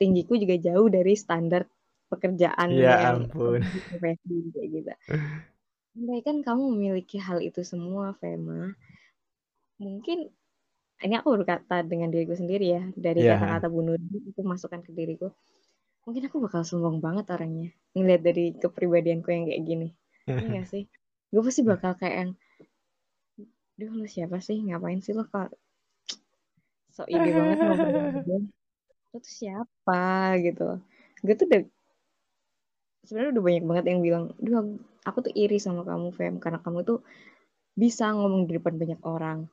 [0.00, 1.62] tinggiku juga jauh dari standar
[2.10, 3.60] pekerjaan Ya yang ampun.
[4.00, 4.92] kayak gitu
[5.98, 8.60] Andai kan kamu memiliki hal itu semua Fema
[9.78, 10.18] mungkin
[11.04, 13.38] ini aku berkata dengan diriku sendiri ya dari Ya.
[13.38, 15.30] kata-kata bunuh diri itu masukkan ke diriku
[16.08, 19.88] mungkin aku bakal sombong banget orangnya ngeliat dari kepribadianku yang kayak gini.
[20.24, 20.64] Iya.
[20.64, 20.84] Gak sih?
[21.28, 22.30] Gue pasti bakal kayak yang
[23.78, 24.58] Duh lu siapa sih?
[24.64, 25.52] Ngapain sih lo kok
[26.90, 27.58] so ide banget
[28.26, 28.40] gue?
[29.12, 30.34] Lo tuh siapa?
[30.40, 30.66] Gitu.
[31.22, 31.62] Gue tuh udah
[33.06, 34.76] sebenarnya udah banyak banget yang bilang duh
[35.08, 36.98] aku tuh iri sama kamu Fem karena kamu tuh
[37.72, 39.48] bisa ngomong di depan banyak orang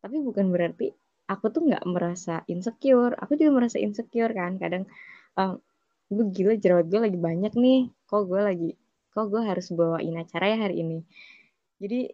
[0.00, 0.92] tapi bukan berarti
[1.30, 3.14] aku tuh nggak merasa insecure.
[3.22, 4.58] Aku juga merasa insecure kan.
[4.58, 4.90] Kadang
[5.38, 5.62] um,
[6.10, 7.80] gue gila jerawat gue lagi banyak nih.
[8.10, 8.70] Kok gue lagi
[9.10, 10.98] kok gue harus bawain acara ya hari ini?
[11.82, 12.10] Jadi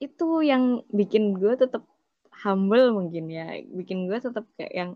[0.00, 1.84] itu yang bikin gue tetap
[2.44, 3.60] humble mungkin ya.
[3.60, 4.90] Bikin gue tetap kayak yang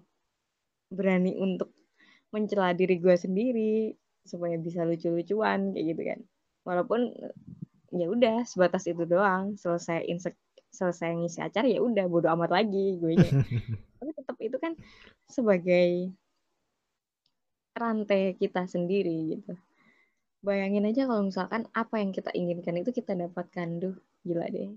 [0.89, 1.73] berani untuk
[2.32, 6.20] mencela diri gue sendiri supaya bisa lucu-lucuan kayak gitu kan.
[6.65, 7.12] Walaupun
[7.93, 9.61] ya udah sebatas itu doang.
[9.61, 10.36] Selesai insek
[10.75, 13.15] selesai ngisi acara ya udah bodo amat lagi gue
[14.03, 14.75] tapi tetap itu kan
[15.31, 16.11] sebagai
[17.75, 19.55] rantai kita sendiri gitu.
[20.45, 23.69] Bayangin aja kalau misalkan apa yang kita inginkan itu kita dapatkan.
[23.83, 24.71] Duh gila deh.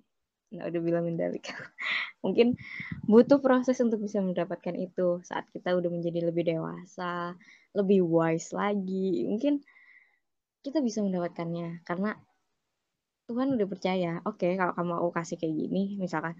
[0.55, 1.51] Nah udah bilang mendalik
[2.23, 2.55] mungkin
[3.03, 7.35] butuh proses untuk bisa mendapatkan itu saat kita udah menjadi lebih dewasa
[7.77, 9.27] lebih wise lagi.
[9.27, 9.61] Mungkin
[10.65, 12.17] kita bisa mendapatkannya karena
[13.27, 14.11] Tuhan udah percaya.
[14.23, 16.39] Oke okay, kalau kamu aku kasih kayak gini misalkan.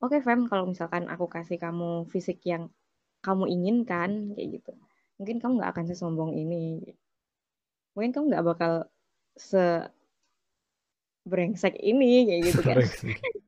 [0.00, 2.72] Oke okay, Fem kalau misalkan aku kasih kamu fisik yang
[3.20, 4.72] kamu inginkan kayak gitu.
[5.20, 6.80] Mungkin kamu nggak akan sesombong ini.
[7.92, 8.72] Mungkin kamu nggak bakal
[9.36, 9.88] se
[11.28, 12.76] brengsek ini kayak gitu kan.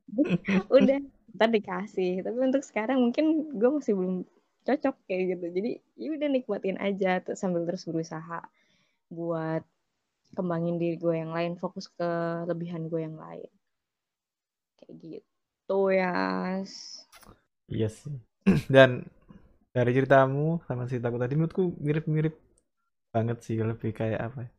[0.77, 0.99] Udah
[1.37, 2.21] ntar dikasih.
[2.21, 4.15] Tapi untuk sekarang mungkin gue masih belum
[4.67, 5.45] cocok kayak gitu.
[5.57, 8.45] Jadi ya udah nikmatin aja tuh sambil terus berusaha
[9.09, 9.65] buat
[10.37, 12.09] kembangin diri gue yang lain fokus ke
[12.49, 13.51] lebihan gue yang lain.
[14.79, 16.15] Kayak gitu ya
[17.69, 18.15] iya sih.
[18.73, 19.05] Dan
[19.69, 22.35] dari ceritamu sama ceritaku tadi menurutku mirip-mirip
[23.13, 24.51] banget sih lebih kayak apa ya,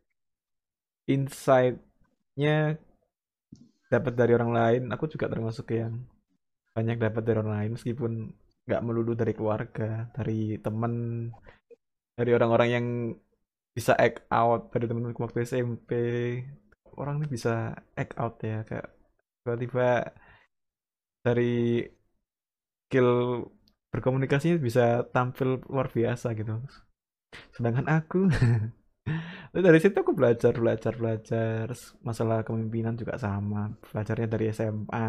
[1.15, 2.79] insight-nya
[3.91, 4.83] dapat dari orang lain.
[4.95, 5.99] Aku juga termasuk yang
[6.75, 8.13] banyak dapat dari orang lain meskipun
[8.67, 11.27] nggak melulu dari keluarga dari temen
[12.15, 12.87] dari orang-orang yang
[13.77, 15.91] bisa act out dari temen waktu SMP
[16.99, 18.89] orang ini bisa act out ya kayak
[19.41, 20.11] tiba-tiba
[21.25, 21.85] dari
[22.89, 23.11] skill
[23.93, 26.59] berkomunikasinya bisa tampil luar biasa gitu.
[27.55, 28.27] Sedangkan aku
[29.67, 31.67] dari situ aku belajar belajar belajar.
[32.03, 35.09] Masalah kepemimpinan juga sama belajarnya dari SMA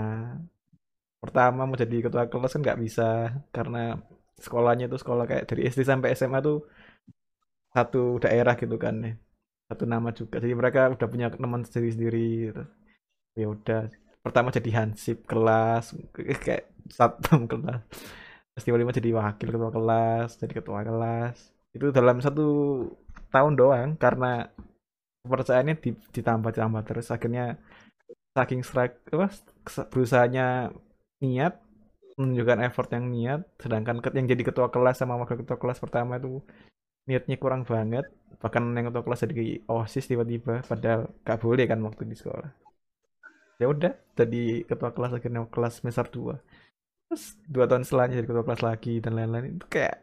[1.22, 3.10] pertama mau jadi ketua kelas kan nggak bisa
[3.54, 4.02] karena
[4.42, 6.66] sekolahnya tuh sekolah kayak dari SD sampai SMA tuh
[7.76, 9.14] satu daerah gitu kan ya.
[9.72, 10.44] Satu nama juga.
[10.44, 12.64] Jadi mereka udah punya teman sendiri sendiri gitu.
[13.40, 13.82] ya udah.
[14.22, 15.96] Pertama jadi hansip kelas
[16.46, 17.82] kayak satpam kelas.
[18.52, 21.38] Terus tiba-tiba jadi wakil ketua kelas jadi ketua kelas.
[21.76, 22.48] Itu dalam satu
[23.32, 24.52] tahun doang karena
[25.24, 25.76] kepercayaannya
[26.16, 27.08] ditambah ditambah terus.
[27.16, 27.56] Akhirnya
[28.36, 29.28] saking strike apa
[29.92, 30.72] berusahanya
[31.20, 31.60] niat
[32.16, 36.40] menunjukkan effort yang niat sedangkan yang jadi ketua kelas sama wakil ketua kelas pertama itu
[37.08, 38.06] niatnya kurang banget.
[38.42, 42.50] Bahkan yang ketua kelas jadi osis tiba-tiba padahal gak boleh kan waktu di sekolah.
[43.62, 46.36] Ya udah jadi ketua kelas akhirnya kelas semester 2
[47.12, 49.60] terus dua tahun setelahnya jadi ketua kelas lagi dan lain-lain.
[49.60, 49.96] Itu kayak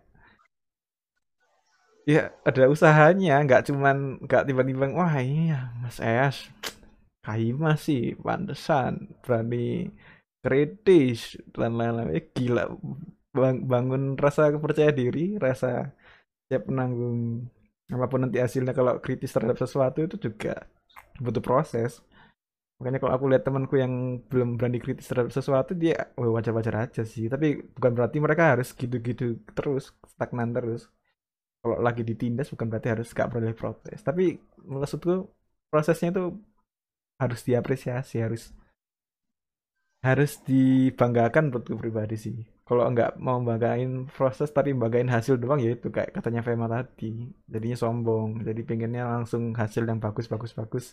[2.06, 3.34] ya ada usahanya.
[3.44, 6.36] Nggak cuman nggak tiba-tiba wah iya Mas Es
[7.24, 8.92] Kaima sih pantesan
[9.22, 9.92] berani
[10.44, 12.14] kritis dan lain-lain.
[12.16, 12.64] Eh, gila
[13.36, 15.92] Bang, bangun rasa kepercaya diri rasa
[16.48, 17.46] siap menanggung
[17.88, 20.68] apa pun nanti hasilnya kalau kritis terhadap sesuatu itu juga
[21.24, 22.00] butuh proses.
[22.78, 27.26] Makanya kalau aku lihat temanku yang belum berani kritis terhadap sesuatu dia wajar-wajar aja sih.
[27.32, 27.46] Tapi
[27.76, 30.88] bukan berarti mereka harus gitu-gitu terus stagnan terus.
[31.62, 34.00] Kalau lagi ditindas bukan berarti harus gak boleh protes.
[34.08, 35.26] Tapi maksudku
[35.72, 36.24] prosesnya itu
[37.22, 38.42] harus diapresiasi harus
[40.06, 42.36] harus dibanggakan buatku pribadi sih
[42.68, 47.24] kalau nggak mau banggain proses tapi banggain hasil doang ya itu kayak katanya Fema tadi.
[47.48, 48.44] Jadinya sombong.
[48.44, 50.84] Jadi pengennya langsung hasil yang bagus bagus bagus.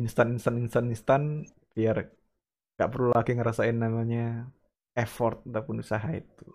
[0.00, 1.22] Instan instan instan instan.
[1.76, 2.08] Biar
[2.80, 4.48] nggak perlu lagi ngerasain namanya
[4.96, 6.48] effort ataupun usaha itu.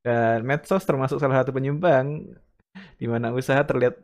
[0.00, 2.24] Dan medsos termasuk salah satu penyumbang
[2.96, 4.00] di mana usaha terlihat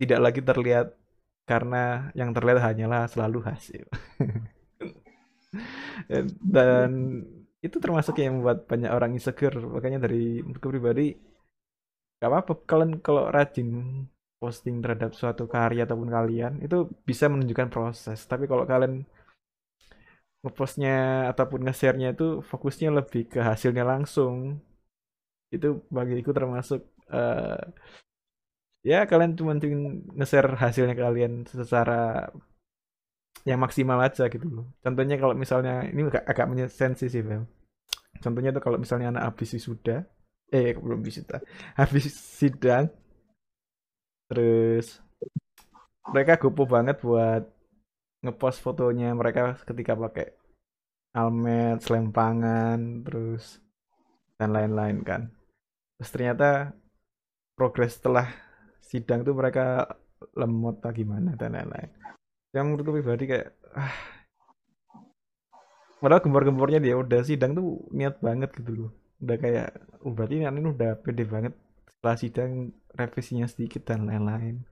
[0.00, 0.96] tidak lagi terlihat
[1.44, 3.84] karena yang terlihat hanyalah selalu hasil.
[6.54, 6.90] Dan
[7.66, 9.56] itu termasuk yang membuat banyak orang insecure.
[9.74, 11.14] Makanya dari menurutku pribadi
[12.20, 12.52] gak apa-apa.
[12.70, 13.68] Kalian kalau rajin
[14.38, 16.76] posting terhadap suatu karya ataupun kalian itu
[17.08, 18.18] bisa menunjukkan proses.
[18.30, 19.02] Tapi kalau kalian
[20.42, 20.90] ngepostnya
[21.34, 24.62] ataupun nge-share-nya itu fokusnya lebih ke hasilnya langsung
[25.50, 26.80] itu bagiku termasuk
[27.10, 27.58] uh,
[28.86, 29.52] ya kalian cuma
[30.18, 32.30] nge-share hasilnya kalian secara
[33.46, 34.66] yang maksimal aja gitu loh.
[34.82, 37.44] Contohnya kalau misalnya ini agak, agak sensitif ya.
[38.18, 40.02] Contohnya tuh kalau misalnya anak habis wisuda,
[40.50, 41.38] eh belum wisuda,
[41.80, 42.90] habis sidang,
[44.26, 44.98] terus
[46.08, 47.44] mereka gopo banget buat
[48.24, 50.34] ngepost fotonya mereka ketika pakai
[51.14, 53.62] almet, selempangan, terus
[54.40, 55.22] dan lain-lain kan.
[55.98, 56.48] Terus ternyata
[57.54, 58.26] progres setelah
[58.82, 59.86] sidang tuh mereka
[60.34, 61.90] lemot atau gimana dan lain-lain
[62.56, 63.96] yang menurutku pribadi kayak ah.
[65.98, 68.90] Padahal gempor-gempornya dia udah sidang tuh niat banget gitu loh.
[69.18, 69.68] Udah kayak
[70.06, 71.52] oh, berarti ini udah pede banget
[71.98, 72.50] setelah sidang
[72.94, 74.62] revisinya sedikit dan lain-lain.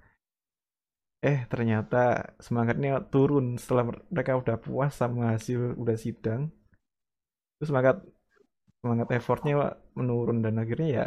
[1.19, 6.55] Eh ternyata semangatnya turun setelah mereka udah puas sama hasil udah sidang.
[7.59, 8.07] Terus semangat
[8.78, 11.07] semangat effortnya menurun dan akhirnya ya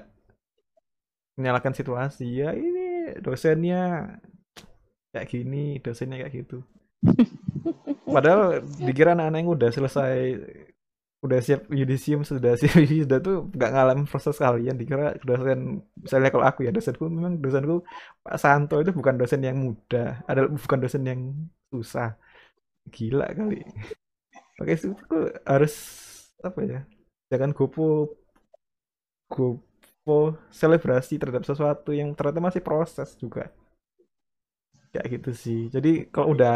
[1.39, 2.27] menyalakan situasi.
[2.27, 4.19] Ya ini dosennya
[5.13, 6.57] kayak gini dosennya kayak gitu.
[8.15, 10.15] Padahal dikira anak-anak yang udah selesai
[11.19, 14.75] udah siap yudisium sudah siap sudah tuh nggak ngalamin proses kalian.
[14.79, 17.83] Dikira dosen misalnya kalau aku ya dosenku memang dosenku
[18.25, 21.21] Pak Santo itu bukan dosen yang mudah adalah bukan dosen yang
[21.73, 22.15] susah.
[22.89, 23.59] Gila kali.
[24.59, 24.91] Oke itu
[25.47, 25.73] harus
[26.39, 26.79] apa ya
[27.31, 28.15] jangan gopo
[29.29, 33.53] gopo selebrasi terhadap sesuatu yang ternyata masih proses juga
[34.93, 35.59] kayak gitu sih.
[35.73, 36.55] Jadi kalau udah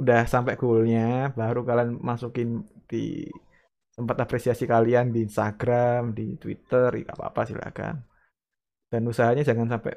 [0.00, 3.28] udah sampai goalnya baru kalian masukin di
[3.92, 7.94] tempat apresiasi kalian di Instagram di Twitter nggak apa-apa silakan.
[8.90, 9.94] Dan usahanya jangan sampai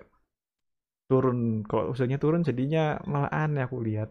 [1.08, 1.64] turun.
[1.66, 4.10] Kalau usahanya turun jadinya malah aneh aku lihat.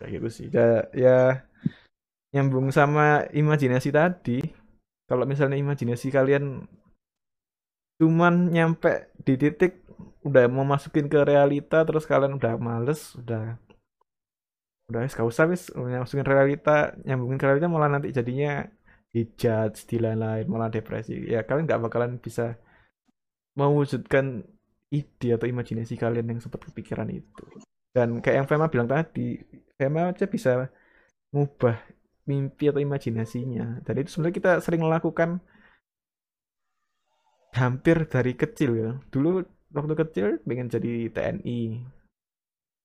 [0.00, 0.46] Kayak gitu sih.
[0.50, 1.18] Ya, ya
[2.32, 4.40] nyambung sama imajinasi tadi
[5.04, 6.64] kalau misalnya imajinasi kalian
[8.00, 9.81] cuman nyampe di titik
[10.22, 13.58] udah mau masukin ke realita terus kalian udah males udah
[14.90, 18.66] udah gak usah wis masukin realita nyambungin ke realita malah nanti jadinya
[19.12, 21.28] dijudge di lain-lain malah depresi.
[21.28, 22.56] Ya kalian nggak bakalan bisa
[23.52, 24.40] mewujudkan
[24.88, 27.44] ide atau imajinasi kalian yang seperti pikiran itu.
[27.92, 29.36] Dan kayak yang Fema bilang tadi
[29.76, 30.72] Fema aja bisa
[31.36, 31.76] ngubah
[32.24, 33.84] mimpi atau imajinasinya.
[33.84, 35.44] Dan itu sebenarnya kita sering melakukan
[37.52, 38.90] hampir dari kecil ya.
[39.12, 41.60] Dulu waktu kecil pengen jadi TNI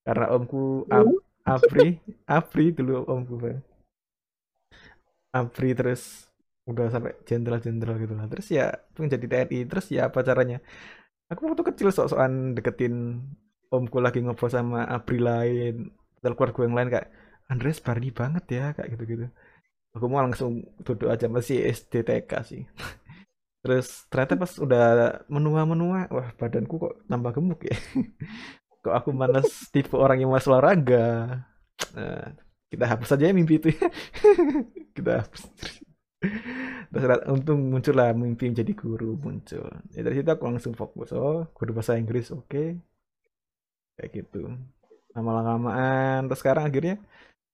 [0.08, 1.08] karena omku Ab
[1.44, 3.60] Apri Apri dulu omku bang.
[5.36, 6.32] Apri terus
[6.68, 8.28] udah sampai jenderal-jenderal gitu lah.
[8.32, 10.64] Terus ya pengen jadi TNI terus ya apa caranya?
[11.28, 13.20] Aku waktu kecil sok-sokan deketin
[13.68, 15.92] omku lagi ngobrol sama Apri lain
[16.24, 17.08] dan keluarga yang lain kayak
[17.52, 19.28] Andres Barney banget ya kayak gitu-gitu.
[19.96, 22.64] Aku mau langsung duduk aja masih SDTK sih
[23.68, 24.84] Terus ternyata pas udah
[25.28, 27.76] menua-menua, wah badanku kok tambah gemuk ya.
[28.88, 31.44] kok aku malas tipe orang yang malas olahraga.
[31.92, 32.32] Nah,
[32.72, 33.92] kita hapus saja ya mimpi itu ya.
[34.96, 35.52] kita hapus.
[36.96, 39.68] Terus untung muncullah mimpi menjadi guru muncul.
[39.92, 41.12] Ya dari situ aku langsung fokus.
[41.12, 42.48] Oh, guru bahasa Inggris, oke.
[42.48, 42.80] Okay.
[44.00, 44.48] Kayak gitu.
[45.12, 47.04] Lama-lamaan terus sekarang akhirnya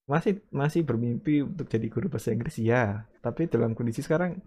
[0.06, 3.02] masih masih bermimpi untuk jadi guru bahasa Inggris ya.
[3.18, 4.38] Tapi dalam kondisi sekarang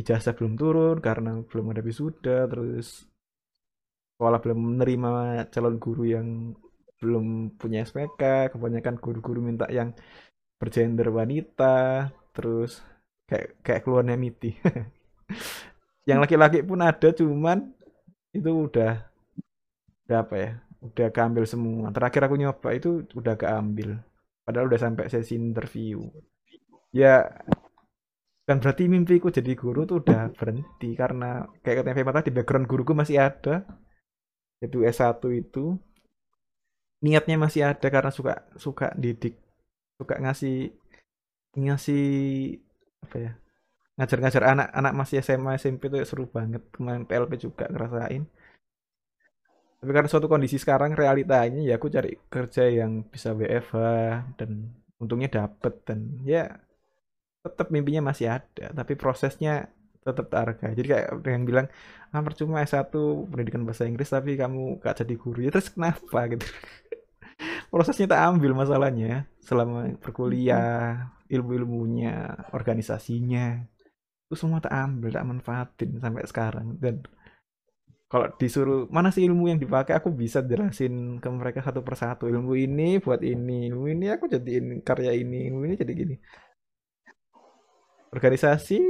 [0.00, 3.08] ijazah belum turun karena belum ada wisuda terus
[4.16, 5.10] sekolah belum menerima
[5.52, 6.56] calon guru yang
[6.96, 9.92] belum punya SPK kebanyakan guru-guru minta yang
[10.56, 12.80] bergender wanita terus
[13.28, 14.56] kayak kayak keluarnya miti.
[16.08, 17.58] Yang laki-laki pun ada cuman
[18.30, 18.92] itu udah
[20.06, 20.50] udah apa ya
[20.86, 21.90] udah keambil semua.
[21.90, 23.98] Terakhir aku nyoba itu udah keambil
[24.46, 26.06] padahal udah sampai sesi interview.
[26.94, 27.26] Ya
[28.46, 32.94] dan berarti mimpiku jadi guru tuh udah berhenti karena kayak katanya Fema tadi background guruku
[32.94, 33.66] masih ada.
[34.62, 35.74] Itu S1 itu
[37.02, 39.34] niatnya masih ada karena suka suka didik
[39.98, 40.70] suka ngasih
[41.58, 42.06] ngasih
[43.04, 43.32] apa ya
[43.98, 46.62] ngajar-ngajar anak-anak masih SMA SMP itu seru banget.
[46.70, 48.22] Kemarin PLP juga ngerasain.
[49.76, 53.76] Tapi karena suatu kondisi sekarang realitanya ya aku cari kerja yang bisa WFH
[54.38, 54.70] dan
[55.02, 56.65] untungnya dapet dan ya
[57.52, 59.70] tetap mimpinya masih ada tapi prosesnya
[60.06, 61.66] tetap terhargai jadi kayak yang bilang
[62.16, 62.88] ah percuma S1
[63.28, 65.38] pendidikan bahasa Inggris tapi kamu gak jadi guru.
[65.44, 66.46] Ya terus kenapa gitu?
[67.72, 73.60] Prosesnya tak ambil masalahnya selama berkuliah ilmu-ilmunya organisasinya.
[74.26, 76.78] Itu semua tak ambil tak manfaatin sampai sekarang.
[76.80, 77.04] Dan
[78.06, 79.98] kalau disuruh mana sih ilmu yang dipakai?
[79.98, 82.30] Aku bisa jelasin ke mereka satu persatu.
[82.30, 86.16] Ilmu ini buat ini ilmu ini aku jadiin karya ini ilmu ini jadi gini
[88.16, 88.80] organisasi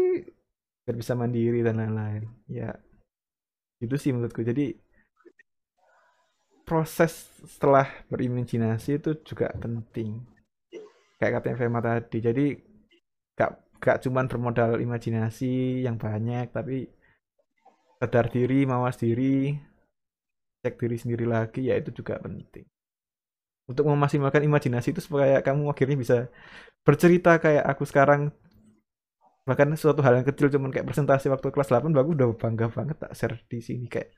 [0.87, 2.31] biar bisa mandiri dan lain-lain.
[2.47, 2.79] Ya
[3.83, 4.47] itu sih menurutku.
[4.47, 4.79] Jadi
[6.67, 10.23] proses setelah berimajinasi itu juga penting.
[11.19, 12.47] Kayak kata Fema tadi jadi
[13.35, 13.51] gak
[13.83, 16.89] gak cuman bermodal imajinasi yang banyak tapi
[17.97, 19.57] sadar diri mawas diri
[20.61, 22.67] cek diri sendiri lagi ya itu juga penting.
[23.67, 26.17] Untuk memaksimalkan imajinasi itu supaya kamu akhirnya bisa
[26.87, 28.31] bercerita kayak aku sekarang
[29.47, 32.99] bahkan suatu hal yang kecil cuman kayak presentasi waktu kelas 8 bagus udah bangga banget
[32.99, 34.11] tak share di sini kayak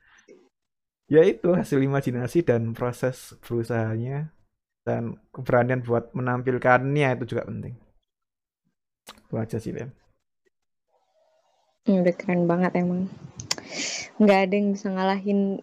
[1.05, 4.33] ya itu hasil imajinasi dan proses berusahanya
[4.81, 7.77] dan keberanian buat menampilkannya itu juga penting.
[9.29, 9.93] Itu aja sih Bem.
[11.85, 13.05] Udah keren banget emang.
[14.17, 15.61] Nggak ada yang bisa ngalahin.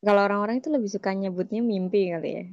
[0.00, 2.44] Kalau orang-orang itu lebih suka nyebutnya mimpi kali ya.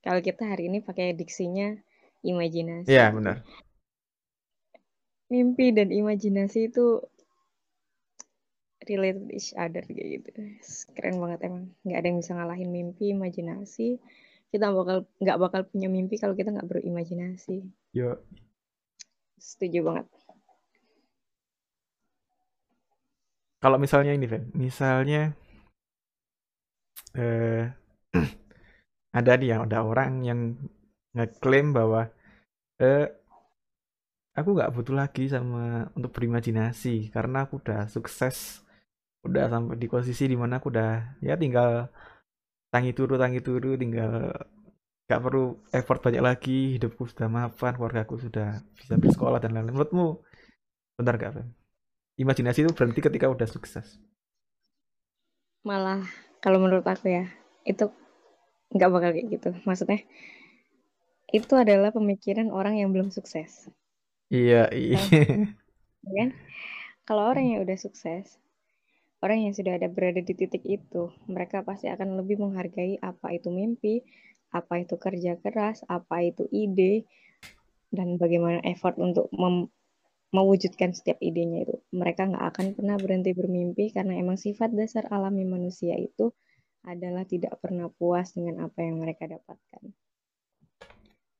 [0.00, 1.76] Kalau kita hari ini pakai diksinya
[2.24, 2.88] imajinasi.
[2.88, 3.44] Iya benar
[5.26, 7.02] mimpi dan imajinasi itu
[8.86, 10.30] related each other kayak gitu.
[10.94, 11.64] Keren banget emang.
[11.82, 13.98] Nggak ada yang bisa ngalahin mimpi imajinasi.
[14.54, 17.66] Kita bakal nggak bakal punya mimpi kalau kita nggak berimajinasi.
[17.90, 18.22] Yo.
[19.36, 20.06] Setuju banget.
[23.58, 25.34] Kalau misalnya ini Fen misalnya
[27.18, 27.66] eh,
[29.18, 30.40] ada nih yang ada orang yang
[31.16, 32.12] ngeklaim bahwa
[32.78, 33.10] eh,
[34.38, 38.62] aku nggak butuh lagi sama untuk berimajinasi karena aku udah sukses
[39.26, 41.90] udah sampai di posisi di mana aku udah ya tinggal
[42.70, 44.30] tangi turu tangi turu tinggal
[45.06, 49.74] nggak perlu effort banyak lagi hidupku sudah mapan keluargaku sudah bisa bersekolah dan lain-lain.
[49.74, 50.06] Menurutmu
[50.98, 51.48] benar gak Fem?
[52.16, 54.00] imajinasi itu berhenti ketika udah sukses.
[55.62, 56.02] Malah
[56.40, 57.28] kalau menurut aku ya
[57.68, 57.92] itu
[58.72, 59.50] nggak bakal kayak gitu.
[59.68, 60.00] Maksudnya
[61.30, 63.68] itu adalah pemikiran orang yang belum sukses
[64.32, 64.98] Iya, iya.
[66.02, 66.28] Ya kan?
[67.06, 68.38] Kalau orang yang udah sukses,
[69.22, 73.54] orang yang sudah ada berada di titik itu, mereka pasti akan lebih menghargai apa itu
[73.54, 74.02] mimpi,
[74.50, 77.06] apa itu kerja keras, apa itu ide,
[77.94, 79.30] dan bagaimana effort untuk
[80.34, 81.78] mewujudkan setiap idenya itu.
[81.94, 86.34] Mereka nggak akan pernah berhenti bermimpi karena emang sifat dasar alami manusia itu
[86.82, 89.94] adalah tidak pernah puas dengan apa yang mereka dapatkan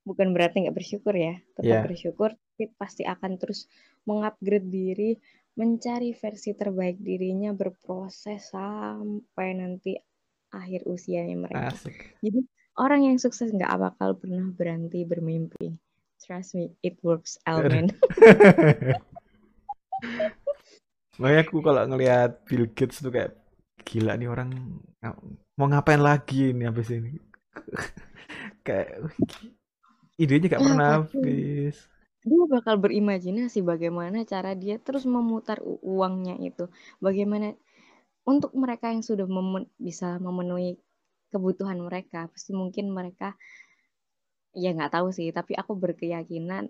[0.06, 1.82] bukan berarti nggak bersyukur ya tetap yeah.
[1.82, 3.68] bersyukur tapi pasti akan terus
[4.08, 5.12] mengupgrade diri
[5.60, 9.92] mencari versi terbaik dirinya berproses sampai nanti
[10.56, 11.76] akhir usianya mereka.
[11.76, 12.16] Asik.
[12.24, 12.40] jadi
[12.80, 15.76] orang yang sukses nggak bakal pernah berhenti bermimpi.
[16.16, 17.92] Trust me it works Almen
[21.20, 23.36] Makanya aku kalau ngelihat Bill Gates tuh kayak
[23.84, 24.48] gila nih orang
[25.60, 27.20] mau ngapain lagi ini habis ini?
[28.66, 29.12] Kayak
[30.16, 31.84] idenya gak pernah habis
[32.26, 36.66] dia bakal berimajinasi bagaimana cara dia terus memutar uangnya itu.
[36.98, 37.54] Bagaimana
[38.26, 40.74] untuk mereka yang sudah memen bisa memenuhi
[41.30, 43.38] kebutuhan mereka pasti mungkin mereka
[44.56, 46.66] ya nggak tahu sih tapi aku berkeyakinan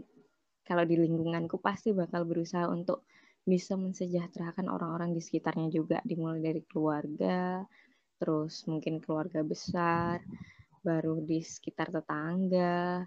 [0.67, 3.07] kalau di lingkunganku pasti bakal berusaha untuk
[3.47, 7.63] bisa mensejahterakan orang-orang di sekitarnya juga dimulai dari keluarga
[8.19, 10.21] terus mungkin keluarga besar
[10.83, 13.07] baru di sekitar tetangga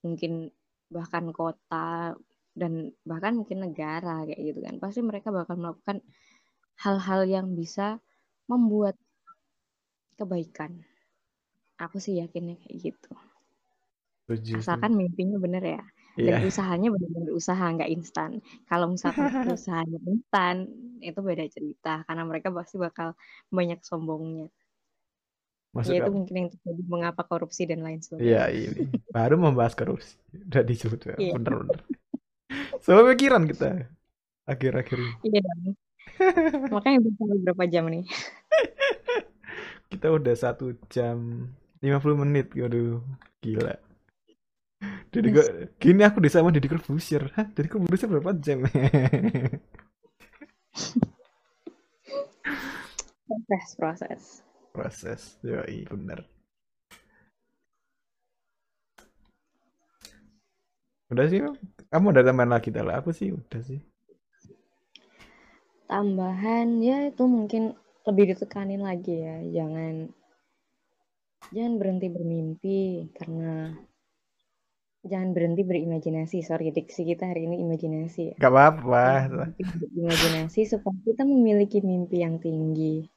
[0.00, 0.48] mungkin
[0.92, 2.14] bahkan kota
[2.54, 5.98] dan bahkan mungkin negara kayak gitu kan pasti mereka bakal melakukan
[6.78, 7.98] hal-hal yang bisa
[8.46, 8.94] membuat
[10.14, 10.86] kebaikan
[11.78, 13.12] aku sih yakinnya kayak gitu
[14.30, 14.62] Tujuh.
[14.62, 15.84] asalkan mimpinya bener ya
[16.14, 16.46] dan yeah.
[16.46, 18.38] usahanya benar-benar usaha nggak instan
[18.70, 19.26] kalau misalkan
[19.58, 20.70] usahanya instan
[21.02, 23.18] itu beda cerita karena mereka pasti bakal
[23.50, 24.46] banyak sombongnya
[25.74, 28.46] Masuk ya itu mungkin yang terjadi mengapa korupsi dan lain sebagainya.
[28.46, 30.14] Iya, ini baru membahas korupsi.
[30.30, 31.16] Udah disebut ya.
[31.18, 31.32] Iya.
[31.34, 31.82] Bener-bener.
[32.78, 33.90] Soalnya pikiran kita
[34.46, 35.14] akhir-akhir ini.
[35.26, 35.74] Iya dong.
[36.70, 38.06] Makanya udah berapa jam nih?
[39.90, 41.50] kita udah satu jam
[41.82, 42.54] 50 menit.
[42.54, 43.02] Waduh,
[43.42, 43.74] gila.
[45.10, 45.44] Jadi gue
[45.82, 47.34] gini aku di sama Deddy Corbuzier.
[47.34, 48.62] Hah, Deddy Corbuzier berapa jam?
[53.24, 54.22] proses proses
[54.74, 55.38] Proses.
[55.46, 56.26] Yoi, bener.
[61.14, 61.38] Udah sih,
[61.94, 63.78] kamu ada tambahan lagi dah Aku sih udah sih.
[65.86, 70.10] Tambahan ya itu mungkin lebih ditekanin lagi ya, jangan
[71.54, 73.78] jangan berhenti bermimpi karena
[75.06, 76.42] jangan berhenti berimajinasi.
[76.42, 78.40] Sorry, diksi kita hari ini imajinasi.
[78.42, 79.30] Gak apa-apa.
[79.94, 83.13] Imajinasi supaya kita memiliki mimpi yang tinggi.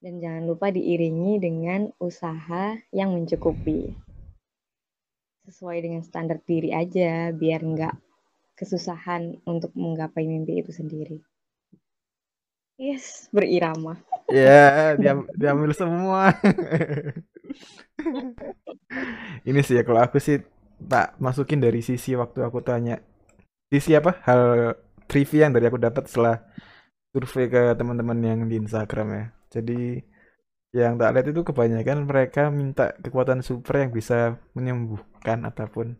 [0.00, 3.92] Dan jangan lupa diiringi dengan usaha yang mencukupi
[5.44, 7.92] sesuai dengan standar diri aja biar nggak
[8.56, 11.20] kesusahan untuk menggapai mimpi itu sendiri.
[12.80, 14.00] Yes, berirama.
[14.32, 16.32] Ya, yeah, dia diambil semua.
[19.48, 20.40] Ini sih ya kalau aku sih
[20.80, 23.04] tak masukin dari sisi waktu aku tanya
[23.68, 24.72] sisi apa hal
[25.04, 26.40] trivia yang dari aku dapat setelah
[27.12, 29.24] survei ke teman-teman yang di Instagram ya.
[29.50, 29.98] Jadi
[30.70, 35.98] yang tak lihat itu kebanyakan mereka minta kekuatan super yang bisa menyembuhkan ataupun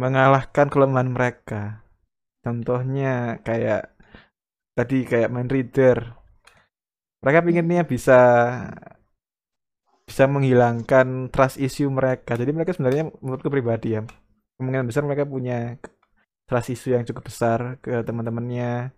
[0.00, 1.84] mengalahkan kelemahan mereka.
[2.40, 3.92] Contohnya kayak
[4.72, 6.16] tadi kayak main reader.
[7.20, 8.20] Mereka pinginnya bisa
[10.06, 12.38] bisa menghilangkan trust issue mereka.
[12.40, 14.06] Jadi mereka sebenarnya menurutku pribadi ya,
[14.56, 15.76] kemungkinan besar mereka punya
[16.46, 18.94] trust issue yang cukup besar ke teman-temannya.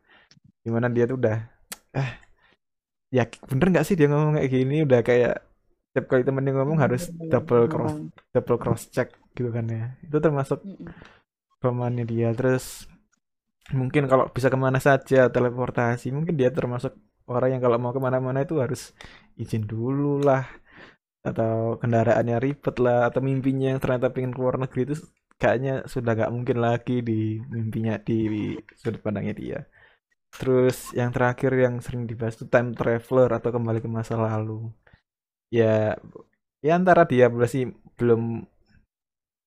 [0.62, 1.38] Di mana dia tuh udah
[1.96, 2.27] eh
[3.08, 4.76] ya bener nggak sih dia ngomong kayak gini?
[4.84, 5.34] Udah kayak
[5.88, 7.94] setiap kali temennya ngomong harus double cross
[8.34, 9.84] double cross check gitu kan ya.
[10.04, 10.60] Itu termasuk
[11.60, 12.28] kelemahannya dia.
[12.36, 12.86] Terus
[13.72, 16.96] mungkin kalau bisa ke mana saja teleportasi mungkin dia termasuk
[17.28, 18.92] orang yang kalau mau ke mana-mana itu harus
[19.40, 20.44] izin dulu lah.
[21.24, 24.96] Atau kendaraannya ribet lah atau mimpinya yang ternyata pengen keluar negeri itu
[25.38, 29.58] kayaknya sudah nggak mungkin lagi di mimpinya di sudut pandangnya dia
[30.34, 34.68] Terus yang terakhir yang sering dibahas itu time traveler atau kembali ke masa lalu.
[35.48, 35.96] Ya,
[36.60, 38.44] ya antara dia masih belum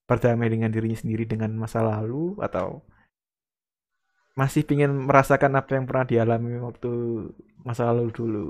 [0.10, 2.84] berdamai dengan dirinya sendiri dengan masa lalu atau
[4.36, 6.91] masih ingin merasakan apa yang pernah dialami waktu
[7.62, 8.48] masa lalu dulu.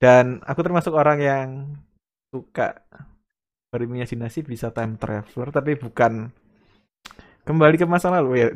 [0.00, 1.48] Dan aku termasuk orang yang
[2.30, 2.80] suka
[3.70, 6.34] berimajinasi bisa time traveler tapi bukan
[7.46, 8.48] kembali ke masa lalu ya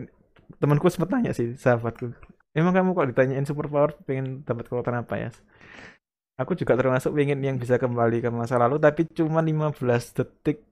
[0.59, 2.15] temanku sempat tanya sih sahabatku
[2.55, 5.31] emang kamu kok ditanyain super power pengen dapat kekuatan apa ya
[6.41, 9.79] aku juga termasuk pengen yang bisa kembali ke masa lalu tapi cuma 15
[10.19, 10.62] detik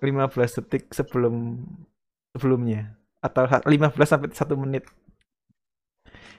[0.00, 1.60] 15 detik sebelum
[2.32, 3.68] sebelumnya atau 15
[4.00, 4.88] sampai 1 menit.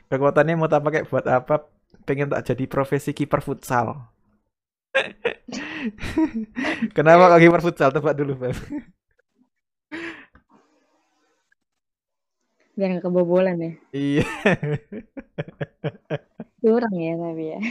[0.10, 1.70] Kekuatannya mau tak pakai buat apa
[2.04, 4.12] pengen tak jadi profesi kiper futsal.
[6.98, 7.96] Kenapa kiper futsal?
[7.96, 8.58] Tebak dulu Beb
[12.76, 13.72] biar nggak kebobolan ya?
[13.92, 14.26] Iya.
[16.62, 17.60] Curang ya tapi ya.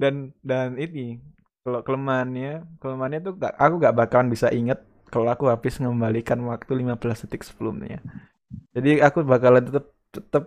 [0.00, 1.20] Dan dan ini
[1.64, 6.72] kalau kelemahannya kelemahannya tuh gak, aku gak bakalan bisa inget kalau aku habis mengembalikan waktu
[6.74, 8.00] 15 detik sebelumnya.
[8.74, 10.44] Jadi aku bakalan tetap tetap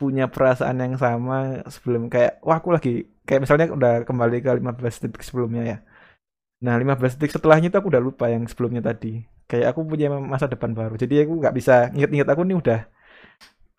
[0.00, 5.02] punya perasaan yang sama sebelum kayak wah aku lagi kayak misalnya udah kembali ke 15
[5.06, 5.78] detik sebelumnya ya.
[6.64, 10.46] Nah 15 detik setelahnya itu aku udah lupa yang sebelumnya tadi kayak aku punya masa
[10.48, 10.94] depan baru.
[10.96, 12.80] Jadi aku nggak bisa inget-inget aku nih udah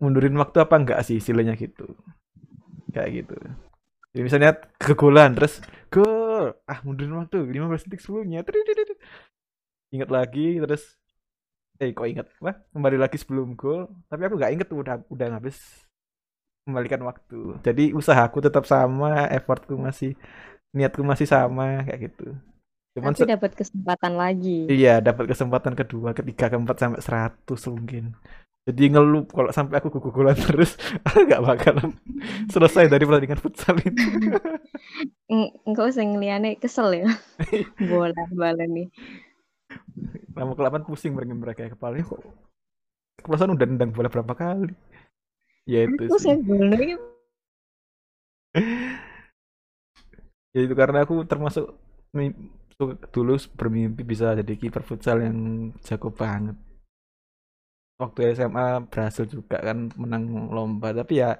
[0.01, 1.87] mundurin waktu apa enggak sih istilahnya gitu.
[2.93, 3.35] Kayak gitu.
[4.13, 8.45] Jadi misalnya kegolan terus gol ah mundurin waktu 15 detik sebelumnya.
[9.93, 10.97] Inget lagi terus
[11.81, 13.89] eh kok inget wah kembali lagi sebelum gol.
[14.07, 15.57] Tapi aku nggak inget tuh udah udah habis
[16.63, 17.59] kembalikan waktu.
[17.65, 20.13] Jadi usahaku tetap sama effortku masih
[20.73, 22.33] niatku masih sama kayak gitu
[22.93, 24.69] Cuman Tapi dapat kesempatan lagi.
[24.69, 28.13] Iya, dapat kesempatan kedua, ketiga, keempat sampai seratus mungkin.
[28.63, 30.77] Jadi ngelup kalau sampai aku gugulan terus,
[31.27, 31.97] nggak bakalan
[32.47, 34.29] selesai dari pertandingan futsal ini.
[35.67, 37.09] Enggak usah ngeliane kesel ya.
[37.81, 38.87] Bola bola nih.
[40.37, 42.21] Lama kelamaan pusing mereka mereka ya kepalanya kok.
[43.19, 44.71] Kepalasan udah nendang bola berapa kali.
[45.67, 46.07] Ya itu.
[46.07, 46.77] Pusing bola
[50.53, 51.73] ya itu karena aku termasuk
[53.13, 55.37] dulu bermimpi bisa jadi kiper futsal yang
[55.81, 56.57] jago banget.
[58.01, 60.23] Waktu SMA berhasil juga kan menang
[60.55, 61.37] lomba tapi ya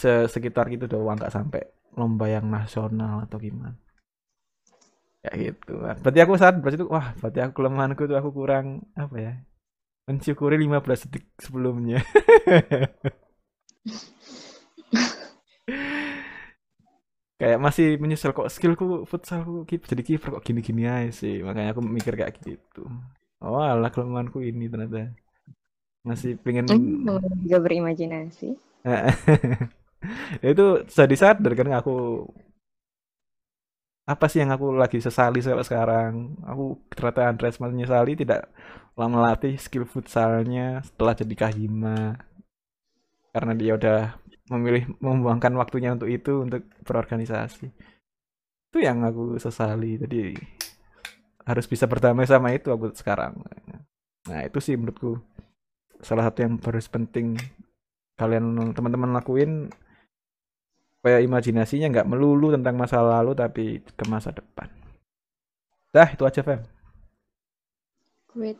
[0.00, 1.62] se sekitar gitu doang nggak sampai
[1.98, 3.78] lomba yang nasional atau gimana.
[5.26, 9.16] Ya gitu berarti aku saat berarti itu wah berarti aku kelemahanku tuh aku kurang apa
[9.18, 9.32] ya
[10.06, 11.98] mensyukuri 15 detik sebelumnya
[17.40, 21.34] kayak masih menyesal kok skillku futsalku keep- jadi kiper kok gini-gini aja sih.
[21.46, 22.80] Makanya aku mikir kayak gitu.
[23.44, 25.12] Oh alah kelemahanku ini ternyata.
[26.08, 26.66] Masih pengen
[27.44, 28.48] juga berimajinasi.
[30.42, 31.92] Ya itu jadi sadar kan aku
[34.12, 36.12] apa sih yang aku lagi sesali sekarang?
[36.50, 36.62] Aku
[36.94, 38.40] ternyata Andreas menyesali tidak
[38.98, 41.96] lama melatih skill futsalnya setelah jadi Kahima.
[43.34, 43.98] Karena dia udah
[44.52, 47.66] memilih membuangkan waktunya untuk itu untuk berorganisasi
[48.72, 50.36] itu yang aku sesali jadi
[51.46, 53.38] harus bisa berdamai sama itu aku sekarang
[54.26, 55.22] nah itu sih menurutku
[56.02, 57.38] salah satu yang harus penting
[58.16, 59.70] kalian teman-teman lakuin
[61.06, 64.66] supaya imajinasinya nggak melulu tentang masa lalu tapi ke masa depan.
[65.94, 66.66] Dah itu aja Fem.
[68.34, 68.58] Great.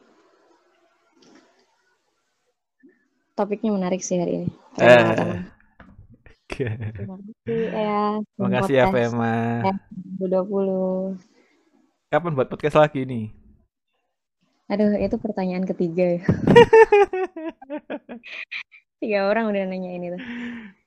[3.34, 4.48] Topiknya menarik sih hari ini.
[4.78, 5.55] Eh.
[6.56, 8.00] Terima kasih ya.
[8.24, 9.36] Terima kasih ya Fema.
[10.18, 11.20] 2020.
[12.08, 13.28] Kapan buat podcast lagi nih?
[14.72, 16.22] Aduh, itu pertanyaan ketiga ya.
[19.02, 20.22] Tiga orang udah nanya ini tuh.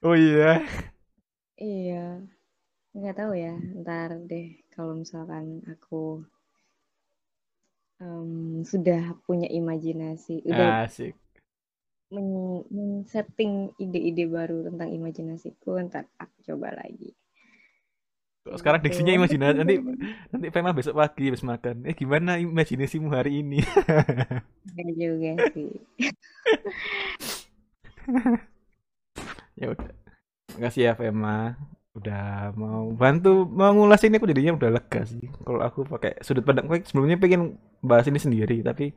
[0.02, 0.66] Oh iya.
[1.54, 2.26] Iya.
[2.92, 3.54] Nggak tahu ya.
[3.80, 6.26] Ntar deh kalau misalkan aku
[8.02, 11.14] em, sudah punya imajinasi, udah Asik.
[12.14, 13.52] Men- men-setting
[13.84, 17.10] ide-ide baru tentang imajinasiku, ntar aku coba lagi.
[18.40, 18.88] Kok sekarang Gitu.
[18.88, 19.74] diksinya imajinasi nanti
[20.32, 21.76] nanti Fema besok pagi habis makan.
[21.88, 23.60] Eh gimana imajinasimu hari ini?
[24.74, 25.70] Nggak juga sih.
[29.60, 29.88] ya udah.
[30.56, 31.56] Makasih ya Fema
[31.98, 35.24] udah mau bantu mengulas ini aku jadinya udah lega sih.
[35.46, 38.94] Kalau aku pakai sudut pandang aku sebelumnya pengen bahas ini sendiri tapi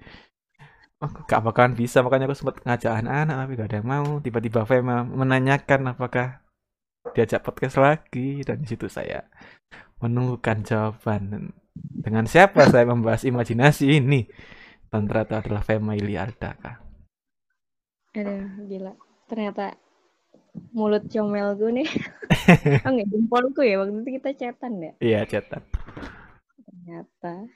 [1.28, 4.10] gak bakalan bisa makanya aku sempat ngajak anak-anak tapi gak ada yang mau.
[4.20, 6.44] Tiba-tiba Fema menanyakan apakah
[7.12, 9.28] diajak podcast lagi dan di situ saya
[10.00, 14.28] menunggukan jawaban dengan siapa saya membahas imajinasi ini
[14.94, 16.78] dan ternyata adalah Fema Iliarda Kak.
[18.14, 18.94] Aduh, gila.
[19.26, 19.74] Ternyata
[20.70, 21.90] mulut comelku nih.
[22.86, 23.82] oh enggak, jempolku ya.
[23.82, 24.94] Waktu itu kita chatan ya.
[25.02, 25.66] Iya cetak.
[26.62, 27.50] Ternyata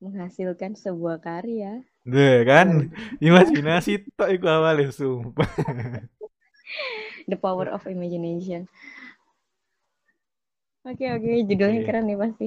[0.00, 1.84] menghasilkan sebuah karya.
[2.04, 5.48] Deh kan imajinasi tok iku awalnya sumpah.
[7.30, 8.68] The power of imagination.
[10.84, 11.30] Oke, oke.
[11.48, 11.88] Judulnya Oke.
[11.88, 12.46] keren nih pasti.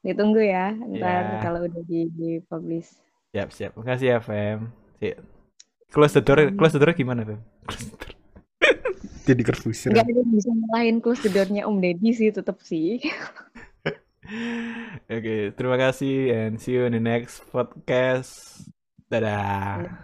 [0.00, 0.72] Ditunggu ya.
[0.72, 1.40] Ntar Iya.
[1.44, 2.88] kalau udah di, di-publish.
[3.36, 3.72] Siap siap.
[3.76, 4.72] Makasih ya Fem.
[4.96, 5.12] Si-
[5.86, 7.44] Close the door, close the door gimana Fem?
[7.68, 8.12] Close the door.
[9.28, 9.92] Jadi kerfusir.
[9.92, 12.96] Enggak ada yang bisa ngelahin close the door-nya Om Deddy sih tetap sih.
[15.12, 18.64] Oke, terima kasih and see you in the next podcast.
[19.10, 20.02] Dadah.